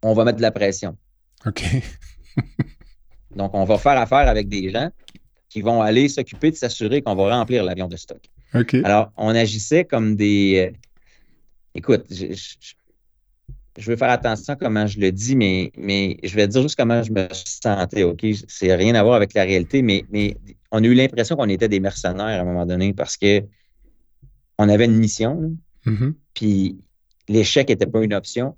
On 0.01 0.13
va 0.13 0.25
mettre 0.25 0.37
de 0.37 0.41
la 0.41 0.51
pression. 0.51 0.97
OK. 1.45 1.63
Donc, 3.35 3.51
on 3.53 3.63
va 3.65 3.77
faire 3.79 3.97
affaire 3.97 4.27
avec 4.27 4.47
des 4.47 4.69
gens 4.69 4.89
qui 5.49 5.61
vont 5.61 5.81
aller 5.81 6.07
s'occuper 6.07 6.51
de 6.51 6.55
s'assurer 6.55 7.01
qu'on 7.01 7.15
va 7.15 7.35
remplir 7.35 7.63
l'avion 7.63 7.87
de 7.87 7.95
stock. 7.95 8.21
OK. 8.53 8.75
Alors, 8.83 9.11
on 9.17 9.29
agissait 9.29 9.85
comme 9.85 10.15
des. 10.15 10.71
euh, 10.71 10.77
écoute, 11.73 12.05
je, 12.11 12.27
je- 12.33 12.73
je 13.77 13.89
veux 13.89 13.97
faire 13.97 14.09
attention 14.11 14.53
à 14.53 14.55
comment 14.55 14.85
je 14.87 14.99
le 14.99 15.11
dis, 15.11 15.35
mais, 15.35 15.71
mais 15.77 16.17
je 16.23 16.35
vais 16.35 16.47
dire 16.47 16.61
juste 16.61 16.75
comment 16.75 17.01
je 17.01 17.11
me 17.11 17.27
sentais, 17.31 18.03
OK? 18.03 18.25
C'est 18.47 18.75
rien 18.75 18.93
à 18.95 19.03
voir 19.03 19.15
avec 19.15 19.33
la 19.33 19.43
réalité, 19.43 19.81
mais, 19.81 20.05
mais 20.11 20.37
on 20.71 20.83
a 20.83 20.85
eu 20.87 20.93
l'impression 20.93 21.35
qu'on 21.35 21.49
était 21.49 21.67
des 21.69 21.79
mercenaires 21.79 22.25
à 22.39 22.41
un 22.41 22.45
moment 22.45 22.65
donné 22.65 22.93
parce 22.93 23.17
que 23.17 23.43
on 24.57 24.69
avait 24.69 24.85
une 24.85 24.95
mission, 24.97 25.55
Mhm. 25.85 26.15
puis 26.33 26.77
l'échec 27.27 27.67
n'était 27.67 27.87
pas 27.87 28.01
une 28.03 28.13
option, 28.13 28.55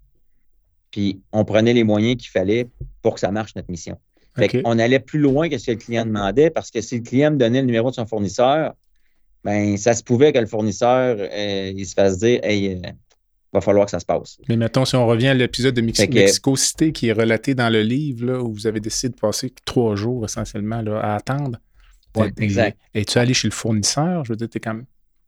puis 0.91 1.21
on 1.32 1.43
prenait 1.43 1.73
les 1.73 1.84
moyens 1.84 2.17
qu'il 2.17 2.30
fallait 2.30 2.67
pour 3.01 3.15
que 3.15 3.19
ça 3.19 3.32
marche, 3.32 3.56
notre 3.56 3.71
mission. 3.71 3.97
Fait 4.36 4.45
OK. 4.54 4.62
qu'on 4.63 4.78
allait 4.80 4.99
plus 4.99 5.19
loin 5.19 5.49
que 5.49 5.58
ce 5.58 5.67
que 5.67 5.71
le 5.71 5.78
client 5.78 6.06
demandait 6.06 6.49
parce 6.49 6.69
que 6.69 6.82
si 6.82 6.97
le 6.97 7.04
client 7.04 7.32
me 7.32 7.38
donnait 7.38 7.62
le 7.62 7.67
numéro 7.67 7.89
de 7.89 7.95
son 7.95 8.06
fournisseur, 8.06 8.73
ben 9.43 9.78
ça 9.78 9.93
se 9.93 10.04
pouvait 10.04 10.34
que 10.34 10.39
le 10.39 10.45
fournisseur 10.45 11.17
euh, 11.19 11.71
il 11.75 11.86
se 11.86 11.93
fasse 11.93 12.17
dire 12.19 12.39
Hey, 12.43 12.73
euh, 12.73 12.89
va 13.55 13.61
falloir 13.61 13.85
que 13.85 13.91
ça 13.91 13.99
se 13.99 14.05
passe. 14.05 14.37
Mais 14.47 14.57
mettons, 14.57 14.85
si 14.85 14.95
on 14.95 15.05
revient 15.07 15.27
à 15.29 15.33
l'épisode 15.33 15.73
de 15.73 15.81
que- 15.81 16.13
Mexico 16.13 16.55
City 16.55 16.93
qui 16.93 17.07
est 17.07 17.13
relaté 17.13 17.55
dans 17.55 17.69
le 17.69 17.81
livre, 17.81 18.25
là, 18.25 18.39
où 18.41 18.53
vous 18.53 18.67
avez 18.67 18.79
décidé 18.79 19.13
de 19.13 19.19
passer 19.19 19.51
trois 19.65 19.95
jours 19.95 20.25
essentiellement 20.25 20.81
là, 20.81 20.99
à 20.99 21.15
attendre. 21.15 21.57
Ouais, 22.15 22.31
exact. 22.39 22.77
Es-tu 22.93 23.17
allé 23.17 23.33
chez 23.33 23.47
le 23.47 23.53
fournisseur? 23.53 24.23
Je 24.23 24.31
veux 24.33 24.37
dire, 24.37 24.47
t'es 24.49 24.59
quand 24.59 24.73
même... 24.75 24.85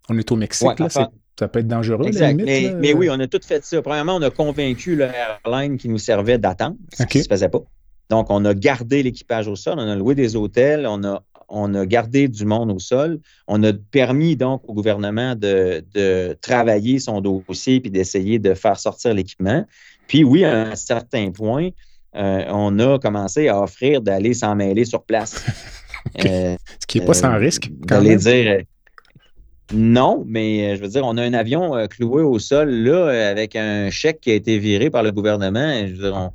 On 0.10 0.18
est 0.18 0.32
au 0.32 0.36
Mexique, 0.38 0.68
Ouais, 0.68 0.76
là, 0.80 0.86
enfin, 0.86 1.10
ça 1.38 1.48
peut 1.50 1.60
être 1.60 1.68
dangereux, 1.68 2.06
Exact. 2.08 2.30
limite, 2.38 2.76
mais, 2.78 2.94
oui, 2.94 3.10
on 3.10 3.20
a 3.20 3.28
tout 3.28 3.42
fait 3.44 3.62
ça. 3.66 3.82
Premièrement, 3.82 4.16
on 4.16 4.22
a 4.22 4.30
convaincu 4.30 4.96
le 4.96 5.06
airline 5.06 5.78
qui 5.78 5.90
nous 5.90 5.98
servait 5.98 6.38
d'attendre, 6.38 6.78
ce 6.94 7.04
qui 7.04 7.18
ne 7.18 7.24
se 7.24 7.28
faisait 7.30 7.50
pas. 7.50 7.62
Donc, 8.10 8.28
on 8.30 8.46
a 8.46 8.54
gardé 8.54 9.04
l'équipage 9.04 9.50
au 9.50 9.58
sol, 9.58 9.74
on 9.78 9.88
a 9.88 9.96
loué 9.98 10.16
des 10.16 10.38
hôtels, 10.38 10.88
on 10.88 11.04
a, 11.04 11.22
on 11.50 11.74
a 11.76 11.86
gardé 11.86 12.28
du 12.28 12.46
monde 12.46 12.72
au 12.72 12.80
sol. 12.80 13.20
On 13.48 13.64
a 13.64 13.72
permis 13.74 14.36
donc 14.36 14.62
au 14.68 14.74
gouvernement 14.74 15.36
de, 15.36 15.84
de 15.94 16.38
travailler 16.42 17.00
son 17.00 17.22
dossier 17.22 17.80
puis 17.80 17.92
d'essayer 17.92 18.40
de 18.40 18.54
faire 18.54 18.80
sortir 18.80 19.14
l'équipement. 19.14 19.66
Puis 20.08 20.24
oui, 20.24 20.44
à 20.44 20.70
un 20.70 20.76
certain 20.76 21.32
point, 21.32 21.70
euh, 22.16 22.46
on 22.50 22.80
a 22.80 23.00
commencé 23.00 23.48
à 23.48 23.62
offrir 23.62 24.02
d'aller 24.02 24.34
s'en 24.34 24.56
mêler 24.56 24.86
sur 24.86 25.04
place. 25.04 25.44
Euh, 26.26 26.56
Ce 26.80 26.88
qui 26.88 27.00
n'est 27.00 27.06
pas 27.06 27.14
sans 27.14 27.34
euh, 27.34 27.38
risque, 27.38 27.70
D'aller 27.70 28.16
dire 28.16 28.62
non, 29.74 30.24
mais 30.26 30.78
je 30.78 30.82
veux 30.82 30.88
dire, 30.88 31.06
on 31.06 31.18
a 31.18 31.22
un 31.22 31.34
avion 31.34 31.86
cloué 31.90 32.24
au 32.24 32.40
sol 32.40 32.70
là, 32.70 33.30
avec 33.30 33.58
un 33.58 33.90
chèque 33.90 34.22
qui 34.22 34.32
a 34.32 34.36
été 34.36 34.58
viré 34.58 34.90
par 34.90 35.04
le 35.04 35.12
gouvernement. 35.12 35.86
Je 35.86 35.94
veux 35.94 36.10
dire, 36.10 36.16
on, 36.16 36.32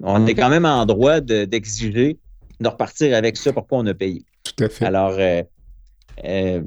on 0.00 0.26
est 0.26 0.34
quand 0.34 0.48
même 0.48 0.64
en 0.64 0.86
droit 0.86 1.20
de- 1.20 1.44
d'exiger 1.44 2.16
de, 2.60 2.68
repartir 2.68 3.16
avec 3.16 3.36
ça 3.36 3.52
pour 3.52 3.66
quoi 3.66 3.78
on 3.78 3.86
a 3.86 3.94
payé? 3.94 4.24
Tout 4.56 4.64
à 4.64 4.68
fait. 4.68 4.84
Alors, 4.84 5.14
euh, 5.18 5.42
euh, 6.24 6.62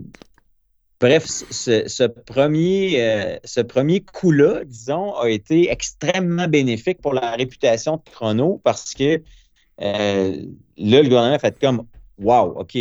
bref, 1.00 1.26
ce, 1.26 1.88
ce 1.88 2.04
premier, 2.04 3.02
euh, 3.02 3.38
ce 3.44 3.62
premier 3.62 4.02
coup-là, 4.02 4.64
disons, 4.66 5.16
a 5.16 5.30
été 5.30 5.72
extrêmement 5.72 6.48
bénéfique 6.48 7.02
pour 7.02 7.14
la 7.14 7.32
réputation 7.32 7.98
de 7.98 8.12
Chrono 8.12 8.62
parce 8.64 8.94
que 8.94 9.22
là, 9.78 10.32
le 10.78 11.04
gouvernement 11.04 11.36
a 11.36 11.40
fait 11.40 11.60
comme 11.60 11.86
Wow, 12.20 12.60
OK, 12.60 12.78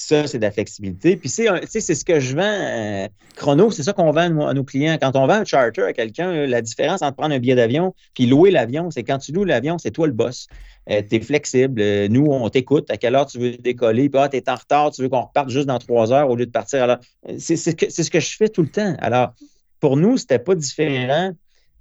ça, 0.00 0.26
c'est 0.26 0.38
de 0.38 0.42
la 0.42 0.50
flexibilité. 0.50 1.16
Puis, 1.16 1.28
c'est 1.28 1.80
ce 1.80 2.04
que 2.04 2.20
je 2.20 2.34
vends. 2.34 2.42
Euh, 2.42 3.08
chrono, 3.36 3.70
c'est 3.70 3.82
ça 3.82 3.92
qu'on 3.92 4.10
vend 4.10 4.46
à 4.46 4.54
nos 4.54 4.64
clients. 4.64 4.96
Quand 5.00 5.14
on 5.16 5.26
vend 5.26 5.34
un 5.34 5.44
charter 5.44 5.82
à 5.82 5.92
quelqu'un, 5.92 6.46
la 6.46 6.62
différence 6.62 7.02
entre 7.02 7.16
prendre 7.16 7.34
un 7.34 7.38
billet 7.38 7.54
d'avion 7.54 7.94
puis 8.14 8.26
louer 8.26 8.50
l'avion, 8.50 8.90
c'est 8.90 9.02
quand 9.02 9.18
tu 9.18 9.32
loues 9.32 9.44
l'avion, 9.44 9.78
c'est 9.78 9.90
toi 9.90 10.06
le 10.06 10.12
boss. 10.12 10.46
Euh, 10.90 11.02
tu 11.08 11.16
es 11.16 11.20
flexible. 11.20 11.80
Euh, 11.80 12.08
nous, 12.08 12.26
on 12.26 12.48
t'écoute. 12.48 12.90
À 12.90 12.96
quelle 12.96 13.14
heure 13.14 13.26
tu 13.26 13.38
veux 13.38 13.56
décoller? 13.56 14.08
Puis, 14.08 14.20
ah, 14.20 14.28
tu 14.28 14.36
es 14.36 14.50
en 14.50 14.54
retard, 14.54 14.90
tu 14.90 15.02
veux 15.02 15.08
qu'on 15.08 15.22
reparte 15.22 15.50
juste 15.50 15.66
dans 15.66 15.78
trois 15.78 16.12
heures 16.12 16.30
au 16.30 16.36
lieu 16.36 16.46
de 16.46 16.50
partir. 16.50 16.82
Alors, 16.82 16.98
c'est 17.38 17.56
ce 17.56 18.10
que 18.10 18.20
je 18.20 18.36
fais 18.36 18.48
tout 18.48 18.62
le 18.62 18.70
temps. 18.70 18.96
Alors, 19.00 19.34
pour 19.80 19.96
nous, 19.96 20.16
c'était 20.16 20.38
pas 20.38 20.54
différent 20.54 21.32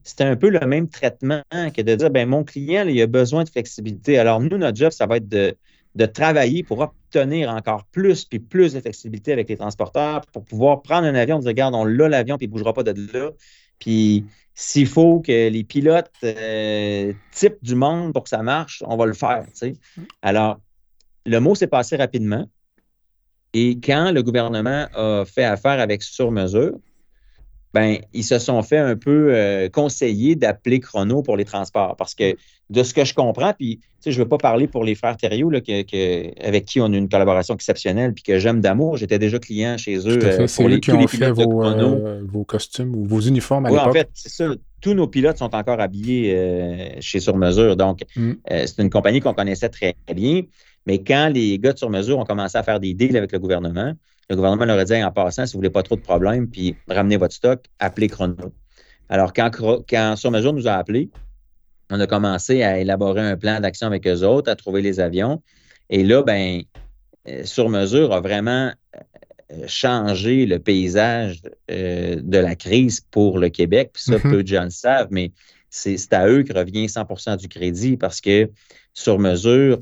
c'était 0.03 0.24
un 0.24 0.36
peu 0.36 0.49
le 0.49 0.65
même 0.65 0.89
traitement 0.89 1.43
que 1.51 1.82
de 1.82 1.95
dire, 1.95 2.09
ben 2.09 2.28
mon 2.28 2.43
client, 2.43 2.88
il 2.88 2.99
a 3.01 3.05
besoin 3.05 3.43
de 3.43 3.49
flexibilité. 3.49 4.17
Alors, 4.17 4.39
nous, 4.39 4.57
notre 4.57 4.78
job, 4.78 4.91
ça 4.91 5.05
va 5.05 5.17
être 5.17 5.28
de, 5.28 5.55
de 5.96 6.06
travailler 6.06 6.64
pour 6.64 6.80
obtenir 6.80 7.50
encore 7.50 7.86
plus 7.86 8.26
puis 8.26 8.40
plus 8.40 8.74
de 8.74 8.80
flexibilité 8.80 9.34
avec 9.34 9.50
les 9.50 9.58
transporteurs 9.58 10.22
pour 10.32 10.44
pouvoir 10.44 10.82
prendre 10.82 11.08
un 11.08 11.16
avion, 11.16 11.40
dire, 11.40 11.50
regarde, 11.50 11.76
on 11.76 11.86
l'a 11.86 12.10
l'avion 12.10 12.38
puis 12.38 12.46
il 12.46 12.50
ne 12.50 12.54
bougera 12.54 12.74
pas 12.74 12.84
de 12.84 12.94
là. 13.14 13.32
Puis 13.80 14.26
s'il 14.54 14.88
faut 14.88 15.20
que 15.20 15.50
les 15.50 15.64
pilotes 15.64 16.12
euh, 16.24 17.14
du 17.62 17.76
monde 17.76 18.14
pour 18.14 18.24
que 18.24 18.30
ça 18.30 18.44
marche, 18.44 18.84
on 18.86 18.98
va 18.98 19.06
le 19.06 19.14
faire. 19.14 19.46
Alors, 20.22 20.60
le 21.26 21.40
mot 21.40 21.56
s'est 21.56 21.68
passé 21.68 21.96
rapidement. 21.96 22.46
Et 23.54 23.80
quand 23.80 24.12
le 24.12 24.22
gouvernement 24.22 24.88
a 24.94 25.24
fait 25.26 25.46
affaire 25.46 25.80
avec 25.80 26.04
sur-mesure, 26.04 26.78
ben, 27.74 28.00
ils 28.14 28.24
se 28.24 28.40
sont 28.40 28.62
fait 28.62 28.78
un 28.78 28.96
peu 28.96 29.34
euh, 29.34 29.70
conseiller 29.70 30.36
d'appeler 30.36 30.80
Chrono 30.80 31.22
pour 31.22 31.38
les 31.38 31.46
transports. 31.46 31.96
Parce 31.96 32.16
que 32.16 32.36
de 32.70 32.84
ce 32.84 32.93
que 32.93 33.03
je 33.03 33.13
comprends, 33.13 33.53
puis 33.53 33.80
je 34.05 34.11
ne 34.11 34.15
veux 34.24 34.28
pas 34.28 34.38
parler 34.38 34.67
pour 34.67 34.84
les 34.84 34.95
frères 34.95 35.17
Thériault, 35.17 35.49
là, 35.49 35.59
avec 35.59 36.65
qui 36.65 36.80
on 36.80 36.86
a 36.86 36.95
une 36.95 37.09
collaboration 37.09 37.55
exceptionnelle, 37.55 38.13
puis 38.13 38.24
que 38.24 38.38
j'aime 38.39 38.61
d'amour. 38.61 38.97
J'étais 38.97 39.20
déjà 39.20 39.39
client 39.39 39.78
chez 39.78 39.97
eux. 39.97 40.20
Euh, 40.24 40.47
c'est 40.47 40.67
eux 40.67 40.78
qui 40.78 40.91
ont 40.91 41.07
fait 41.07 41.32
vos, 41.32 41.63
euh, 41.63 42.22
vos, 42.28 42.43
costumes 42.43 42.95
ou 42.95 43.05
vos 43.05 43.20
uniformes 43.20 43.65
à 43.65 43.72
oui, 43.72 43.80
en 43.80 43.91
fait, 43.91 44.09
c'est 44.13 44.30
ça. 44.30 44.45
Tous 44.82 44.93
nos 44.93 45.07
pilotes 45.07 45.38
sont 45.38 45.53
encore 45.53 45.82
habillés 45.82 46.95
chez 47.01 47.20
Sur 47.20 47.36
Mesure. 47.36 47.76
Donc, 47.76 48.01
mm. 48.15 48.34
c'est 48.47 48.80
une 48.80 48.89
compagnie 48.89 49.20
qu'on 49.20 49.34
connaissait 49.34 49.70
très 49.70 49.95
bien. 50.15 50.43
Mais 50.86 50.99
quand 50.99 51.30
les 51.34 51.59
gars 51.59 51.74
de 51.74 51.78
Sur 51.78 51.89
Mesure 51.89 52.20
ont 52.20 52.24
commencé 52.24 52.57
à 52.57 52.63
faire 52.63 52.80
des 52.80 52.93
deals 52.93 53.17
avec 53.17 53.32
le 53.32 53.39
gouvernement, 53.39 53.93
le 54.30 54.36
gouvernement 54.36 54.65
leur 54.65 54.80
a 54.80 54.86
dit 54.86 55.03
en 55.03 55.11
passant, 55.11 55.45
si 55.45 55.53
vous 55.53 55.57
ne 55.57 55.61
voulez 55.61 55.70
pas 55.72 55.84
trop 55.84 55.95
de 55.95 56.01
problèmes, 56.01 56.47
puis 56.47 56.76
ramenez 56.88 57.17
votre 57.17 57.34
stock, 57.34 57.65
appelez 57.80 58.07
Chrono. 58.07 58.53
Alors, 59.09 59.34
quand, 59.34 59.49
quand 59.89 60.15
Sur 60.15 60.32
Mesure 60.32 60.53
nous 60.53 60.67
a 60.67 60.74
appelés, 60.74 61.09
on 61.90 62.00
a 62.00 62.08
commencé 62.08 62.64
à 62.64 62.80
élaborer 62.80 63.22
un 63.22 63.38
plan 63.38 63.60
d'action 63.60 63.88
avec 63.88 64.08
eux 64.08 64.24
autres, 64.24 64.52
à 64.52 64.56
trouver 64.56 64.82
les 64.82 65.00
avions. 65.00 65.42
Et 65.90 66.04
là, 66.04 66.24
ben, 66.24 66.62
euh, 67.28 67.44
Sur 67.46 67.70
Mesure 67.70 68.14
a 68.14 68.22
vraiment 68.22 68.72
euh, 69.52 69.68
changé 69.68 70.46
le 70.46 70.60
paysage 70.60 71.42
euh, 71.72 72.18
de 72.22 72.38
la 72.38 72.56
crise 72.56 73.02
pour 73.02 73.40
le 73.40 73.50
Québec. 73.50 73.92
Puis 73.94 74.04
ça, 74.04 74.18
mm-hmm. 74.18 74.30
peu 74.30 74.44
de 74.44 74.48
gens 74.48 74.66
le 74.66 74.70
savent, 74.70 75.08
mais 75.12 75.32
c'est 75.70 76.14
à 76.14 76.28
eux 76.28 76.44
que 76.44 76.54
revient 76.54 76.86
100% 76.86 77.38
du 77.38 77.48
crédit 77.48 77.98
parce 77.98 78.22
que 78.22 78.50
Sur 78.94 79.20
Mesure, 79.20 79.82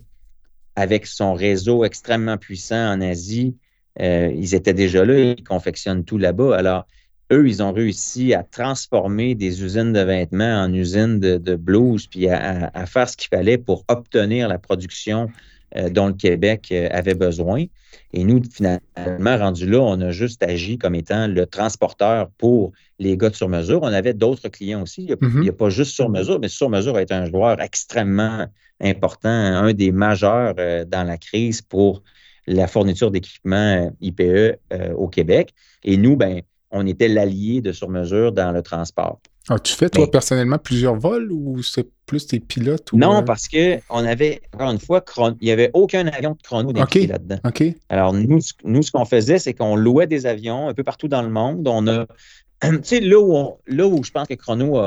avec 0.76 1.08
son 1.08 1.34
réseau 1.34 1.84
extrêmement 1.84 2.38
puissant 2.38 2.94
en 2.94 3.02
Asie, 3.02 3.56
euh, 4.00 4.32
ils 4.36 4.54
étaient 4.54 4.74
déjà 4.74 5.04
là, 5.04 5.18
ils 5.18 5.44
confectionnent 5.44 6.06
tout 6.06 6.18
là-bas. 6.18 6.56
Alors, 6.56 6.86
eux, 7.32 7.48
ils 7.48 7.62
ont 7.62 7.74
réussi 7.74 8.34
à 8.34 8.44
transformer 8.44 9.36
des 9.36 9.64
usines 9.64 9.94
de 9.94 10.00
vêtements 10.00 10.64
en 10.64 10.74
usines 10.74 11.20
de, 11.20 11.38
de 11.38 11.56
blues, 11.56 12.08
puis 12.08 12.30
à, 12.30 12.86
faire 12.86 13.10
ce 13.10 13.18
qu'il 13.18 13.30
fallait 13.30 13.58
pour 13.58 13.84
obtenir 13.88 14.48
la 14.48 14.58
production 14.58 15.30
euh, 15.76 15.90
dont 15.90 16.08
le 16.08 16.14
Québec 16.14 16.70
euh, 16.72 16.88
avait 16.92 17.16
besoin. 17.16 17.66
Et 18.14 18.24
nous, 18.24 18.42
finalement, 18.50 19.38
rendu 19.38 19.70
là, 19.70 19.80
on 19.82 20.00
a 20.00 20.12
juste 20.12 20.42
agi 20.42 20.78
comme 20.78 20.96
étant 20.96 21.28
le 21.28 21.46
transporteur 21.46 22.30
pour 22.38 22.72
les 23.00 23.18
gars 23.18 23.30
de 23.30 23.36
sur-mesure. 23.36 23.80
On 23.82 23.88
avait 23.88 24.14
d'autres 24.14 24.48
clients 24.48 24.84
aussi. 24.84 25.02
Il 25.02 25.08
n'y 25.08 25.12
a, 25.12 25.16
mm-hmm. 25.16 25.50
a, 25.50 25.54
pas 25.54 25.70
juste 25.70 25.92
sur-mesure, 25.92 26.40
mais 26.40 26.48
sur-mesure 26.48 26.96
a 26.96 27.02
été 27.02 27.14
un 27.14 27.26
joueur 27.26 27.60
extrêmement 27.62 28.48
important, 28.80 29.30
un 29.30 29.74
des 29.74 29.92
majeurs 29.92 30.56
dans 30.56 31.04
la 31.04 31.18
crise 31.18 31.62
pour 31.62 32.02
la 32.48 32.68
fourniture 32.68 33.12
d'équipements 33.12 33.88
euh, 33.88 33.90
IPE 34.02 34.22
euh, 34.22 34.94
au 34.96 35.08
Québec. 35.08 35.54
Et 35.84 35.98
nous, 35.98 36.16
ben, 36.16 36.42
on 36.72 36.86
était 36.86 37.08
l'allié 37.08 37.62
de 37.62 37.72
sur-mesure 37.72 38.32
dans 38.32 38.52
le 38.52 38.62
transport. 38.62 39.20
As-tu 39.50 39.74
fait, 39.74 39.90
toi, 39.90 40.12
personnellement, 40.12 40.58
plusieurs 40.58 40.96
vols 40.96 41.32
ou 41.32 41.64
c'est 41.64 41.88
plus 42.06 42.28
tes 42.28 42.42
pilotes? 42.42 42.92
non, 42.92 43.20
euh? 43.20 43.22
parce 43.22 43.48
qu'on 43.48 44.06
avait, 44.06 44.42
encore 44.54 44.72
une 44.72 44.80
fois, 44.80 45.04
il 45.40 45.46
n'y 45.46 45.52
avait 45.52 45.72
aucun 45.74 46.06
avion 46.08 46.32
de 46.32 46.42
chrono 46.44 46.74
d'inscrit 46.74 47.08
là-dedans. 47.08 47.40
Alors, 47.88 48.12
nous, 48.14 48.40
nous 48.66 48.84
ce 48.84 48.92
qu'on 48.92 49.06
faisait, 49.06 49.40
c'est 49.40 49.54
qu'on 49.54 49.78
louait 49.78 50.08
des 50.08 50.26
avions 50.26 50.68
un 50.68 50.74
peu 50.74 50.84
partout 50.84 51.08
dans 51.08 51.22
le 51.22 51.30
monde. 51.30 51.66
On 51.66 51.88
a, 51.88 52.06
tu 52.62 52.80
sais, 52.84 53.00
là, 53.00 53.20
où 53.20 53.58
là 53.68 53.88
où 53.88 54.04
je 54.04 54.12
pense 54.12 54.28
que 54.28 54.34
Chrono 54.34 54.82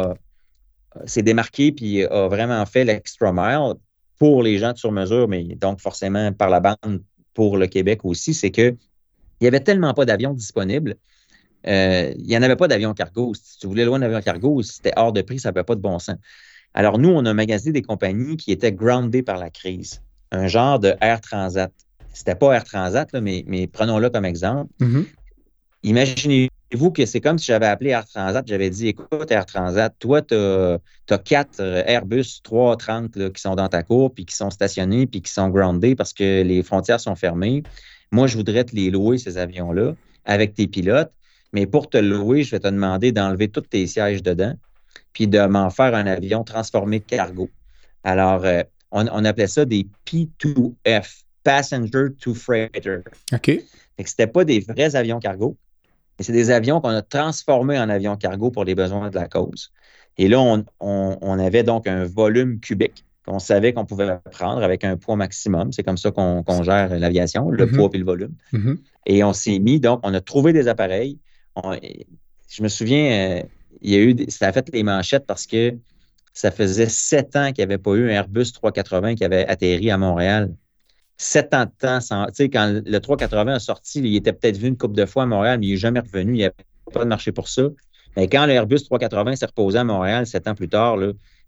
s'est 1.06 1.22
démarqué 1.22 1.72
puis 1.72 2.04
a 2.04 2.28
vraiment 2.28 2.64
fait 2.66 2.84
l'extra 2.84 3.32
mile 3.32 3.74
pour 4.18 4.42
les 4.42 4.58
gens 4.58 4.72
de 4.72 4.78
sur-mesure, 4.78 5.28
mais 5.28 5.44
donc 5.56 5.80
forcément 5.80 6.32
par 6.32 6.50
la 6.50 6.60
bande 6.60 7.02
pour 7.32 7.56
le 7.56 7.66
Québec 7.66 8.00
aussi, 8.04 8.34
c'est 8.34 8.50
qu'il 8.50 8.76
n'y 9.40 9.46
avait 9.46 9.60
tellement 9.60 9.94
pas 9.94 10.04
d'avions 10.04 10.34
disponibles. 10.34 10.96
Euh, 11.66 12.14
il 12.18 12.26
n'y 12.26 12.36
en 12.36 12.42
avait 12.42 12.56
pas 12.56 12.68
d'avions 12.68 12.94
cargo. 12.94 13.32
Si 13.34 13.58
tu 13.58 13.66
voulais 13.66 13.84
loin 13.84 13.98
d'avions 13.98 14.20
cargo, 14.20 14.62
c'était 14.62 14.92
hors 14.96 15.12
de 15.12 15.22
prix, 15.22 15.38
ça 15.38 15.50
n'avait 15.50 15.64
pas 15.64 15.74
de 15.74 15.80
bon 15.80 15.98
sens. 15.98 16.16
Alors, 16.74 16.98
nous, 16.98 17.10
on 17.10 17.24
a 17.26 17.34
magasiné 17.34 17.72
des 17.72 17.82
compagnies 17.82 18.36
qui 18.36 18.52
étaient 18.52 18.72
groundées 18.72 19.22
par 19.22 19.38
la 19.38 19.50
crise, 19.50 20.02
un 20.30 20.46
genre 20.46 20.78
de 20.78 20.94
Air 21.00 21.20
Transat. 21.20 21.72
C'était 22.12 22.34
pas 22.34 22.54
Air 22.54 22.64
Transat, 22.64 23.12
mais, 23.14 23.66
prenons-le 23.72 24.08
comme 24.10 24.24
exemple. 24.24 24.72
Mm-hmm. 24.80 25.04
Imaginez-vous 25.82 26.90
que 26.92 27.06
c'est 27.06 27.20
comme 27.20 27.38
si 27.38 27.46
j'avais 27.46 27.66
appelé 27.66 27.90
Air 27.90 28.06
Transat, 28.06 28.46
j'avais 28.46 28.70
dit 28.70 28.88
écoute, 28.88 29.30
Air 29.30 29.46
Transat, 29.46 29.92
toi, 29.98 30.22
tu 30.22 30.34
as, 30.34 31.18
quatre 31.24 31.60
euh, 31.60 31.82
Airbus 31.86 32.40
330 32.42 33.32
qui 33.32 33.40
sont 33.40 33.56
dans 33.56 33.68
ta 33.68 33.82
cour, 33.82 34.14
puis 34.14 34.24
qui 34.24 34.36
sont 34.36 34.50
stationnés, 34.50 35.06
puis 35.06 35.22
qui 35.22 35.32
sont 35.32 35.48
groundés 35.48 35.96
parce 35.96 36.12
que 36.12 36.42
les 36.42 36.62
frontières 36.62 37.00
sont 37.00 37.16
fermées. 37.16 37.64
Moi, 38.12 38.26
je 38.26 38.36
voudrais 38.36 38.64
te 38.64 38.74
les 38.74 38.90
louer, 38.90 39.18
ces 39.18 39.38
avions-là, 39.38 39.94
avec 40.24 40.54
tes 40.54 40.66
pilotes. 40.66 41.12
Mais 41.52 41.66
pour 41.66 41.90
te 41.90 41.98
louer, 41.98 42.44
je 42.44 42.52
vais 42.52 42.60
te 42.60 42.68
demander 42.68 43.12
d'enlever 43.12 43.48
tous 43.48 43.62
tes 43.62 43.86
sièges 43.86 44.22
dedans, 44.22 44.54
puis 45.12 45.26
de 45.26 45.40
m'en 45.46 45.70
faire 45.70 45.94
un 45.94 46.06
avion 46.06 46.44
transformé 46.44 47.00
cargo. 47.00 47.50
Alors, 48.04 48.44
euh, 48.44 48.62
on, 48.92 49.06
on, 49.08 49.24
appelait 49.24 49.46
ça 49.46 49.64
des 49.64 49.86
P2F, 50.06 51.22
Passenger 51.42 52.08
to 52.20 52.34
Freighter. 52.34 53.00
OK. 53.32 53.46
Ce 53.46 54.02
n'était 54.02 54.26
pas 54.26 54.44
des 54.44 54.60
vrais 54.60 54.96
avions 54.96 55.18
cargo, 55.18 55.56
c'est 56.20 56.32
des 56.32 56.50
avions 56.50 56.80
qu'on 56.80 56.90
a 56.90 57.02
transformés 57.02 57.78
en 57.78 57.88
avions 57.88 58.16
cargo 58.16 58.50
pour 58.50 58.64
les 58.64 58.74
besoins 58.74 59.10
de 59.10 59.14
la 59.14 59.26
cause. 59.26 59.72
Et 60.18 60.28
là, 60.28 60.40
on, 60.80 61.38
avait 61.38 61.62
donc 61.62 61.86
un 61.86 62.04
volume 62.04 62.60
cubique 62.60 63.04
qu'on 63.26 63.38
savait 63.38 63.72
qu'on 63.72 63.86
pouvait 63.86 64.18
prendre 64.30 64.62
avec 64.62 64.84
un 64.84 64.96
poids 64.96 65.16
maximum. 65.16 65.72
C'est 65.72 65.82
comme 65.82 65.96
ça 65.96 66.10
qu'on 66.10 66.62
gère 66.62 66.98
l'aviation, 66.98 67.50
le 67.50 67.64
mm-hmm. 67.64 67.76
poids 67.76 67.88
et 67.92 67.98
le 67.98 68.04
volume. 68.04 68.34
Mm-hmm. 68.52 68.76
Et 69.06 69.24
on 69.24 69.32
s'est 69.32 69.58
mis, 69.58 69.80
donc, 69.80 70.00
on 70.02 70.12
a 70.12 70.20
trouvé 70.20 70.52
des 70.52 70.68
appareils. 70.68 71.18
Je 72.48 72.62
me 72.62 72.68
souviens, 72.68 73.38
euh, 73.38 73.42
il 73.80 73.90
y 73.90 73.96
a 73.96 74.00
eu, 74.00 74.16
ça 74.28 74.48
a 74.48 74.52
fait 74.52 74.68
les 74.72 74.82
manchettes 74.82 75.26
parce 75.26 75.46
que 75.46 75.76
ça 76.32 76.50
faisait 76.50 76.88
sept 76.88 77.36
ans 77.36 77.52
qu'il 77.52 77.58
n'y 77.58 77.72
avait 77.72 77.78
pas 77.78 77.92
eu 77.94 78.10
un 78.10 78.12
Airbus 78.12 78.52
380 78.52 79.14
qui 79.14 79.24
avait 79.24 79.46
atterri 79.46 79.90
à 79.90 79.98
Montréal 79.98 80.54
sept 81.20 81.52
ans 81.52 81.66
de 81.66 81.70
temps. 81.78 81.98
tu 82.00 82.34
sais, 82.34 82.48
quand 82.48 82.82
le 82.84 82.98
380 82.98 83.54
a 83.54 83.58
sorti, 83.58 83.98
il 83.98 84.16
était 84.16 84.32
peut-être 84.32 84.56
venu 84.56 84.68
une 84.68 84.76
couple 84.78 84.94
de 84.94 85.04
fois 85.04 85.24
à 85.24 85.26
Montréal, 85.26 85.58
mais 85.60 85.66
il 85.66 85.70
n'est 85.72 85.76
jamais 85.76 86.00
revenu. 86.00 86.32
Il 86.32 86.36
n'y 86.36 86.44
a 86.44 86.52
pas 86.92 87.04
de 87.04 87.08
marché 87.08 87.30
pour 87.30 87.48
ça. 87.48 87.64
Mais 88.16 88.26
quand 88.26 88.46
le 88.46 88.52
Airbus 88.52 88.84
380 88.84 89.36
s'est 89.36 89.46
reposé 89.46 89.78
à 89.78 89.84
Montréal 89.84 90.26
sept 90.26 90.48
ans 90.48 90.54
plus 90.54 90.68
tard, 90.70 90.96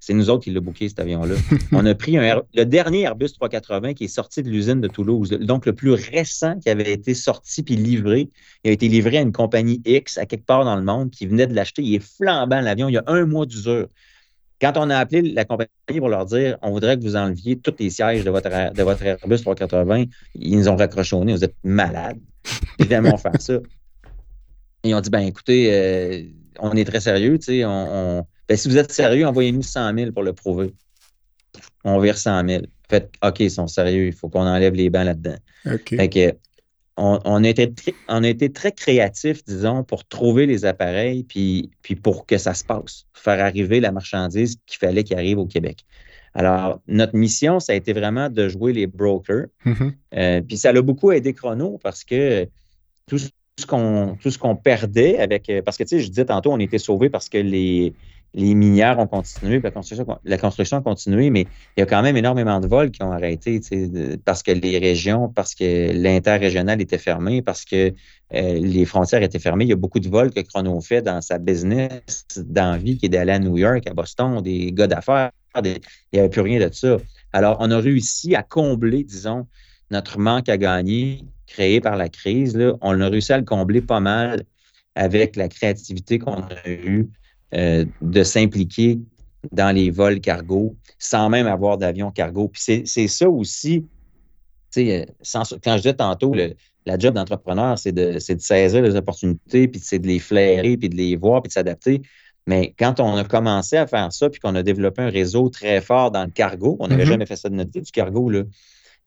c'est 0.04 0.14
nous 0.14 0.30
autres 0.30 0.42
qui 0.42 0.50
l'avons 0.50 0.64
booké, 0.64 0.88
cet 0.88 0.98
avion-là. 0.98 1.36
On 1.72 1.86
a 1.86 1.94
pris 1.94 2.16
le 2.16 2.64
dernier 2.64 3.02
Airbus 3.02 3.28
380 3.34 3.94
qui 3.94 4.04
est 4.04 4.08
sorti 4.08 4.42
de 4.42 4.50
l'usine 4.50 4.80
de 4.80 4.88
Toulouse, 4.88 5.30
donc 5.30 5.64
le 5.64 5.74
plus 5.74 5.92
récent 5.92 6.58
qui 6.58 6.70
avait 6.70 6.92
été 6.92 7.14
sorti 7.14 7.62
puis 7.62 7.76
livré. 7.76 8.28
Il 8.64 8.70
a 8.70 8.72
été 8.72 8.88
livré 8.88 9.18
à 9.18 9.20
une 9.20 9.30
compagnie 9.30 9.80
X 9.84 10.18
à 10.18 10.26
quelque 10.26 10.44
part 10.44 10.64
dans 10.64 10.74
le 10.74 10.82
monde 10.82 11.10
qui 11.10 11.24
venait 11.24 11.46
de 11.46 11.54
l'acheter. 11.54 11.82
Il 11.82 11.94
est 11.94 12.04
flambant, 12.04 12.60
l'avion. 12.60 12.88
Il 12.88 12.94
y 12.94 12.98
a 12.98 13.04
un 13.06 13.26
mois 13.26 13.46
d'usure. 13.46 13.86
Quand 14.60 14.72
on 14.76 14.90
a 14.90 14.96
appelé 14.96 15.22
la 15.22 15.44
compagnie 15.44 15.70
pour 15.98 16.08
leur 16.08 16.26
dire 16.26 16.58
on 16.62 16.72
voudrait 16.72 16.98
que 16.98 17.02
vous 17.04 17.14
enleviez 17.14 17.60
tous 17.60 17.74
les 17.78 17.90
sièges 17.90 18.24
de 18.24 18.30
votre, 18.30 18.72
de 18.72 18.82
votre 18.82 19.04
Airbus 19.04 19.38
380, 19.38 20.06
ils 20.34 20.58
nous 20.58 20.68
ont 20.68 20.74
raccroché 20.74 21.14
au 21.14 21.24
nez, 21.24 21.32
vous 21.32 21.44
êtes 21.44 21.54
malades. 21.62 22.18
Évidemment, 22.80 23.16
faire 23.18 23.40
ça. 23.40 23.54
Ils 24.82 24.96
ont 24.96 25.00
dit 25.00 25.10
ben 25.10 25.20
écoutez, 25.20 25.72
euh, 25.72 26.22
on 26.58 26.72
est 26.72 26.84
très 26.84 26.98
sérieux, 26.98 27.38
tu 27.38 27.44
sais, 27.44 27.64
on, 27.64 28.26
ben, 28.48 28.56
si 28.56 28.68
vous 28.68 28.76
êtes 28.76 28.92
sérieux, 28.92 29.26
envoyez-nous 29.26 29.62
100 29.62 29.94
000 29.96 30.12
pour 30.12 30.22
le 30.22 30.32
prouver. 30.32 30.74
On 31.84 31.98
vire 32.00 32.16
100 32.16 32.48
000. 32.48 32.62
Faites 32.88 33.10
OK, 33.24 33.40
ils 33.40 33.50
sont 33.50 33.66
sérieux, 33.66 34.06
il 34.06 34.12
faut 34.12 34.28
qu'on 34.28 34.46
enlève 34.46 34.74
les 34.74 34.90
bancs 34.90 35.06
là-dedans. 35.06 35.36
OK 35.66 36.34
on, 36.96 37.44
a 37.44 37.48
été, 38.28 38.52
très 38.52 38.72
créatifs, 38.72 39.44
disons, 39.44 39.82
pour 39.82 40.06
trouver 40.06 40.46
les 40.46 40.64
appareils 40.64 41.24
puis, 41.24 41.70
puis 41.82 41.94
pour 41.94 42.26
que 42.26 42.38
ça 42.38 42.54
se 42.54 42.64
passe, 42.64 43.06
faire 43.14 43.42
arriver 43.44 43.80
la 43.80 43.92
marchandise 43.92 44.56
qu'il 44.66 44.78
fallait 44.78 45.04
qu'il 45.04 45.16
arrive 45.16 45.38
au 45.38 45.46
Québec. 45.46 45.84
Alors, 46.34 46.80
notre 46.88 47.16
mission, 47.16 47.60
ça 47.60 47.72
a 47.72 47.76
été 47.76 47.92
vraiment 47.92 48.28
de 48.28 48.48
jouer 48.48 48.72
les 48.72 48.86
brokers. 48.86 49.46
Mhm. 49.64 49.92
Euh, 50.14 50.40
puis 50.42 50.56
ça 50.56 50.72
l'a 50.72 50.82
beaucoup 50.82 51.12
aidé 51.12 51.34
Chrono 51.34 51.78
parce 51.82 52.04
que 52.04 52.46
tout 53.06 53.18
ce 53.18 53.66
qu'on 53.66 54.16
tout 54.20 54.30
ce 54.30 54.38
qu'on 54.38 54.56
perdait 54.56 55.18
avec 55.18 55.50
parce 55.64 55.76
que 55.76 55.82
tu 55.82 55.90
sais 55.90 56.00
je 56.00 56.08
disais 56.08 56.24
tantôt 56.24 56.52
on 56.52 56.58
était 56.58 56.78
sauvés 56.78 57.10
parce 57.10 57.28
que 57.28 57.36
les 57.36 57.92
les 58.34 58.54
minières 58.54 58.98
ont 58.98 59.06
continué, 59.06 59.60
la 60.24 60.38
construction, 60.38 60.78
a 60.78 60.80
continué, 60.80 61.30
mais 61.30 61.42
il 61.76 61.80
y 61.80 61.82
a 61.82 61.86
quand 61.86 62.02
même 62.02 62.16
énormément 62.16 62.60
de 62.60 62.66
vols 62.66 62.90
qui 62.90 63.02
ont 63.02 63.12
arrêté 63.12 63.60
parce 64.24 64.42
que 64.42 64.52
les 64.52 64.78
régions, 64.78 65.28
parce 65.28 65.54
que 65.54 65.92
l'interrégional 65.92 66.80
était 66.80 66.98
fermé, 66.98 67.42
parce 67.42 67.64
que 67.64 67.92
euh, 68.34 68.58
les 68.58 68.84
frontières 68.86 69.22
étaient 69.22 69.38
fermées. 69.38 69.64
Il 69.64 69.70
y 69.70 69.74
a 69.74 69.76
beaucoup 69.76 70.00
de 70.00 70.08
vols 70.08 70.30
que 70.30 70.40
Chrono 70.40 70.80
fait 70.80 71.02
dans 71.02 71.20
sa 71.20 71.38
business 71.38 72.24
d'envie, 72.36 72.96
qui 72.96 73.06
est 73.06 73.10
d'aller 73.10 73.32
à 73.32 73.38
New 73.38 73.58
York, 73.58 73.86
à 73.86 73.92
Boston, 73.92 74.40
des 74.40 74.72
gars 74.72 74.86
d'affaires. 74.86 75.30
il 75.62 75.80
n'y 76.14 76.18
avait 76.18 76.30
plus 76.30 76.40
rien 76.40 76.66
de 76.66 76.72
ça. 76.72 76.96
Alors, 77.34 77.58
on 77.60 77.70
a 77.70 77.78
réussi 77.78 78.34
à 78.34 78.42
combler, 78.42 79.04
disons, 79.04 79.46
notre 79.90 80.18
manque 80.18 80.48
à 80.48 80.56
gagner 80.56 81.20
créé 81.46 81.80
par 81.80 81.96
la 81.96 82.08
crise. 82.08 82.56
Là. 82.56 82.74
On 82.80 82.98
a 83.00 83.08
réussi 83.08 83.32
à 83.32 83.38
le 83.38 83.44
combler 83.44 83.82
pas 83.82 84.00
mal 84.00 84.44
avec 84.94 85.36
la 85.36 85.48
créativité 85.48 86.18
qu'on 86.18 86.40
a 86.40 86.68
eue 86.68 87.10
euh, 87.54 87.84
de 88.00 88.22
s'impliquer 88.22 88.98
dans 89.50 89.74
les 89.74 89.90
vols 89.90 90.20
cargo 90.20 90.76
sans 90.98 91.28
même 91.28 91.46
avoir 91.46 91.78
d'avion 91.78 92.10
cargo. 92.10 92.48
Puis 92.48 92.62
c'est- 92.86 93.08
ça 93.08 93.28
aussi, 93.28 93.80
tu 93.82 93.88
sais, 94.70 95.02
euh, 95.02 95.06
sans- 95.20 95.42
quand 95.62 95.72
je 95.72 95.82
disais 95.82 95.94
tantôt, 95.94 96.32
le- 96.34 96.54
la 96.86 96.98
job 96.98 97.14
d'entrepreneur, 97.14 97.78
c'est 97.78 97.92
de, 97.92 98.14
de 98.14 98.18
saisir 98.18 98.82
les 98.82 98.96
opportunités, 98.96 99.68
puis 99.68 99.80
c'est 99.82 99.98
de 99.98 100.06
les 100.06 100.18
flairer, 100.18 100.76
puis 100.76 100.88
de 100.88 100.96
les 100.96 101.16
voir, 101.16 101.42
puis 101.42 101.48
de 101.48 101.52
s'adapter. 101.52 102.02
Mais 102.46 102.74
quand 102.76 102.98
on 102.98 103.16
a 103.16 103.24
commencé 103.24 103.76
à 103.76 103.86
faire 103.86 104.12
ça, 104.12 104.28
puis 104.30 104.40
qu'on 104.40 104.54
a 104.56 104.62
développé 104.64 105.02
un 105.02 105.10
réseau 105.10 105.48
très 105.48 105.80
fort 105.80 106.10
dans 106.10 106.24
le 106.24 106.30
cargo, 106.30 106.76
on 106.80 106.88
n'avait 106.88 107.04
Mhm. 107.04 107.08
jamais 107.10 107.26
fait 107.26 107.36
ça 107.36 107.48
de 107.48 107.54
notre 107.54 107.70
vie, 107.70 107.82
du 107.82 107.92
cargo, 107.92 108.30
là. 108.30 108.42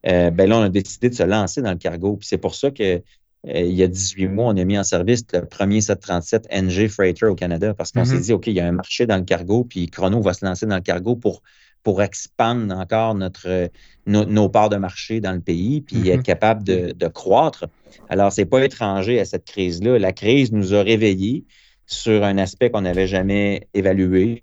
Euh, 0.06 0.30
ben 0.30 0.48
là, 0.48 0.58
on 0.58 0.62
a 0.62 0.68
décidé 0.68 1.10
de 1.10 1.14
se 1.14 1.22
lancer 1.22 1.60
dans 1.62 1.72
le 1.72 1.76
cargo. 1.78 2.16
Puis 2.16 2.28
c'est 2.28 2.38
pour 2.38 2.54
ça 2.54 2.70
que 2.70 3.02
il 3.46 3.72
y 3.72 3.82
a 3.82 3.86
18 3.88 4.28
mois, 4.28 4.46
on 4.52 4.56
a 4.56 4.64
mis 4.64 4.78
en 4.78 4.84
service 4.84 5.24
le 5.32 5.46
premier 5.46 5.80
737 5.80 6.48
NG 6.50 6.88
Freighter 6.88 7.26
au 7.26 7.34
Canada 7.34 7.74
parce 7.74 7.92
qu'on 7.92 8.04
s'est 8.04 8.18
dit, 8.18 8.32
OK, 8.32 8.48
il 8.48 8.54
y 8.54 8.60
a 8.60 8.66
un 8.66 8.72
marché 8.72 9.06
dans 9.06 9.16
le 9.16 9.24
cargo, 9.24 9.64
puis 9.64 9.86
Chrono 9.88 10.20
va 10.20 10.32
se 10.34 10.44
lancer 10.44 10.66
dans 10.66 10.74
le 10.74 10.82
cargo 10.82 11.14
pour, 11.14 11.42
pour 11.84 12.02
expandre 12.02 12.74
encore 12.76 13.14
notre, 13.14 13.48
euh, 13.48 13.68
nos, 14.06 14.48
parts 14.48 14.68
de 14.68 14.76
marché 14.76 15.20
dans 15.20 15.32
le 15.32 15.40
pays, 15.40 15.80
puis 15.80 16.08
Mhm. 16.08 16.14
être 16.14 16.22
capable 16.24 16.64
de, 16.64 16.92
de 16.92 17.06
croître. 17.06 17.66
Alors, 18.08 18.32
c'est 18.32 18.46
pas 18.46 18.64
étranger 18.64 19.20
à 19.20 19.24
cette 19.24 19.44
crise-là. 19.44 19.98
La 19.98 20.12
crise 20.12 20.50
nous 20.50 20.74
a 20.74 20.82
réveillés 20.82 21.44
sur 21.86 22.24
un 22.24 22.38
aspect 22.38 22.70
qu'on 22.70 22.80
n'avait 22.80 23.06
jamais 23.06 23.68
évalué, 23.74 24.40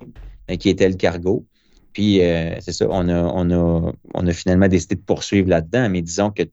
euh, 0.49 0.55
qui 0.55 0.69
était 0.69 0.87
le 0.87 0.95
cargo. 0.95 1.45
Puis, 1.91 2.21
euh, 2.23 2.55
c'est 2.61 2.71
ça, 2.71 2.87
on 2.89 3.09
a, 3.09 3.21
on, 3.21 3.51
a, 3.51 3.91
on 4.13 4.27
a 4.27 4.31
finalement 4.33 4.67
décidé 4.69 4.95
de 4.95 5.01
poursuivre 5.01 5.49
là-dedans, 5.49 5.89
mais 5.89 6.01
disons 6.01 6.31
que 6.31 6.43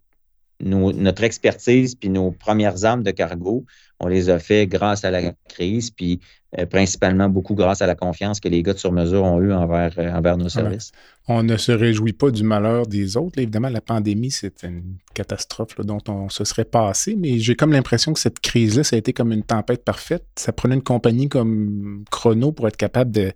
nos- 0.60 0.92
notre 0.92 1.24
expertise 1.24 1.94
puis 1.94 2.08
nos 2.08 2.30
premières 2.30 2.84
armes 2.84 3.02
de 3.02 3.10
cargo, 3.10 3.64
on 3.98 4.08
les 4.08 4.30
a 4.30 4.38
fait 4.38 4.66
grâce 4.66 5.04
à 5.04 5.10
la 5.10 5.32
crise, 5.48 5.90
puis 5.90 6.20
euh, 6.58 6.66
principalement 6.66 7.28
beaucoup 7.28 7.54
grâce 7.54 7.82
à 7.82 7.86
la 7.86 7.94
confiance 7.94 8.40
que 8.40 8.48
les 8.48 8.62
gars 8.62 8.72
de 8.72 8.78
sur 8.78 8.92
mesure 8.92 9.22
ont 9.22 9.40
eu 9.40 9.52
envers, 9.52 9.92
euh, 9.98 10.10
envers 10.12 10.36
nos 10.36 10.48
services. 10.48 10.90
On 11.28 11.42
ne 11.42 11.56
se 11.56 11.70
réjouit 11.70 12.12
pas 12.12 12.30
du 12.30 12.42
malheur 12.42 12.86
des 12.86 13.16
autres. 13.16 13.34
Là, 13.36 13.42
évidemment, 13.42 13.68
la 13.68 13.80
pandémie, 13.80 14.30
c'est 14.30 14.62
une 14.64 14.96
catastrophe 15.14 15.76
là, 15.78 15.84
dont 15.84 16.00
on 16.08 16.28
se 16.28 16.44
serait 16.44 16.64
passé, 16.64 17.14
mais 17.16 17.38
j'ai 17.38 17.54
comme 17.54 17.72
l'impression 17.72 18.12
que 18.12 18.18
cette 18.18 18.40
crise-là, 18.40 18.82
ça 18.82 18.96
a 18.96 18.98
été 18.98 19.12
comme 19.12 19.32
une 19.32 19.44
tempête 19.44 19.84
parfaite. 19.84 20.24
Ça 20.36 20.52
prenait 20.52 20.74
une 20.74 20.82
compagnie 20.82 21.28
comme 21.28 22.04
Chrono 22.10 22.52
pour 22.52 22.66
être 22.66 22.76
capable 22.76 23.12
de, 23.12 23.32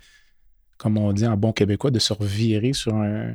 comme 0.79 0.99
on 0.99 1.13
dit 1.13 1.27
en 1.27 1.37
bon 1.37 1.53
québécois, 1.53 1.91
de 1.91 2.01
se 2.01 2.13
revirer 2.13 2.73
sur 2.73 2.95
un, 2.95 3.35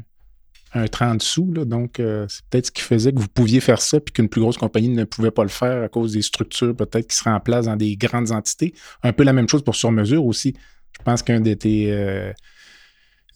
un 0.73 0.87
30 0.87 1.21
sous. 1.21 1.51
là. 1.53 1.65
Donc, 1.65 1.99
euh, 1.99 2.25
c'est 2.29 2.43
peut-être 2.49 2.67
ce 2.67 2.71
qui 2.71 2.81
faisait 2.81 3.11
que 3.11 3.19
vous 3.19 3.27
pouviez 3.27 3.59
faire 3.59 3.81
ça, 3.81 3.99
puis 3.99 4.13
qu'une 4.13 4.29
plus 4.29 4.41
grosse 4.41 4.57
compagnie 4.57 4.89
ne 4.89 5.03
pouvait 5.03 5.31
pas 5.31 5.43
le 5.43 5.49
faire 5.49 5.83
à 5.83 5.87
cause 5.89 6.13
des 6.13 6.21
structures 6.21 6.75
peut-être 6.75 7.07
qui 7.07 7.15
seraient 7.17 7.31
en 7.31 7.39
place 7.39 7.65
dans 7.65 7.75
des 7.75 7.95
grandes 7.95 8.31
entités. 8.31 8.73
Un 9.03 9.13
peu 9.13 9.23
la 9.23 9.33
même 9.33 9.49
chose 9.49 9.63
pour 9.63 9.75
Sur 9.75 9.91
Mesure 9.91 10.25
aussi. 10.25 10.55
Je 10.97 11.03
pense 11.03 11.23
qu'un 11.23 11.41
de 11.41 11.53
tes 11.53 11.91
euh, 11.91 12.31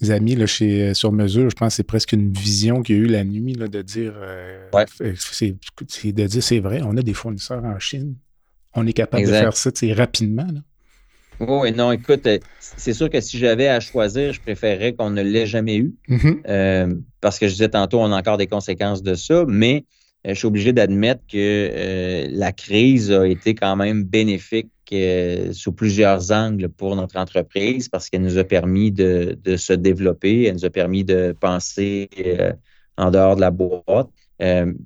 amis 0.09 0.35
là, 0.35 0.45
chez 0.45 0.89
euh, 0.89 0.93
Sur 0.93 1.11
Mesure, 1.11 1.49
je 1.49 1.55
pense 1.55 1.69
que 1.73 1.75
c'est 1.77 1.83
presque 1.83 2.11
une 2.11 2.31
vision 2.33 2.81
qu'il 2.81 2.95
y 2.97 2.99
a 2.99 3.01
eu 3.01 3.07
la 3.07 3.23
nuit 3.23 3.53
là, 3.53 3.67
de 3.67 3.81
dire 3.81 4.13
euh, 4.15 4.67
Ouais. 4.73 4.85
c'est 5.15 5.55
de 6.11 6.25
dire 6.27 6.43
c'est 6.43 6.59
vrai, 6.59 6.81
on 6.83 6.97
a 6.97 7.01
des 7.01 7.13
fournisseurs 7.13 7.63
en 7.63 7.79
Chine. 7.79 8.15
On 8.75 8.85
est 8.87 8.93
capable 8.93 9.21
Exact. 9.21 9.37
de 9.37 9.41
faire 9.51 9.57
ça 9.57 9.71
rapidement. 9.95 10.47
là. 10.51 10.59
Oui, 11.47 11.71
non, 11.71 11.91
écoute, 11.91 12.25
euh, 12.27 12.39
c'est 12.59 12.93
sûr 12.93 13.09
que 13.09 13.19
si 13.19 13.37
j'avais 13.37 13.67
à 13.67 13.79
choisir, 13.79 14.33
je 14.33 14.41
préférerais 14.41 14.93
qu'on 14.93 15.09
ne 15.09 15.21
l'ait 15.21 15.45
jamais 15.45 15.77
eu. 15.77 15.95
Mhm. 16.07 16.41
Euh, 16.47 16.93
parce 17.21 17.39
que 17.39 17.47
je 17.47 17.53
disais 17.53 17.69
tantôt, 17.69 17.99
on 17.99 18.11
a 18.11 18.17
encore 18.17 18.37
des 18.37 18.47
conséquences 18.47 19.03
de 19.03 19.15
ça, 19.15 19.45
mais 19.47 19.85
euh, 20.25 20.33
je 20.33 20.35
suis 20.35 20.47
obligé 20.47 20.71
d'admettre 20.73 21.21
que 21.27 21.37
euh, 21.37 22.27
la 22.31 22.51
crise 22.51 23.11
a 23.11 23.27
été 23.27 23.55
quand 23.55 23.75
même 23.75 24.03
bénéfique 24.03 24.69
euh, 24.93 25.51
sous 25.53 25.73
plusieurs 25.73 26.31
angles 26.31 26.69
pour 26.69 26.95
notre 26.95 27.17
entreprise 27.17 27.89
parce 27.89 28.09
qu'elle 28.09 28.21
nous 28.21 28.37
a 28.37 28.43
permis 28.43 28.91
de, 28.91 29.37
de 29.41 29.57
se 29.57 29.73
développer, 29.73 30.43
elle 30.43 30.53
nous 30.53 30.65
a 30.65 30.69
permis 30.69 31.03
de 31.03 31.35
penser 31.39 32.09
en 32.97 33.11
dehors 33.11 33.35
de 33.35 33.41
la 33.41 33.51
boîte. 33.51 34.09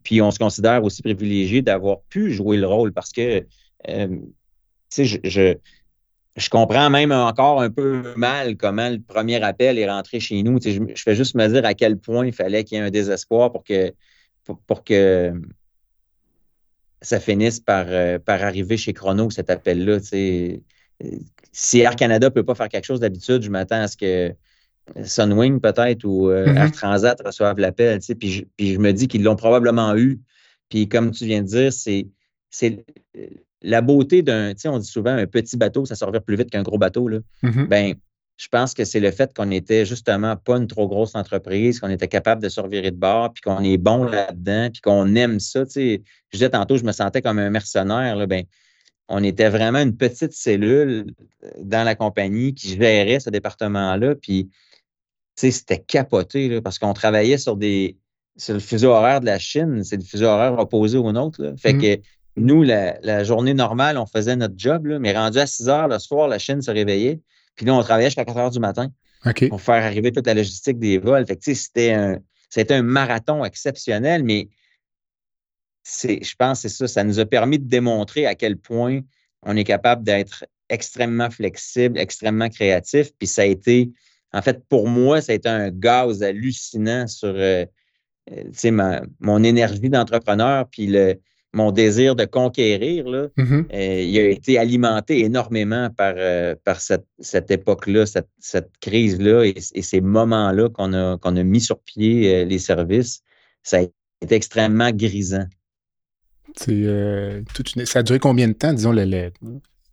Puis 0.03 0.21
on 0.21 0.31
se 0.31 0.39
considère 0.39 0.83
aussi 0.83 1.01
privilégié 1.01 1.61
d'avoir 1.61 2.01
pu 2.09 2.31
jouer 2.31 2.57
le 2.57 2.67
rôle 2.67 2.93
parce 2.93 3.11
que, 3.11 3.39
tu 3.39 3.45
sais, 4.89 5.05
je, 5.05 5.17
je, 5.23 5.55
je 6.37 6.49
comprends 6.49 6.89
même 6.89 7.11
encore 7.11 7.61
un 7.61 7.69
peu 7.71 8.13
mal 8.15 8.55
comment 8.57 8.89
le 8.89 8.99
premier 9.01 9.41
appel 9.43 9.77
est 9.79 9.89
rentré 9.89 10.19
chez 10.19 10.41
nous. 10.43 10.59
Tu 10.59 10.71
sais, 10.71 10.75
je, 10.75 10.95
je 10.95 11.01
fais 11.01 11.15
juste 11.15 11.35
me 11.35 11.47
dire 11.47 11.65
à 11.65 11.73
quel 11.73 11.97
point 11.97 12.25
il 12.25 12.33
fallait 12.33 12.63
qu'il 12.63 12.77
y 12.77 12.81
ait 12.81 12.83
un 12.83 12.91
désespoir 12.91 13.51
pour 13.51 13.63
que, 13.63 13.91
pour, 14.45 14.59
pour 14.59 14.83
que 14.83 15.33
ça 17.01 17.19
finisse 17.19 17.59
par, 17.59 17.85
euh, 17.89 18.19
par 18.19 18.43
arriver 18.43 18.77
chez 18.77 18.93
Chrono, 18.93 19.29
cet 19.29 19.49
appel-là. 19.49 19.99
tu 19.99 20.05
sais. 20.07 20.61
Si 21.51 21.79
Air 21.79 21.95
Canada 21.95 22.27
ne 22.27 22.33
peut 22.33 22.43
pas 22.43 22.55
faire 22.55 22.69
quelque 22.69 22.85
chose 22.85 22.99
d'habitude, 22.99 23.41
je 23.41 23.49
m'attends 23.49 23.81
à 23.81 23.87
ce 23.87 23.97
que 23.97 24.33
Sunwing 25.03 25.59
peut-être 25.59 26.03
ou 26.05 26.29
euh, 26.29 26.47
Mhm. 26.47 26.57
Air 26.57 26.71
Transat 26.71 27.21
reçoivent 27.25 27.59
l'appel. 27.59 27.99
tu 27.99 28.05
sais. 28.05 28.15
Puis, 28.15 28.31
je, 28.31 28.43
puis 28.55 28.73
je 28.73 28.79
me 28.79 28.91
dis 28.93 29.07
qu'ils 29.07 29.23
l'ont 29.23 29.35
probablement 29.35 29.95
eu. 29.95 30.19
Puis 30.69 30.87
comme 30.87 31.11
tu 31.11 31.25
viens 31.25 31.41
de 31.41 31.47
dire, 31.47 31.73
c'est 31.73 32.07
c'est 32.49 32.85
la 33.61 33.81
beauté 33.81 34.21
d'un, 34.21 34.53
tu 34.53 34.61
sais, 34.61 34.67
on 34.69 34.79
dit 34.79 34.87
souvent 34.87 35.11
un 35.15 35.25
petit 35.25 35.57
bateau, 35.57 35.85
ça 35.85 35.95
servir 35.95 36.21
plus 36.21 36.35
vite 36.35 36.49
qu'un 36.49 36.63
gros 36.63 36.77
bateau. 36.77 37.07
Là. 37.07 37.19
Mhm. 37.41 37.65
Ben, 37.67 37.95
je 38.37 38.47
pense 38.49 38.75
que 38.75 38.85
c'est 38.85 38.99
le 38.99 39.09
fait 39.09 39.33
qu'on 39.35 39.49
était 39.49 39.83
justement 39.83 40.35
pas 40.35 40.57
une 40.57 40.67
trop 40.67 40.87
grosse 40.87 41.15
entreprise, 41.15 41.79
qu'on 41.79 41.89
était 41.89 42.07
capable 42.07 42.41
de 42.43 42.49
se 42.49 42.59
revirer 42.61 42.91
de 42.91 42.97
bord, 42.97 43.33
puis 43.33 43.41
qu'on 43.41 43.63
est 43.63 43.77
bon 43.77 44.03
là-dedans, 44.03 44.69
puis 44.71 44.81
qu'on 44.81 45.15
aime 45.15 45.39
ça. 45.39 45.65
Tu 45.65 45.71
sais, 45.71 46.01
je 46.31 46.37
disais 46.37 46.49
tantôt, 46.51 46.77
je 46.77 46.83
me 46.83 46.91
sentais 46.91 47.23
comme 47.23 47.39
un 47.39 47.49
mercenaire. 47.49 48.15
Là, 48.15 48.27
ben, 48.27 48.43
on 49.09 49.23
était 49.23 49.49
vraiment 49.49 49.79
une 49.79 49.97
petite 49.97 50.33
cellule 50.33 51.13
euh, 51.43 51.49
dans 51.63 51.83
la 51.83 51.95
compagnie 51.95 52.53
qui 52.53 52.77
gérait 52.77 53.19
ce 53.19 53.31
département-là, 53.31 54.15
puis 54.15 54.49
tu 55.35 55.41
sais, 55.47 55.51
c'était 55.51 55.79
capoté 55.79 56.49
là, 56.49 56.61
parce 56.61 56.77
qu'on 56.77 56.93
travaillait 56.93 57.37
sur 57.37 57.55
des 57.57 57.97
sur 58.39 58.53
le 58.53 58.59
fuseau 58.59 58.89
horaire 58.91 59.19
de 59.19 59.25
la 59.25 59.39
Chine, 59.39 59.83
c'est 59.83 59.97
le 59.97 60.03
fuseau 60.03 60.25
horaire 60.25 60.59
opposé 60.59 60.99
au 60.99 61.11
nôtre. 61.11 61.41
Là. 61.41 61.53
Fait 61.57 61.73
Mhm. 61.73 61.81
que 61.81 62.01
nous, 62.37 62.63
la, 62.63 62.97
la 63.01 63.23
journée 63.23 63.53
normale, 63.53 63.97
on 63.97 64.05
faisait 64.05 64.35
notre 64.35 64.53
job, 64.57 64.85
là, 64.85 64.99
mais 64.99 65.13
rendu 65.17 65.37
à 65.39 65.47
6 65.47 65.69
heures 65.69 65.87
le 65.87 65.99
soir, 65.99 66.27
la 66.27 66.39
Chine 66.39 66.61
se 66.61 66.71
réveillait. 66.71 67.19
Puis 67.55 67.65
là, 67.65 67.73
on 67.73 67.81
travaillait 67.81 68.09
jusqu'à 68.09 68.25
4 68.25 68.37
heures 68.37 68.51
du 68.51 68.59
matin 68.59 68.91
pour 69.49 69.61
faire 69.61 69.83
arriver 69.83 70.11
toute 70.11 70.27
la 70.27 70.33
logistique 70.35 70.77
des 70.79 70.97
vols. 70.99 71.25
Fait 71.25 71.35
que, 71.35 71.53
c'était 71.53 71.93
un, 71.93 72.19
c'était 72.49 72.75
un 72.75 72.83
marathon 72.83 73.43
exceptionnel, 73.43 74.23
mais 74.23 74.47
c'est, 75.83 76.23
je 76.23 76.35
pense 76.37 76.61
que 76.61 76.69
c'est 76.69 76.75
ça. 76.75 76.87
Ça 76.87 77.03
nous 77.03 77.19
a 77.19 77.25
permis 77.25 77.59
de 77.59 77.65
démontrer 77.67 78.25
à 78.25 78.35
quel 78.35 78.57
point 78.57 79.01
on 79.43 79.55
est 79.55 79.63
capable 79.63 80.03
d'être 80.03 80.45
extrêmement 80.69 81.29
flexible, 81.29 81.97
extrêmement 81.97 82.49
créatif. 82.49 83.11
Puis 83.17 83.27
ça 83.27 83.43
a 83.43 83.45
été, 83.45 83.91
en 84.33 84.41
fait, 84.41 84.63
pour 84.67 84.87
moi, 84.87 85.21
ça 85.21 85.31
a 85.31 85.35
été 85.35 85.47
un 85.49 85.69
gaz 85.71 86.21
hallucinant 86.23 87.07
sur 87.07 87.29
euh, 87.29 87.65
euh, 88.31 88.71
ma- 88.71 89.01
mon 89.19 89.43
énergie 89.43 89.89
d'entrepreneur, 89.89 90.67
puis 90.69 90.87
le, 90.87 91.19
mon 91.57 91.71
désir 91.71 92.15
de 92.15 92.25
conquérir. 92.25 93.07
Là, 93.09 93.27
Mhm. 93.35 93.65
euh, 93.73 94.01
il 94.01 94.17
a 94.19 94.29
été 94.29 94.57
alimenté 94.57 95.19
énormément 95.25 95.89
par, 95.89 96.13
euh, 96.17 96.55
par 96.63 96.79
cette, 96.79 97.05
cette 97.19 97.51
époque-là, 97.51 98.05
cette, 98.05 98.29
cette 98.39 98.71
crise-là 98.79 99.43
et, 99.45 99.55
et 99.73 99.81
ces 99.81 99.99
moments-là 100.01 100.69
qu'on 100.69 100.93
a, 100.93 101.17
qu'on 101.17 101.35
a 101.35 101.43
mis 101.43 101.61
sur 101.61 101.79
pied 101.79 102.33
euh, 102.33 102.45
les 102.45 102.59
services. 102.59 103.21
Ça 103.63 103.79
a 103.79 103.81
été 104.21 104.35
extrêmement 104.35 104.91
grisant. 104.91 105.47
C'est, 106.55 107.43
toute 107.53 107.75
une- 107.75 107.85
Ça 107.85 107.99
a 107.99 108.03
duré 108.03 108.19
combien 108.19 108.47
de 108.47 108.53
temps, 108.53 108.73
disons, 108.73 108.91
le- 108.91 109.05
le- 109.05 109.31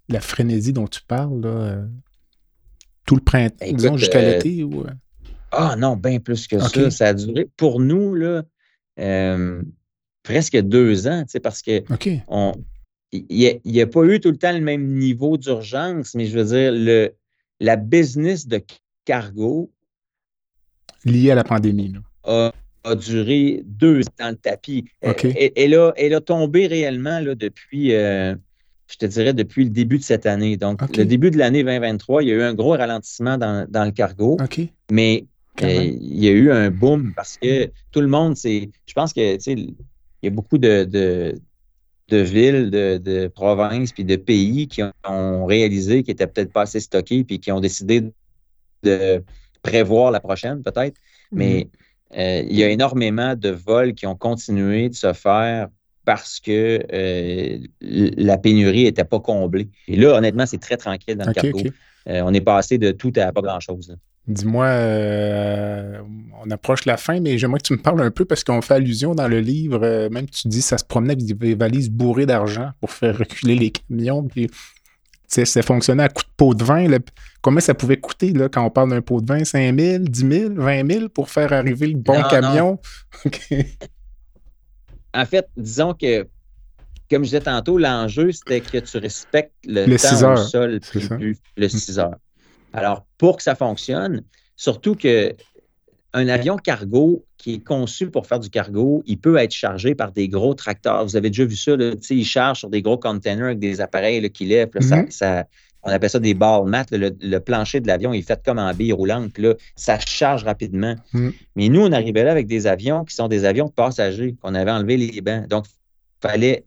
la 0.08 0.20
frénésie 0.20 0.72
dont 0.72 0.86
tu 0.86 1.00
parles, 1.02 1.40
là, 1.42 1.84
tout 3.06 3.16
le 3.16 3.20
printemps, 3.22 3.66
disons, 3.72 3.96
jusqu'à 3.96 4.22
l'été? 4.22 4.62
Ou... 4.64 4.84
Ah 5.50 5.76
non, 5.76 5.96
bien 5.96 6.20
plus 6.20 6.46
que 6.46 6.58
ça. 6.58 6.90
Ça 6.90 7.08
a 7.08 7.14
duré 7.14 7.48
pour 7.56 7.80
nous 7.80 8.14
là, 8.14 8.42
presque 10.24 10.56
deux 10.56 11.06
ans, 11.06 11.22
tu 11.22 11.32
sais, 11.32 11.40
parce 11.40 11.62
que 11.62 11.84
on, 12.26 12.52
il 13.12 13.60
n'y 13.64 13.80
a, 13.80 13.86
pas 13.86 14.02
eu 14.02 14.18
tout 14.18 14.30
le 14.30 14.36
temps 14.36 14.52
le 14.52 14.60
même 14.60 14.86
niveau 14.94 15.36
d'urgence, 15.36 16.14
mais 16.16 16.26
je 16.26 16.36
veux 16.36 16.44
dire, 16.46 16.72
le, 16.72 17.14
la 17.60 17.76
business 17.76 18.48
de 18.48 18.60
cargo 19.04 19.70
Lié 21.04 21.30
à 21.30 21.34
la 21.34 21.44
pandémie. 21.44 21.92
A, 22.24 22.50
duré 22.96 23.62
deux 23.64 24.00
ans 24.00 24.14
dans 24.18 24.30
le 24.30 24.36
tapis. 24.36 24.86
Elle, 25.00 25.74
a, 25.74 26.20
tombé 26.20 26.66
réellement 26.66 27.20
là, 27.20 27.34
depuis, 27.34 27.94
euh, 27.94 28.34
je 28.90 28.96
te 28.96 29.06
dirais, 29.06 29.34
depuis 29.34 29.64
le 29.64 29.70
début 29.70 29.98
de 29.98 30.02
cette 30.02 30.26
année. 30.26 30.56
Donc, 30.56 30.80
le 30.96 31.04
début 31.04 31.30
de 31.30 31.38
l'année 31.38 31.62
2023, 31.62 32.22
il 32.22 32.28
y 32.28 32.32
a 32.32 32.34
eu 32.34 32.42
un 32.42 32.54
gros 32.54 32.70
ralentissement 32.70 33.38
dans, 33.38 33.66
le 33.70 33.90
cargo. 33.90 34.38
Mais 34.90 35.26
euh, 35.62 35.84
il 35.84 36.24
y 36.24 36.28
a 36.28 36.32
eu 36.32 36.50
un 36.50 36.70
boom 36.70 37.12
parce 37.14 37.36
que 37.36 37.70
tout 37.92 38.00
le 38.00 38.08
monde, 38.08 38.36
c'est. 38.36 38.70
Je 38.86 38.92
pense 38.94 39.12
que 39.12 39.38
il 40.24 40.28
y 40.28 40.32
a 40.32 40.34
beaucoup 40.34 40.56
de, 40.56 40.84
de, 40.84 42.16
villes, 42.16 42.70
de, 42.70 43.26
provinces 43.28 43.92
puis 43.92 44.04
de 44.04 44.16
pays 44.16 44.68
qui 44.68 44.82
ont, 45.06 45.44
réalisé 45.44 46.02
qu'ils 46.02 46.12
n'étaient 46.12 46.26
peut-être 46.26 46.52
pas 46.52 46.62
assez 46.62 46.80
stockés 46.80 47.24
puis 47.24 47.38
qui 47.40 47.52
ont 47.52 47.60
décidé 47.60 48.02
de 48.82 49.22
prévoir 49.62 50.10
la 50.10 50.20
prochaine, 50.20 50.62
peut-être. 50.62 50.96
Mais 51.30 51.68
mhm. 52.12 52.18
euh, 52.18 52.42
il 52.48 52.56
y 52.56 52.64
a 52.64 52.70
énormément 52.70 53.34
de 53.34 53.50
vols 53.50 53.92
qui 53.92 54.06
ont 54.06 54.16
continué 54.16 54.88
de 54.88 54.94
se 54.94 55.12
faire 55.12 55.68
parce 56.06 56.40
que 56.40 56.80
euh, 56.92 57.58
la 57.80 58.38
pénurie 58.38 58.84
n'était 58.84 59.04
pas 59.04 59.20
comblée. 59.20 59.68
Et 59.88 59.96
là, 59.96 60.16
honnêtement, 60.16 60.46
c'est 60.46 60.60
très 60.60 60.78
tranquille 60.78 61.16
dans 61.16 61.26
le 61.26 61.34
cargo. 61.34 61.60
on 62.06 62.32
est 62.32 62.40
passé 62.40 62.78
de 62.78 62.92
tout 62.92 63.12
à 63.16 63.30
pas 63.30 63.42
grand-chose. 63.42 63.94
Dis-moi, 64.26 64.66
euh, 64.66 66.00
on 66.42 66.50
approche 66.50 66.86
la 66.86 66.96
fin, 66.96 67.20
mais 67.20 67.36
j'aimerais 67.36 67.58
que 67.58 67.66
tu 67.66 67.74
me 67.74 67.78
parles 67.78 68.00
un 68.00 68.10
peu 68.10 68.24
parce 68.24 68.42
qu'on 68.42 68.62
fait 68.62 68.74
allusion 68.74 69.14
dans 69.14 69.28
le 69.28 69.40
livre, 69.40 69.80
euh, 69.82 70.08
même 70.08 70.26
tu 70.28 70.48
dis 70.48 70.62
ça 70.62 70.78
se 70.78 70.84
promenait 70.84 71.12
avec 71.12 71.26
des 71.26 71.54
valises 71.54 71.90
bourrées 71.90 72.24
d'argent 72.24 72.70
pour 72.80 72.90
faire 72.90 73.18
reculer 73.18 73.54
les 73.54 73.70
camions. 73.70 74.22
Puis, 74.24 74.50
ça 75.26 75.62
fonctionnait 75.62 76.04
à 76.04 76.08
coup 76.08 76.22
de 76.22 76.28
pot 76.36 76.54
de 76.54 76.64
vin. 76.64 76.86
Combien 77.42 77.60
ça 77.60 77.74
pouvait 77.74 77.98
coûter 77.98 78.32
là, 78.32 78.48
quand 78.48 78.64
on 78.64 78.70
parle 78.70 78.90
d'un 78.90 79.02
pot 79.02 79.20
de 79.20 79.26
vin? 79.26 79.44
5 79.44 79.78
000, 79.78 80.04
10 80.04 80.20
000, 80.20 80.54
20 80.54 80.90
000 80.90 81.08
pour 81.08 81.28
faire 81.28 81.52
arriver 81.52 81.88
le 81.88 81.98
bon 81.98 82.22
camion? 82.22 82.78
En 85.16 85.26
fait, 85.26 85.48
disons 85.56 85.94
que, 85.94 86.26
comme 87.08 87.22
je 87.22 87.28
disais 87.28 87.40
tantôt, 87.40 87.78
l'enjeu, 87.78 88.32
c'était 88.32 88.60
que 88.60 88.78
tu 88.78 88.98
respectes 88.98 89.54
le, 89.64 89.96
temps 89.96 90.32
au 90.32 90.36
sol 90.36 90.80
le 91.56 91.68
6 91.68 91.98
heures. 92.00 92.16
Alors, 92.74 93.06
pour 93.18 93.36
que 93.36 93.42
ça 93.42 93.54
fonctionne, 93.54 94.22
surtout 94.56 94.94
que 94.94 95.34
un 96.12 96.28
avion 96.28 96.56
cargo 96.56 97.24
qui 97.36 97.54
est 97.54 97.64
conçu 97.64 98.08
pour 98.08 98.26
faire 98.26 98.38
du 98.38 98.48
cargo, 98.48 99.02
il 99.06 99.18
peut 99.18 99.36
être 99.36 99.52
chargé 99.52 99.94
par 99.94 100.12
des 100.12 100.28
gros 100.28 100.54
tracteurs. 100.54 101.04
Vous 101.04 101.16
avez 101.16 101.28
déjà 101.28 101.44
vu 101.44 101.56
ça, 101.56 101.76
là, 101.76 101.92
il 102.08 102.24
charge 102.24 102.60
sur 102.60 102.70
des 102.70 102.82
gros 102.82 102.96
containers 102.96 103.46
avec 103.46 103.58
des 103.58 103.80
appareils 103.80 104.30
qui 104.30 104.46
lèvent. 104.46 104.68
Mm-hmm. 104.68 105.44
on 105.82 105.90
appelle 105.90 106.10
ça 106.10 106.20
des 106.20 106.34
ball 106.34 106.68
mats. 106.68 106.86
Le, 106.92 107.38
plancher 107.40 107.80
de 107.80 107.88
l'avion 107.88 108.12
est 108.12 108.22
fait 108.22 108.40
comme 108.44 108.60
en 108.60 108.72
bille 108.72 108.92
roulante. 108.92 109.36
Là, 109.38 109.54
ça 109.74 109.98
charge 109.98 110.44
rapidement. 110.44 110.94
Mm. 111.12 111.30
Mais 111.56 111.68
nous, 111.68 111.80
on 111.80 111.90
arrivait 111.90 112.22
là 112.22 112.30
avec 112.30 112.46
des 112.46 112.68
avions 112.68 113.04
qui 113.04 113.14
sont 113.14 113.26
des 113.26 113.44
avions 113.44 113.66
de 113.66 113.72
passagers, 113.72 114.36
qu'on 114.40 114.54
avait 114.54 114.70
enlevé 114.70 114.96
les 114.96 115.20
bancs. 115.20 115.48
Donc, 115.48 115.66
il 115.66 116.28
fallait 116.28 116.64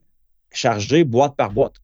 charger 0.52 1.06
boîte 1.06 1.38
par 1.38 1.52
boîte. 1.52 1.76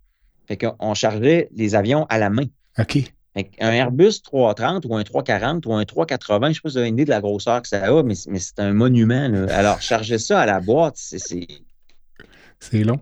Fait 0.47 0.57
qu'on 0.57 0.93
chargeait 0.93 1.47
les 1.55 1.75
avions 1.75 2.05
à 2.09 2.19
la 2.19 2.29
main. 2.29 2.45
OK. 2.77 3.03
Un 3.35 3.71
Airbus 3.71 4.21
330 4.23 4.85
ou 4.85 4.95
un 4.95 5.03
340 5.03 5.65
ou 5.65 5.73
un 5.73 5.85
380, 5.85 6.47
je 6.47 6.49
ne 6.49 6.53
sais 6.53 6.61
pas 6.61 6.69
si 6.69 6.73
vous 6.73 6.77
avez 6.77 6.87
une 6.87 6.95
idée 6.95 7.05
de 7.05 7.09
la 7.09 7.21
grosseur 7.21 7.61
que 7.63 7.67
ça 7.67 7.83
a, 7.83 8.03
mais, 8.03 8.13
c'est 8.15 8.59
un 8.59 8.73
monument. 8.73 9.47
Alors, 9.49 9.81
charger 9.81 10.19
ça 10.19 10.41
à 10.41 10.45
la 10.45 10.59
boîte, 10.59 10.97
c'est. 10.97 11.47
C'est 12.59 12.83
long. 12.83 12.99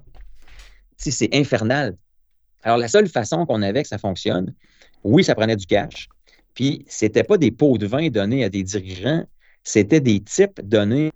C'est 0.98 1.36
infernal. 1.36 1.98
Alors, 2.64 2.78
la 2.78 2.88
seule 2.88 3.08
façon 3.10 3.46
qu'on 3.46 3.62
avait 3.62 3.84
que 3.84 3.90
ça 3.90 3.98
fonctionne, 3.98 4.54
oui, 5.04 5.24
ça 5.24 5.36
prenait 5.36 5.56
du 5.56 5.66
cash. 5.66 6.08
Puis, 6.54 6.86
ce 6.88 7.06
n'était 7.06 7.24
pas 7.24 7.38
des 7.38 7.52
pots 7.52 7.78
de 7.78 7.88
vin 7.88 8.10
donnés 8.10 8.44
à 8.44 8.50
des 8.50 8.64
dirigeants, 8.64 9.26
c'était 9.64 10.00
des 10.00 10.20
types 10.22 10.62
donnés 10.64 11.12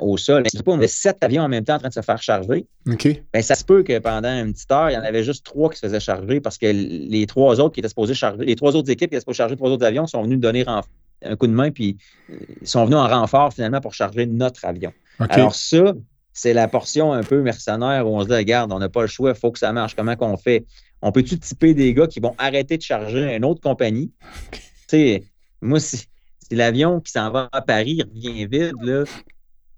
au 0.00 0.16
sol. 0.16 0.44
Si 0.46 0.60
on 0.66 0.74
avait 0.74 0.88
sept 0.88 1.22
avions 1.22 1.42
en 1.42 1.48
même 1.48 1.64
temps 1.64 1.74
en 1.74 1.78
train 1.78 1.88
de 1.88 1.94
se 1.94 2.02
faire 2.02 2.20
charger, 2.22 2.66
ben, 2.84 3.42
ça 3.42 3.54
se 3.54 3.64
peut 3.64 3.82
que 3.82 3.98
pendant 3.98 4.28
une 4.28 4.52
petite 4.52 4.70
heure, 4.70 4.90
il 4.90 4.94
y 4.94 4.96
en 4.96 5.02
avait 5.02 5.22
juste 5.22 5.44
trois 5.44 5.70
qui 5.70 5.78
se 5.78 5.86
faisaient 5.86 6.00
charger 6.00 6.40
parce 6.40 6.58
que 6.58 6.66
les 6.66 7.26
trois 7.26 7.60
autres 7.60 7.74
qui 7.74 7.80
étaient 7.80 7.88
supposés 7.88 8.14
charger, 8.14 8.44
les 8.44 8.56
trois 8.56 8.74
autres 8.76 8.90
équipes 8.90 9.10
qui 9.10 9.16
étaient 9.16 9.20
supposées 9.20 9.36
charger 9.36 9.56
trois 9.56 9.70
autres 9.70 9.84
avions 9.84 10.06
sont 10.06 10.22
venus 10.22 10.38
donner 10.38 10.64
un 10.66 11.36
coup 11.36 11.46
de 11.46 11.52
main 11.52 11.70
puis 11.70 11.96
ils 12.28 12.34
euh, 12.34 12.38
sont 12.64 12.84
venus 12.84 12.98
en 12.98 13.08
renfort 13.08 13.52
finalement 13.52 13.80
pour 13.80 13.94
charger 13.94 14.26
notre 14.26 14.64
avion. 14.64 14.92
Alors 15.18 15.54
ça, 15.54 15.94
c'est 16.32 16.52
la 16.52 16.68
portion 16.68 17.12
un 17.12 17.22
peu 17.22 17.40
mercenaire 17.40 18.06
où 18.06 18.16
on 18.16 18.22
se 18.22 18.28
dit, 18.28 18.34
regarde, 18.34 18.70
on 18.72 18.78
n'a 18.78 18.90
pas 18.90 19.00
le 19.00 19.06
choix, 19.06 19.30
il 19.30 19.36
faut 19.36 19.50
que 19.50 19.58
ça 19.58 19.72
marche. 19.72 19.94
Comment 19.94 20.16
qu'on 20.16 20.36
fait? 20.36 20.66
On 21.00 21.10
peut-tu 21.10 21.38
typer 21.38 21.72
des 21.72 21.94
gars 21.94 22.06
qui 22.06 22.20
vont 22.20 22.34
arrêter 22.36 22.76
de 22.76 22.82
charger 22.82 23.34
une 23.34 23.44
autre 23.44 23.60
compagnie? 23.60 24.12
Tu 24.52 24.60
sais, 24.88 25.24
moi, 25.62 25.80
si, 25.80 26.06
l'avion 26.50 27.00
qui 27.00 27.12
s'en 27.12 27.30
va 27.30 27.48
à 27.52 27.62
Paris 27.62 28.02
revient 28.02 28.46
vide, 28.46 28.74
là, 28.82 29.04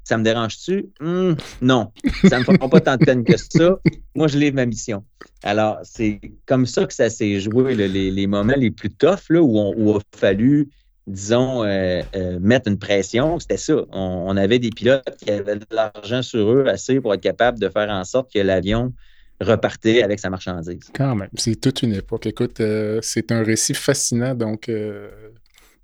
ça 0.08 0.16
me 0.16 0.24
dérange-tu? 0.24 0.86
Hmm, 1.00 1.34
non, 1.60 1.92
ça 2.28 2.36
ne 2.36 2.40
me 2.40 2.44
fera 2.44 2.68
pas 2.70 2.80
tant 2.80 2.96
de 2.96 3.04
peine 3.04 3.24
que 3.24 3.36
ça. 3.36 3.78
Moi, 4.14 4.26
je 4.26 4.38
livre 4.38 4.56
ma 4.56 4.64
mission. 4.64 5.04
Alors, 5.42 5.78
c'est 5.82 6.18
comme 6.46 6.64
ça 6.64 6.86
que 6.86 6.94
ça 6.94 7.10
s'est 7.10 7.40
joué, 7.40 7.74
les, 7.74 8.26
moments 8.26 8.54
les 8.56 8.70
plus 8.70 8.88
toughs, 8.88 9.28
là, 9.28 9.42
où, 9.42 9.74
il 9.76 9.90
a 9.90 9.98
fallu, 10.16 10.70
disons, 11.06 11.62
euh, 11.62 12.00
euh, 12.16 12.38
mettre 12.40 12.68
une 12.70 12.78
pression. 12.78 13.38
C'était 13.38 13.58
ça. 13.58 13.74
On, 13.92 14.34
avait 14.38 14.58
des 14.58 14.70
pilotes 14.70 15.04
qui 15.18 15.30
avaient 15.30 15.56
de 15.56 15.66
l'argent 15.70 16.22
sur 16.22 16.50
eux 16.52 16.66
assez 16.68 17.02
pour 17.02 17.12
être 17.12 17.20
capables 17.20 17.58
de 17.58 17.68
faire 17.68 17.90
en 17.90 18.04
sorte 18.04 18.32
que 18.32 18.38
l'avion 18.38 18.94
repartait 19.42 20.02
avec 20.02 20.20
sa 20.20 20.30
marchandise. 20.30 20.80
Quand 20.94 21.14
même, 21.16 21.28
c'est 21.34 21.60
toute 21.60 21.82
une 21.82 21.92
époque. 21.92 22.26
Écoute, 22.26 22.60
euh, 22.60 22.98
c'est 23.02 23.30
un 23.30 23.42
récit 23.42 23.74
fascinant, 23.74 24.34
donc 24.34 24.70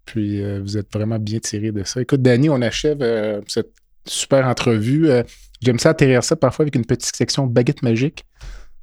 puis 0.07 0.61
vous 0.61 0.77
êtes 0.79 0.93
vraiment 0.93 1.19
bien 1.19 1.41
tiré 1.41 1.73
de 1.73 1.85
ça. 1.85 2.01
Écoute, 2.01 2.23
Danny, 2.23 2.49
on 2.49 2.61
achève 2.63 2.99
cette 3.47 3.73
super 4.07 4.47
entrevue. 4.47 5.11
Euh, 5.11 5.23
j'aime 5.61 5.79
ça 5.79 5.91
atterrir 5.91 6.25
ça 6.25 6.37
parfois 6.37 6.65
avec 6.65 6.75
une 6.75 6.85
petite 6.85 7.15
section 7.15 7.47
baguette 7.47 7.83
magique. 7.83 8.25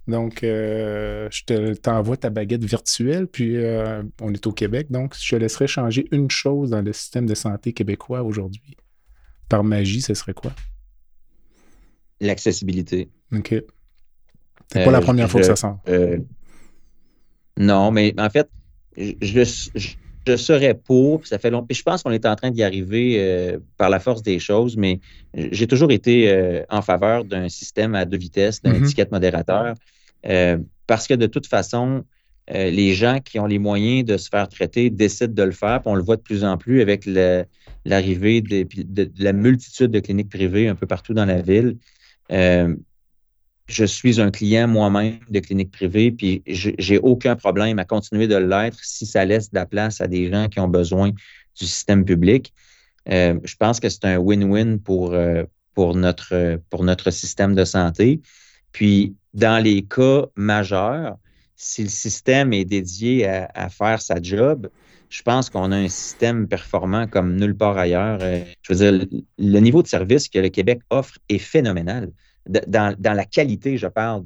Donc, 0.07 0.43
euh, 0.43 1.28
je 1.32 1.43
te 1.43 1.74
t'envoie 1.76 2.17
ta 2.17 2.30
baguette 2.30 2.65
virtuelle, 2.65 3.28
puis 3.28 3.57
euh, 3.57 4.01
on 4.19 4.34
est 4.34 4.45
au 4.47 4.51
Québec, 4.51 4.88
donc 4.89 5.15
je 5.17 5.30
te 5.30 5.36
laisserai 5.36 5.67
changer 5.67 6.07
une 6.11 6.30
chose 6.30 6.72
dans 6.72 6.82
le 6.82 6.91
système 6.91 7.28
de 7.28 7.36
santé 7.36 7.72
québécois 7.72 8.24
aujourd'hui. 8.24 8.76
Par 9.47 9.63
magie, 9.63 10.01
ce 10.01 10.13
serait 10.13 10.34
quoi? 10.34 10.53
L'accessibilité. 12.19 13.09
OK. 13.32 13.55
C'est 14.74 14.86
pas 14.86 14.91
la 14.91 15.01
première 15.01 15.30
fois 15.30 15.41
que 15.41 15.47
ça 15.47 15.55
sent. 15.55 16.24
non, 17.57 17.91
mais 17.91 18.13
en 18.17 18.30
fait, 18.30 18.49
je, 18.97 19.43
je 19.76 19.95
serais 20.38 20.74
pour, 20.74 21.26
ça 21.26 21.39
fait 21.39 21.49
longtemps. 21.49 21.67
je 21.69 21.82
pense 21.82 22.03
qu'on 22.03 22.11
est 22.11 22.26
en 22.26 22.36
train 22.36 22.51
d'y 22.51 22.63
arriver 22.63 23.15
euh, 23.17 23.57
par 23.78 23.89
la 23.89 23.99
force 23.99 24.22
des 24.22 24.39
choses, 24.39 24.78
mais 24.78 24.99
j'ai 25.34 25.67
toujours 25.67 25.91
été 25.91 26.32
euh, 26.32 26.63
en 26.69 26.82
faveur 26.82 27.26
d'un 27.26 27.49
système 27.49 27.95
à 27.95 28.05
deux 28.05 28.17
vitesses, 28.17 28.61
d'un 28.61 28.74
mm-hmm. 28.74 29.07
modérateur, 29.11 29.74
euh, 30.28 30.57
parce 30.88 31.07
que 31.07 31.13
de 31.13 31.26
toute 31.26 31.47
façon, 31.47 32.03
les 32.49 32.93
gens 32.93 33.19
qui 33.24 33.39
ont 33.39 33.45
les 33.45 33.59
moyens 33.59 34.03
de 34.03 34.17
se 34.17 34.28
faire 34.28 34.49
traiter 34.49 34.89
décident 34.89 35.34
de 35.34 35.43
le 35.43 35.51
faire. 35.51 35.80
on 35.86 35.95
le 35.95 36.03
voit 36.03 36.17
de 36.17 36.22
plus 36.22 36.43
en 36.43 36.57
plus 36.57 36.82
avec 36.82 37.05
l'arrivée 37.86 38.41
de, 38.41 38.67
la 39.17 39.32
multitude 39.32 39.91
de 39.91 39.99
cliniques 40.01 40.30
privées 40.30 40.67
un 40.67 40.76
peu 40.76 40.86
partout 40.86 41.13
dans 41.13 41.24
la 41.24 41.41
ville 41.41 41.78
je 43.68 43.86
suis 43.86 44.20
un 44.20 44.32
client 44.32 44.68
moi-même 44.68 45.20
de 45.30 45.39
clinique 45.39 45.72
privée, 45.72 46.12
puis 46.12 46.43
j'ai 46.45 46.99
aucun 46.99 47.36
problème 47.36 47.80
à 47.80 47.86
continuer 47.86 48.28
de 48.28 48.36
l'être 48.36 48.80
si 48.84 49.05
ça 49.05 49.24
laisse 49.26 49.51
de 49.51 49.55
la 49.55 49.66
place 49.66 50.01
à 50.01 50.07
des 50.07 50.30
gens 50.32 50.49
qui 50.49 50.59
ont 50.59 50.68
besoin 50.68 51.09
du 51.09 51.66
système 51.66 52.03
public. 52.03 52.53
Euh, 53.09 53.39
je 53.43 53.55
pense 53.55 53.80
que 53.80 53.89
c'est 53.89 54.05
un 54.05 54.18
win-win 54.18 54.80
pour, 54.80 55.14
euh, 55.14 55.43
pour, 55.74 55.95
notre, 55.95 56.59
pour 56.70 56.84
notre 56.84 57.12
système 57.12 57.55
de 57.55 57.66
santé. 57.66 58.22
Puis, 58.72 59.16
dans 59.34 59.64
les 59.64 59.84
cas 59.84 60.26
majeurs, 60.36 61.18
si 61.55 61.84
le 61.84 61.89
système 61.89 62.53
est 62.53 62.66
dédié 62.66 63.28
à, 63.28 63.70
faire 63.70 64.01
sa 64.01 64.22
job, 64.22 64.70
je 65.09 65.22
pense 65.22 65.49
qu'on 65.49 65.72
a 65.72 65.76
un 65.76 65.89
système 65.89 66.47
performant 66.47 67.05
comme 67.07 67.36
nulle 67.36 67.55
part 67.55 67.78
ailleurs. 67.78 68.20
Euh, 68.22 68.43
je 68.62 68.74
veux 68.74 68.91
dire, 68.91 69.07
le 69.38 69.59
niveau 69.59 69.84
de 69.84 69.88
service 69.88 70.28
que 70.28 70.39
le 70.39 70.49
Québec 70.49 70.82
offre 70.89 71.18
est 71.30 71.38
phénoménal 71.38 72.12
dans, 72.47 72.95
la 72.99 73.25
qualité, 73.25 73.77
je 73.77 73.87
parle, 73.87 74.25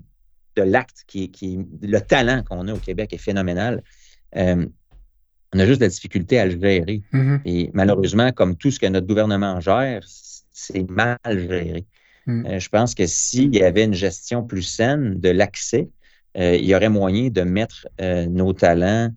de 0.56 0.64
l'acte, 0.64 1.04
qui, 1.08 1.32
qui, 1.32 1.60
le 1.82 2.00
talent 2.00 2.44
qu'on 2.44 2.68
a 2.68 2.74
au 2.74 2.78
Québec 2.78 3.14
est 3.14 3.18
phénoménal. 3.18 3.84
Euh, 4.36 4.66
on 5.54 5.60
a 5.60 5.66
juste 5.66 5.82
la 5.82 5.88
difficulté 5.88 6.40
à 6.40 6.46
le 6.46 6.60
gérer. 6.60 7.02
Mm-hmm. 7.14 7.42
Et 7.46 7.72
malheureusement, 7.74 8.32
comme 8.32 8.56
tout 8.56 8.72
ce 8.72 8.80
que 8.80 8.86
notre 8.86 9.08
gouvernement 9.08 9.60
gère, 9.60 10.02
c'est 10.52 10.90
mal 10.90 11.18
géré. 11.26 11.86
Mm. 12.26 12.46
Euh, 12.46 12.60
je 12.60 12.70
pense 12.70 12.96
que 12.96 13.06
s'il 13.06 13.56
y 13.56 13.64
avait 13.64 13.84
une 13.84 13.94
gestion 13.94 14.44
plus 14.44 14.64
saine 14.64 15.20
de 15.20 15.30
l'accès, 15.30 15.90
euh, 16.38 16.56
il 16.56 16.66
y 16.66 16.76
aurait 16.76 16.90
moyen 16.90 17.30
de 17.30 17.42
mettre 17.42 17.88
nos 18.00 18.54
talents 18.54 19.12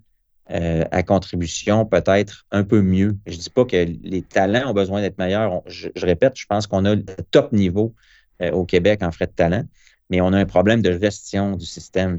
à 0.51 1.03
contribution 1.03 1.85
peut-être 1.85 2.47
un 2.49 2.63
peu 2.63 2.81
mieux. 2.81 3.15
Je 3.27 3.33
ne 3.33 3.37
dis 3.37 3.49
pas 3.51 3.65
que 3.65 3.85
les 4.01 4.23
talents 4.23 4.71
ont 4.71 4.73
besoin 4.73 4.99
d'être 4.99 5.19
meilleurs. 5.19 5.61
je, 5.67 5.89
répète, 5.97 6.33
je 6.35 6.47
pense 6.47 6.65
qu'on 6.65 6.85
a 6.85 6.95
le 6.95 7.03
top 7.29 7.53
niveau 7.53 7.93
euh, 8.41 8.51
au 8.51 8.65
Québec 8.65 9.03
en 9.03 9.11
frais 9.11 9.27
de 9.27 9.31
talent, 9.31 9.63
mais 10.09 10.21
on 10.21 10.33
a 10.33 10.37
un 10.37 10.45
problème 10.45 10.81
de 10.81 10.97
gestion 10.99 11.55
du 11.55 11.65
système. 11.65 12.17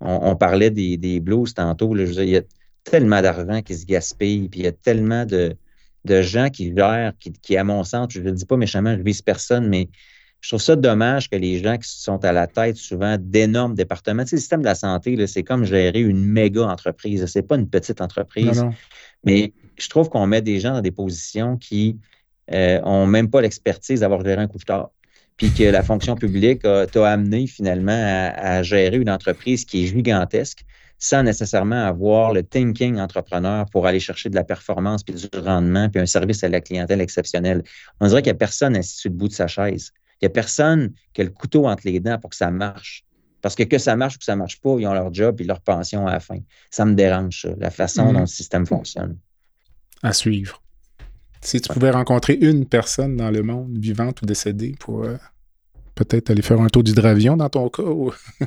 on, 0.00 0.36
parlait 0.36 0.70
des, 0.70 0.96
des 0.96 1.20
blues 1.20 1.54
tantôt. 1.54 1.96
il 1.96 2.28
y 2.28 2.36
a 2.36 2.42
tellement 2.84 3.22
d'argent 3.22 3.62
qui 3.62 3.74
se 3.74 3.86
gaspille, 3.86 4.48
puis 4.48 4.60
il 4.60 4.64
y 4.64 4.68
a 4.68 4.72
tellement 4.72 5.24
de, 5.24 5.56
de 6.04 6.22
gens 6.22 6.50
qui 6.50 6.74
gèrent, 6.74 7.12
qui, 7.42 7.56
à 7.56 7.64
mon 7.64 7.84
sens, 7.84 8.08
je 8.10 8.20
ne 8.20 8.24
le 8.26 8.32
dis 8.32 8.46
pas 8.46 8.56
méchamment, 8.56 8.96
je 8.96 9.02
vise 9.02 9.22
personne, 9.22 9.68
mais 9.68 9.88
je 10.40 10.48
trouve 10.48 10.60
ça 10.60 10.74
dommage 10.74 11.30
que 11.30 11.36
les 11.36 11.62
gens 11.62 11.78
qui 11.78 11.88
sont 11.88 12.24
à 12.24 12.32
la 12.32 12.48
tête 12.48 12.76
souvent 12.76 13.16
d'énormes 13.18 13.74
départements, 13.74 14.24
tu 14.24 14.30
sais, 14.30 14.36
le 14.36 14.40
système 14.40 14.60
de 14.60 14.66
la 14.66 14.74
santé, 14.74 15.24
c'est 15.28 15.44
comme 15.44 15.64
gérer 15.64 16.00
une 16.00 16.24
méga 16.24 16.62
entreprise. 16.62 17.24
C'est 17.26 17.42
pas 17.42 17.54
une 17.54 17.68
petite 17.68 18.00
entreprise. 18.00 18.64
Mais 19.24 19.52
je 19.76 19.88
trouve 19.88 20.08
qu'on 20.08 20.26
met 20.26 20.42
des 20.42 20.58
gens 20.58 20.74
dans 20.74 20.80
des 20.80 20.90
positions 20.90 21.56
qui 21.56 21.96
n'ont 22.50 22.56
euh, 22.56 23.06
même 23.06 23.30
pas 23.30 23.40
l'expertise 23.40 24.00
d'avoir 24.00 24.24
géré 24.24 24.42
un 24.42 24.48
coup 24.48 24.58
de 24.58 24.64
tard. 24.64 24.90
Puis 25.36 25.50
que 25.52 25.64
la 25.64 25.82
fonction 25.82 26.14
publique 26.14 26.62
t'a 26.62 27.08
amené 27.08 27.46
finalement 27.46 28.32
à, 28.36 28.62
gérer 28.62 28.96
une 28.96 29.10
entreprise 29.10 29.64
qui 29.64 29.84
est 29.84 29.86
gigantesque 29.88 30.64
sans 30.98 31.24
nécessairement 31.24 31.84
avoir 31.84 32.32
le 32.32 32.44
thinking 32.44 33.00
entrepreneur 33.00 33.66
pour 33.72 33.88
aller 33.88 33.98
chercher 33.98 34.30
de 34.30 34.36
la 34.36 34.44
performance, 34.44 35.02
puis 35.02 35.14
du 35.14 35.26
rendement, 35.36 35.88
puis 35.88 36.00
un 36.00 36.06
service 36.06 36.44
à 36.44 36.48
la 36.48 36.60
clientèle 36.60 37.00
exceptionnel. 37.00 37.64
On 37.98 38.06
dirait 38.06 38.22
qu'il 38.22 38.30
n'y 38.30 38.36
a 38.36 38.38
personne 38.38 38.76
assis 38.76 38.98
sur 38.98 39.10
le 39.10 39.16
bout 39.16 39.26
de 39.26 39.32
sa 39.32 39.48
chaise. 39.48 39.90
Il 40.20 40.26
n'y 40.26 40.26
a 40.26 40.30
personne 40.30 40.92
qui 41.12 41.22
a 41.22 41.24
le 41.24 41.30
couteau 41.30 41.66
entre 41.66 41.82
les 41.86 41.98
dents 41.98 42.20
pour 42.20 42.30
que 42.30 42.36
ça 42.36 42.52
marche. 42.52 43.04
Parce 43.40 43.56
que 43.56 43.64
que 43.64 43.78
ça 43.78 43.96
marche 43.96 44.14
ou 44.14 44.18
que 44.18 44.24
ça 44.24 44.34
ne 44.34 44.38
marche 44.38 44.60
pas, 44.60 44.76
ils 44.78 44.86
ont 44.86 44.94
leur 44.94 45.12
job 45.12 45.40
et 45.40 45.44
leur 45.44 45.60
pension 45.60 46.06
à 46.06 46.12
la 46.12 46.20
fin. 46.20 46.38
Ça 46.70 46.84
me 46.84 46.94
dérange, 46.94 47.48
la 47.58 47.70
façon 47.70 48.06
mhm. 48.06 48.12
dont 48.12 48.20
le 48.20 48.26
système 48.26 48.64
fonctionne. 48.64 49.18
À 50.04 50.12
suivre. 50.12 50.62
Si 51.42 51.60
tu 51.60 51.72
pouvais 51.72 51.90
rencontrer 51.90 52.34
une 52.34 52.66
personne 52.66 53.16
dans 53.16 53.30
le 53.30 53.42
monde, 53.42 53.76
vivante 53.76 54.22
ou 54.22 54.26
décédée, 54.26 54.74
pour 54.78 55.04
euh, 55.04 55.16
peut-être 55.96 56.30
aller 56.30 56.42
faire 56.42 56.60
un 56.60 56.68
tour 56.68 56.84
d'hydravion 56.84 57.36
dans 57.36 57.48
ton 57.48 57.68
cas? 57.68 57.82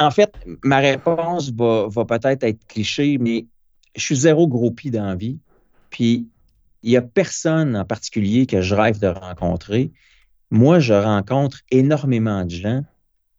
En 0.00 0.10
fait, 0.10 0.34
ma 0.64 0.78
réponse 0.78 1.52
va, 1.52 1.88
peut-être 2.04 2.42
être 2.42 2.66
cliché, 2.66 3.16
mais 3.18 3.46
je 3.94 4.02
suis 4.02 4.16
zéro 4.16 4.48
groupie 4.48 4.90
dans 4.90 5.06
la 5.06 5.14
vie. 5.14 5.38
Puis, 5.90 6.26
il 6.82 6.90
n'y 6.90 6.96
a 6.96 7.02
personne 7.02 7.76
en 7.76 7.84
particulier 7.84 8.46
que 8.46 8.60
je 8.60 8.74
rêve 8.74 8.98
de 8.98 9.06
rencontrer. 9.06 9.92
Moi, 10.50 10.80
je 10.80 10.94
rencontre 10.94 11.60
énormément 11.70 12.44
de 12.44 12.50
gens 12.50 12.84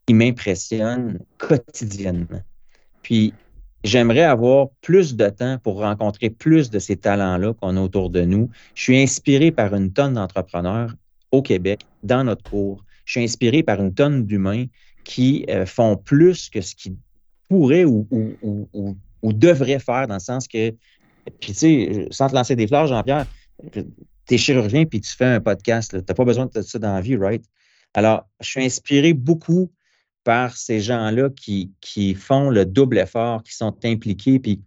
qui 0.05 0.13
m'impressionnent 0.13 1.19
quotidiennement. 1.37 2.41
Puis, 3.01 3.33
j'aimerais 3.83 4.23
avoir 4.23 4.67
plus 4.81 5.15
de 5.15 5.29
temps 5.29 5.57
pour 5.63 5.79
rencontrer 5.79 6.29
plus 6.29 6.69
de 6.69 6.79
ces 6.79 6.95
talents-là 6.95 7.53
qu'on 7.53 7.77
a 7.77 7.81
autour 7.81 8.09
de 8.09 8.21
nous. 8.21 8.49
Je 8.73 8.83
suis 8.83 9.01
inspiré 9.01 9.51
par 9.51 9.75
une 9.75 9.91
tonne 9.91 10.13
d'entrepreneurs 10.13 10.93
au 11.31 11.41
Québec, 11.41 11.85
dans 12.03 12.23
notre 12.23 12.49
cours. 12.49 12.83
Je 13.05 13.11
suis 13.13 13.23
inspiré 13.23 13.63
par 13.63 13.81
une 13.81 13.93
tonne 13.93 14.25
d'humains 14.25 14.65
qui 15.03 15.45
euh, 15.49 15.65
font 15.65 15.97
plus 15.97 16.49
que 16.49 16.61
ce 16.61 16.75
qu'ils 16.75 16.95
pourraient 17.47 17.85
ou, 17.85 18.07
devraient 19.23 19.79
faire, 19.79 20.07
dans 20.07 20.15
le 20.15 20.19
sens 20.19 20.47
que, 20.47 20.71
puis 21.39 21.51
tu 21.51 21.53
sais, 21.53 22.07
sans 22.11 22.29
te 22.29 22.35
lancer 22.35 22.55
des 22.55 22.67
fleurs, 22.67 22.87
Jean-Pierre, 22.87 23.27
tu 23.71 24.33
es 24.33 24.37
chirurgien 24.37 24.85
puis 24.85 25.01
tu 25.01 25.11
fais 25.15 25.25
un 25.25 25.39
podcast. 25.39 25.91
Tu 25.91 25.97
n'as 25.97 26.15
pas 26.15 26.25
besoin 26.25 26.47
de 26.47 26.61
ça 26.61 26.79
dans 26.79 26.93
la 26.93 27.01
vie, 27.01 27.15
right? 27.15 27.43
Alors, 27.93 28.27
je 28.41 28.49
suis 28.49 28.63
inspiré 28.63 29.13
beaucoup 29.13 29.71
par 30.25 30.57
ces 30.57 30.81
gens-là 30.81 31.29
qui, 31.29 31.71
qui 31.79 32.15
font 32.15 32.49
le 32.49 32.65
double 32.65 32.97
effort, 32.97 33.43
qui 33.43 33.55
sont 33.55 33.77
impliqués. 33.85 34.39
Puis, 34.39 34.61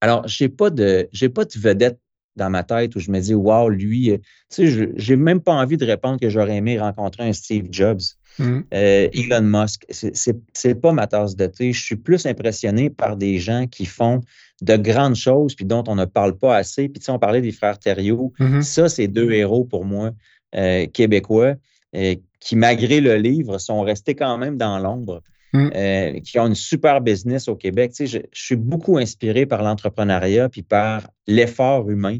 alors, 0.00 0.26
je 0.26 0.42
n'ai 0.42 0.48
pas, 0.48 0.70
de, 0.70 1.08
pas 1.28 1.44
de 1.44 1.58
vedette 1.58 2.00
dans 2.36 2.50
ma 2.50 2.64
tête 2.64 2.96
où 2.96 3.00
je 3.00 3.10
me 3.10 3.20
dis, 3.20 3.34
wow, 3.34 3.68
lui, 3.68 4.10
euh, 4.10 4.16
tu 4.50 4.66
sais, 4.66 4.92
je 4.96 5.14
n'ai 5.14 5.16
même 5.16 5.40
pas 5.40 5.52
envie 5.52 5.76
de 5.76 5.84
répondre 5.84 6.18
que 6.18 6.30
j'aurais 6.30 6.56
aimé 6.56 6.80
rencontrer 6.80 7.28
un 7.28 7.32
Steve 7.32 7.68
Jobs. 7.70 8.00
Mm. 8.38 8.60
Euh, 8.72 9.08
Elon 9.12 9.42
Musk, 9.42 9.84
c'est 9.90 10.74
pas 10.80 10.92
ma 10.92 11.06
tasse 11.06 11.36
de 11.36 11.46
thé. 11.46 11.72
Je 11.72 11.84
suis 11.84 11.96
plus 11.96 12.26
impressionné 12.26 12.88
par 12.90 13.16
des 13.16 13.38
gens 13.38 13.66
qui 13.66 13.84
font 13.84 14.22
de 14.62 14.76
grandes 14.76 15.16
choses 15.16 15.54
puis 15.54 15.66
dont 15.66 15.84
on 15.86 15.96
ne 15.96 16.06
parle 16.06 16.36
pas 16.38 16.56
assez. 16.56 16.88
Puis, 16.88 17.00
tu 17.00 17.04
sais, 17.04 17.12
on 17.12 17.18
parlait 17.18 17.42
des 17.42 17.52
frères 17.52 17.78
Thériault. 17.78 18.32
Mm-hmm. 18.40 18.62
Ça, 18.62 18.88
c'est 18.88 19.06
deux 19.06 19.30
héros 19.32 19.64
pour 19.64 19.84
moi, 19.84 20.12
euh, 20.56 20.86
québécois, 20.86 21.54
euh, 21.94 22.16
qui, 22.44 22.56
malgré 22.56 23.00
le 23.00 23.16
livre, 23.16 23.58
sont 23.58 23.80
restés 23.80 24.14
quand 24.14 24.38
même 24.38 24.56
dans 24.56 24.78
l'ombre. 24.78 25.22
Mm. 25.56 26.20
qui 26.22 26.40
ont 26.40 26.48
une 26.48 26.56
super 26.56 27.00
business 27.00 27.46
au 27.46 27.54
Québec. 27.54 27.92
Tu 27.92 27.96
sais, 27.98 28.06
je, 28.08 28.18
je 28.32 28.42
suis 28.42 28.56
beaucoup 28.56 28.98
inspiré 28.98 29.46
par 29.46 29.62
l'entrepreneuriat 29.62 30.48
puis 30.48 30.62
par 30.62 31.08
l'effort 31.28 31.88
humain 31.88 32.18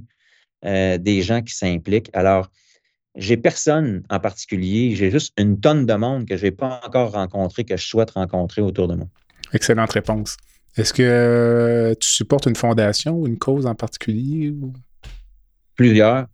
des 0.63 1.21
gens 1.23 1.43
qui 1.43 1.53
s'impliquent. 1.53 2.11
Alors, 2.13 2.49
j'ai 3.17 3.37
personne 3.37 4.03
en 4.11 4.21
particulier. 4.21 4.95
J'ai 4.97 5.11
juste 5.11 5.33
une 5.39 5.61
tonne 5.61 5.87
de 5.87 5.95
monde 5.95 6.27
que 6.27 6.37
je 6.37 6.45
n'ai 6.45 6.51
pas 6.51 6.81
encore 6.85 7.13
rencontré, 7.13 7.65
que 7.65 7.77
je 7.77 7.87
souhaite 7.87 8.11
rencontrer 8.13 8.63
autour 8.63 8.89
de 8.89 8.95
moi. 8.95 9.07
Excellente 9.53 9.93
réponse. 9.93 10.37
Est-ce 10.77 10.93
que 10.93 11.03
euh, 11.03 11.95
tu 11.95 12.09
supportes 12.09 12.47
une 12.47 12.57
fondation 12.57 13.15
ou 13.17 13.27
une 13.27 13.39
cause 13.39 13.67
en 13.67 13.75
particulier? 13.75 14.53
Plusieurs. 15.77 16.27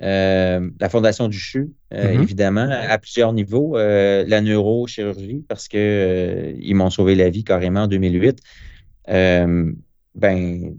Euh, 0.00 0.70
la 0.80 0.88
Fondation 0.88 1.28
du 1.28 1.38
CHU, 1.38 1.72
euh, 1.92 2.04
mm-hmm. 2.14 2.22
évidemment, 2.22 2.68
à 2.70 2.98
plusieurs 2.98 3.32
niveaux. 3.32 3.76
la 3.76 4.40
neurochirurgie, 4.40 5.44
parce 5.48 5.68
qu'ils 5.68 6.74
m'ont 6.74 6.90
sauvé 6.90 7.14
la 7.14 7.30
vie 7.30 7.44
carrément 7.44 7.82
en 7.82 7.88
2008. 7.88 8.38
ben, 10.14 10.74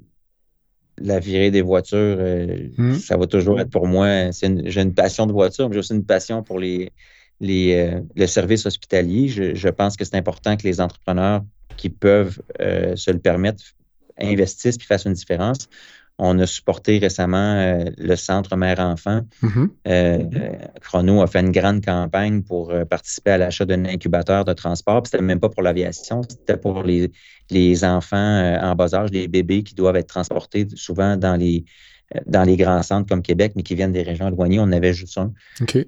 la 1.01 1.19
virée 1.19 1.51
des 1.51 1.61
voitures, 1.61 1.97
euh, 1.97 2.69
hmm. 2.77 2.95
ça 2.95 3.17
va 3.17 3.27
toujours 3.27 3.59
être 3.59 3.69
pour 3.69 3.87
moi. 3.87 4.31
J'ai 4.31 4.81
une 4.81 4.93
passion 4.93 5.27
de 5.27 5.31
voiture, 5.31 5.69
mais 5.69 5.73
j'ai 5.73 5.79
aussi 5.79 5.93
une 5.93 6.05
passion 6.05 6.43
pour 6.43 6.59
les, 6.59 6.91
les, 7.39 7.75
euh, 7.75 8.01
le 8.15 8.27
service 8.27 8.65
hospitalier. 8.65 9.27
Je, 9.27 9.69
pense 9.69 9.97
que 9.97 10.05
c'est 10.05 10.17
important 10.17 10.57
que 10.57 10.63
les 10.63 10.81
entrepreneurs 10.81 11.43
qui 11.77 11.89
peuvent 11.89 12.41
euh, 12.59 12.95
se 12.95 13.11
le 13.11 13.19
permettre 13.19 13.63
investissent 14.19 14.75
et 14.75 14.83
fassent 14.83 15.05
une 15.05 15.13
différence. 15.13 15.69
On 16.19 16.37
a 16.39 16.45
supporté 16.45 16.97
récemment 16.97 17.55
euh, 17.55 17.85
le 17.97 18.15
centre 18.17 18.57
mère-enfant. 18.57 19.21
Mm-hmm. 19.41 19.69
Euh, 19.87 20.23
Chrono 20.81 21.21
a 21.21 21.27
fait 21.27 21.39
une 21.39 21.51
grande 21.51 21.83
campagne 21.83 22.43
pour 22.43 22.71
euh, 22.71 22.83
participer 22.83 23.31
à 23.31 23.37
l'achat 23.37 23.65
d'un 23.65 23.85
incubateur 23.85 24.43
de 24.43 24.51
transport. 24.51 25.01
Ce 25.07 25.15
n'était 25.15 25.25
même 25.25 25.39
pas 25.39 25.47
pour 25.47 25.63
l'aviation, 25.63 26.21
c'était 26.27 26.57
pour 26.57 26.83
les, 26.83 27.09
les 27.49 27.85
enfants 27.85 28.57
en 28.61 28.75
bas 28.75 28.93
âge, 28.93 29.11
les 29.11 29.29
bébés 29.29 29.63
qui 29.63 29.75
doivent 29.75 29.95
être 29.95 30.07
transportés 30.07 30.67
souvent 30.75 31.15
dans 31.15 31.37
les, 31.37 31.63
dans 32.25 32.43
les 32.43 32.57
grands 32.57 32.83
centres 32.83 33.07
comme 33.07 33.21
Québec, 33.21 33.53
mais 33.55 33.63
qui 33.63 33.75
viennent 33.75 33.93
des 33.93 34.03
régions 34.03 34.27
éloignées. 34.27 34.59
On 34.59 34.63
en 34.63 34.71
avait 34.73 34.93
juste 34.93 35.17
un. 35.17 35.31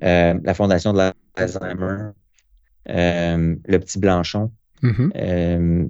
la 0.02 0.54
Fondation 0.54 0.94
de 0.94 1.12
l'Alzheimer, 1.38 2.12
le 2.88 3.78
Petit 3.78 4.00
Blanchon. 4.00 4.52
Mm-hmm 4.82 5.90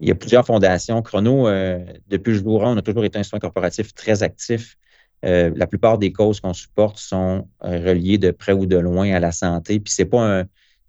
il 0.00 0.08
y 0.08 0.10
a 0.10 0.14
plusieurs 0.14 0.46
fondations. 0.46 1.02
Chrono, 1.02 1.48
euh, 1.48 1.78
depuis 2.08 2.32
le 2.32 2.38
jour 2.38 2.64
1, 2.64 2.74
on 2.74 2.76
a 2.76 2.82
toujours 2.82 3.04
été 3.04 3.18
un 3.18 3.22
soin 3.22 3.38
corporatif 3.38 3.94
très 3.94 4.22
actif. 4.22 4.76
Euh, 5.24 5.50
la 5.54 5.66
plupart 5.66 5.98
des 5.98 6.12
causes 6.12 6.40
qu'on 6.40 6.54
supporte 6.54 6.98
sont 6.98 7.48
euh, 7.64 7.78
reliées 7.88 8.18
de 8.18 8.30
près 8.30 8.52
ou 8.52 8.66
de 8.66 8.76
loin 8.76 9.12
à 9.12 9.20
la 9.20 9.32
santé. 9.32 9.80
Puis 9.80 9.92
c'est 9.92 10.06
pas 10.06 10.40
un. 10.40 10.44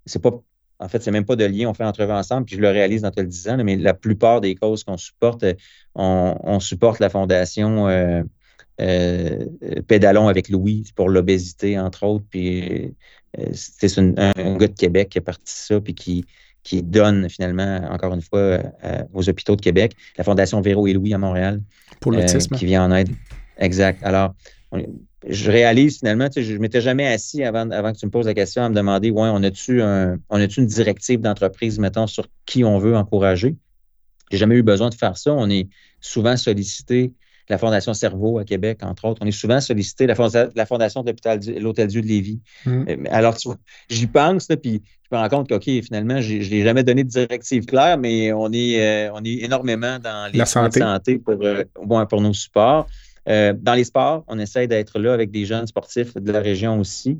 C'est 0.06 0.22
pas. 0.22 0.30
En 0.78 0.88
fait, 0.88 1.02
c'est 1.02 1.10
même 1.12 1.24
pas 1.24 1.36
de 1.36 1.44
lien, 1.44 1.68
on 1.68 1.74
fait 1.74 1.84
entrevue 1.84 2.10
ensemble, 2.10 2.44
puis 2.44 2.56
je 2.56 2.60
le 2.60 2.68
réalise 2.68 3.02
dans 3.02 3.12
te 3.12 3.20
le 3.20 3.28
disant, 3.28 3.56
mais 3.62 3.76
la 3.76 3.94
plupart 3.94 4.40
des 4.40 4.56
causes 4.56 4.82
qu'on 4.82 4.96
supporte, 4.96 5.44
on, 5.94 6.58
supporte 6.58 6.98
la 6.98 7.08
fondation 7.08 7.86
Pédalon 9.86 10.26
avec 10.26 10.48
Louis 10.48 10.90
pour 10.96 11.08
l'obésité, 11.08 11.78
entre 11.78 12.02
autres. 12.04 12.24
Puis 12.28 12.96
c'est 13.52 13.96
un, 13.96 14.12
un, 14.16 14.56
gars 14.56 14.66
de 14.66 14.74
Québec 14.74 15.10
qui 15.10 15.18
a 15.18 15.20
parti 15.20 15.44
ça, 15.46 15.80
puis 15.80 15.94
qui, 15.94 16.24
qui 16.62 16.82
donne 16.82 17.28
finalement, 17.28 17.88
encore 17.90 18.14
une 18.14 18.22
fois, 18.22 18.38
euh, 18.40 19.02
aux 19.12 19.28
hôpitaux 19.28 19.56
de 19.56 19.60
Québec, 19.60 19.96
la 20.16 20.24
Fondation 20.24 20.60
Véro 20.60 20.86
et 20.86 20.92
Louis 20.92 21.12
à 21.14 21.18
Montréal. 21.18 21.60
Pour 22.00 22.12
l'autisme. 22.12 22.54
Euh, 22.54 22.58
qui 22.58 22.66
vient 22.66 22.84
en 22.84 22.92
aide. 22.92 23.08
Exact. 23.58 24.02
Alors, 24.02 24.34
je 25.28 25.50
réalise 25.50 25.98
finalement, 25.98 26.28
tu 26.28 26.34
sais, 26.34 26.42
je 26.42 26.54
ne 26.54 26.58
m'étais 26.58 26.80
jamais 26.80 27.06
assis 27.06 27.44
avant, 27.44 27.70
avant 27.70 27.92
que 27.92 27.98
tu 27.98 28.06
me 28.06 28.10
poses 28.10 28.26
la 28.26 28.34
question 28.34 28.62
à 28.62 28.68
me 28.68 28.74
demander, 28.74 29.10
ouais, 29.10 29.28
on 29.32 29.42
a-tu 29.42 29.82
un, 29.82 30.18
on 30.30 30.40
a 30.40 30.44
une 30.44 30.66
directive 30.66 31.20
d'entreprise, 31.20 31.78
mettons, 31.78 32.06
sur 32.06 32.26
qui 32.46 32.64
on 32.64 32.78
veut 32.78 32.96
encourager? 32.96 33.56
J'ai 34.30 34.38
jamais 34.38 34.56
eu 34.56 34.62
besoin 34.62 34.88
de 34.88 34.94
faire 34.94 35.16
ça. 35.18 35.32
On 35.32 35.50
est 35.50 35.68
souvent 36.00 36.36
sollicité 36.36 37.12
la 37.48 37.58
Fondation 37.58 37.94
Cerveau 37.94 38.38
à 38.38 38.44
Québec, 38.44 38.78
entre 38.82 39.04
autres. 39.06 39.20
On 39.22 39.26
est 39.26 39.32
souvent 39.32 39.60
sollicité, 39.60 40.06
la, 40.06 40.14
la 40.54 40.66
Fondation 40.66 41.02
de 41.02 41.12
l'Hôtel 41.60 41.88
Dieu 41.88 42.02
de 42.02 42.06
Lévis. 42.06 42.40
Mm. 42.64 42.84
Euh, 42.88 42.96
alors, 43.10 43.36
j'y 43.88 44.06
pense, 44.06 44.48
puis 44.62 44.82
je 45.10 45.16
me 45.16 45.20
rends 45.20 45.28
compte 45.28 45.48
qu'OK, 45.48 45.64
finalement, 45.64 46.20
je 46.20 46.34
n'ai 46.34 46.62
jamais 46.62 46.82
donné 46.84 47.04
de 47.04 47.08
directive 47.08 47.66
claire, 47.66 47.98
mais 47.98 48.32
on 48.32 48.52
est, 48.52 48.80
euh, 48.80 49.12
on 49.14 49.24
est 49.24 49.44
énormément 49.44 49.98
dans 49.98 50.30
les 50.32 50.44
santé. 50.46 50.80
de 50.80 50.84
santé 50.84 51.18
pour, 51.18 51.36
euh, 51.42 51.64
pour 52.06 52.20
nos 52.20 52.32
supports. 52.32 52.86
dans 53.26 53.74
les 53.74 53.84
sports, 53.84 54.24
on 54.28 54.38
essaie 54.38 54.66
d'être 54.66 54.98
là 54.98 55.12
avec 55.12 55.30
des 55.30 55.44
jeunes 55.44 55.66
sportifs 55.66 56.14
de 56.14 56.32
la 56.32 56.40
région 56.40 56.78
aussi. 56.80 57.18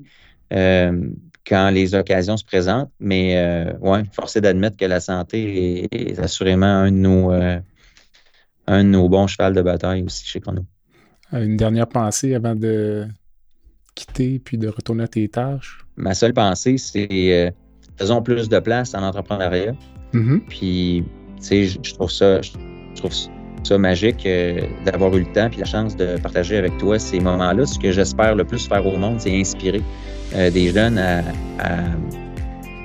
quand 0.50 1.70
les 1.70 1.94
occasions 1.94 2.36
se 2.36 2.44
présentent. 2.44 2.90
Mais 3.00 3.36
ouais, 3.80 4.02
force 4.12 4.36
est 4.36 4.40
d'admettre 4.40 4.76
que 4.76 4.84
la 4.84 5.00
santé 5.00 5.88
est, 5.90 6.18
assurément 6.18 6.66
un 6.66 6.92
de 6.92 6.96
nos, 6.96 7.32
un 8.66 8.84
de 8.84 8.88
nos 8.88 9.08
bons 9.08 9.26
chevals 9.26 9.54
de 9.54 9.62
bataille 9.62 10.02
aussi 10.02 10.26
chez 10.26 10.40
Chrono. 10.40 10.64
Euh, 11.32 11.44
une 11.44 11.56
dernière 11.56 11.88
pensée 11.88 12.34
avant 12.34 12.54
de 12.54 13.06
quitter 13.94 14.38
puis 14.38 14.58
de 14.58 14.68
retourner 14.68 15.04
à 15.04 15.08
tes 15.08 15.28
tâches? 15.28 15.84
Ma 15.96 16.14
seule 16.14 16.32
pensée, 16.32 16.78
c'est 16.78 17.08
euh, 17.10 17.50
faisons 17.96 18.22
plus 18.22 18.48
de 18.48 18.58
place 18.58 18.94
en 18.94 19.02
entrepreneuriat. 19.02 19.74
Mm-hmm. 20.12 20.40
Puis, 20.48 21.04
tu 21.36 21.42
sais, 21.42 21.64
je, 21.66 21.94
trouve 21.94 22.10
ça, 22.10 22.40
je, 22.42 22.52
trouve 22.96 23.12
ça 23.64 23.78
magique 23.78 24.24
euh, 24.26 24.60
d'avoir 24.84 25.14
eu 25.16 25.20
le 25.20 25.32
temps 25.32 25.48
et 25.54 25.60
la 25.60 25.64
chance 25.64 25.96
de 25.96 26.18
partager 26.20 26.56
avec 26.56 26.76
toi 26.78 26.98
ces 26.98 27.20
moments-là. 27.20 27.66
Ce 27.66 27.78
que 27.78 27.92
j'espère 27.92 28.34
le 28.34 28.44
plus 28.44 28.66
faire 28.66 28.86
au 28.86 28.96
monde, 28.96 29.20
c'est 29.20 29.38
inspirer 29.38 29.82
euh, 30.34 30.50
des 30.50 30.72
jeunes 30.72 30.98
à, 30.98 31.22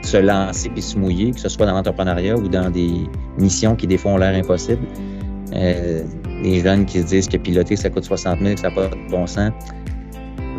se 0.04 0.18
lancer 0.18 0.72
et 0.74 0.80
se 0.80 0.98
mouiller, 0.98 1.32
que 1.32 1.40
ce 1.40 1.50
soit 1.50 1.66
dans 1.66 1.74
l'entrepreneuriat 1.74 2.38
ou 2.38 2.48
dans 2.48 2.70
des 2.70 2.94
missions 3.38 3.76
qui 3.76 3.88
des 3.88 3.98
fois 3.98 4.14
ont 4.14 4.18
l'air 4.18 4.34
impossibles. 4.34 4.88
Euh, 5.54 6.04
les 6.44 6.62
jeunes 6.62 6.86
qui 6.86 7.02
se 7.02 7.06
disent 7.06 7.28
que 7.28 7.38
piloter, 7.38 7.76
ça 7.76 7.90
coûte 7.90 8.04
60 8.04 8.40
000, 8.40 8.54
que 8.56 8.60
ça 8.60 8.70
n'a 8.70 8.76
pas 8.76 8.88
de 8.88 9.10
bon 9.10 9.26
sens. 9.28 9.52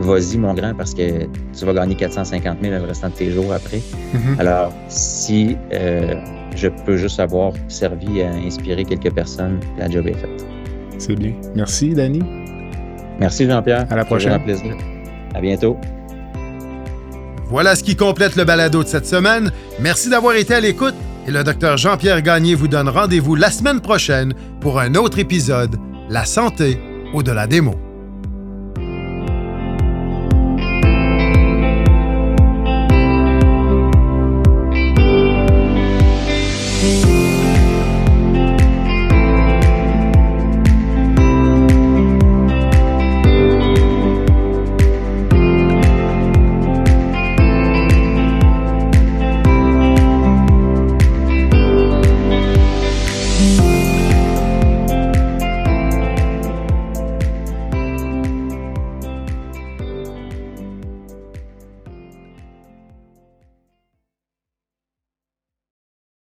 Vas-y, 0.00 0.38
mon 0.38 0.54
grand, 0.54 0.74
parce 0.74 0.94
que 0.94 1.24
tu 1.58 1.64
vas 1.64 1.72
gagner 1.72 1.96
450 1.96 2.58
000 2.62 2.74
le 2.74 2.84
restant 2.84 3.08
de 3.08 3.14
tes 3.14 3.30
jours 3.32 3.52
après. 3.52 3.78
Mm-hmm. 3.78 4.38
Alors, 4.38 4.72
si 4.88 5.56
euh, 5.72 6.14
je 6.54 6.68
peux 6.68 6.96
juste 6.96 7.18
avoir 7.18 7.52
servi 7.66 8.22
à 8.22 8.30
inspirer 8.30 8.84
quelques 8.84 9.12
personnes, 9.12 9.58
la 9.76 9.90
job 9.90 10.06
est 10.06 10.14
faite. 10.14 10.46
C'est 10.98 11.16
bien. 11.16 11.32
Merci, 11.54 11.94
Danny. 11.94 12.22
Merci, 13.18 13.46
Jean-Pierre. 13.46 13.86
À 13.90 13.96
la 13.96 14.04
prochaine. 14.04 14.32
Un 14.32 14.38
plaisir. 14.38 14.76
À 15.34 15.40
bientôt. 15.40 15.76
Voilà 17.46 17.74
ce 17.74 17.82
qui 17.82 17.96
complète 17.96 18.36
le 18.36 18.44
balado 18.44 18.82
de 18.82 18.88
cette 18.88 19.06
semaine. 19.06 19.50
Merci 19.80 20.10
d'avoir 20.10 20.36
été 20.36 20.54
à 20.54 20.60
l'écoute 20.60 20.94
et 21.28 21.30
le 21.30 21.44
docteur 21.44 21.76
Jean-Pierre 21.76 22.22
Gagné 22.22 22.54
vous 22.54 22.68
donne 22.68 22.88
rendez-vous 22.88 23.34
la 23.34 23.50
semaine 23.50 23.82
prochaine 23.82 24.32
pour 24.62 24.80
un 24.80 24.94
autre 24.94 25.18
épisode 25.18 25.76
La 26.08 26.24
santé 26.24 26.80
au-delà 27.12 27.46
des 27.46 27.60
mots. 27.60 27.87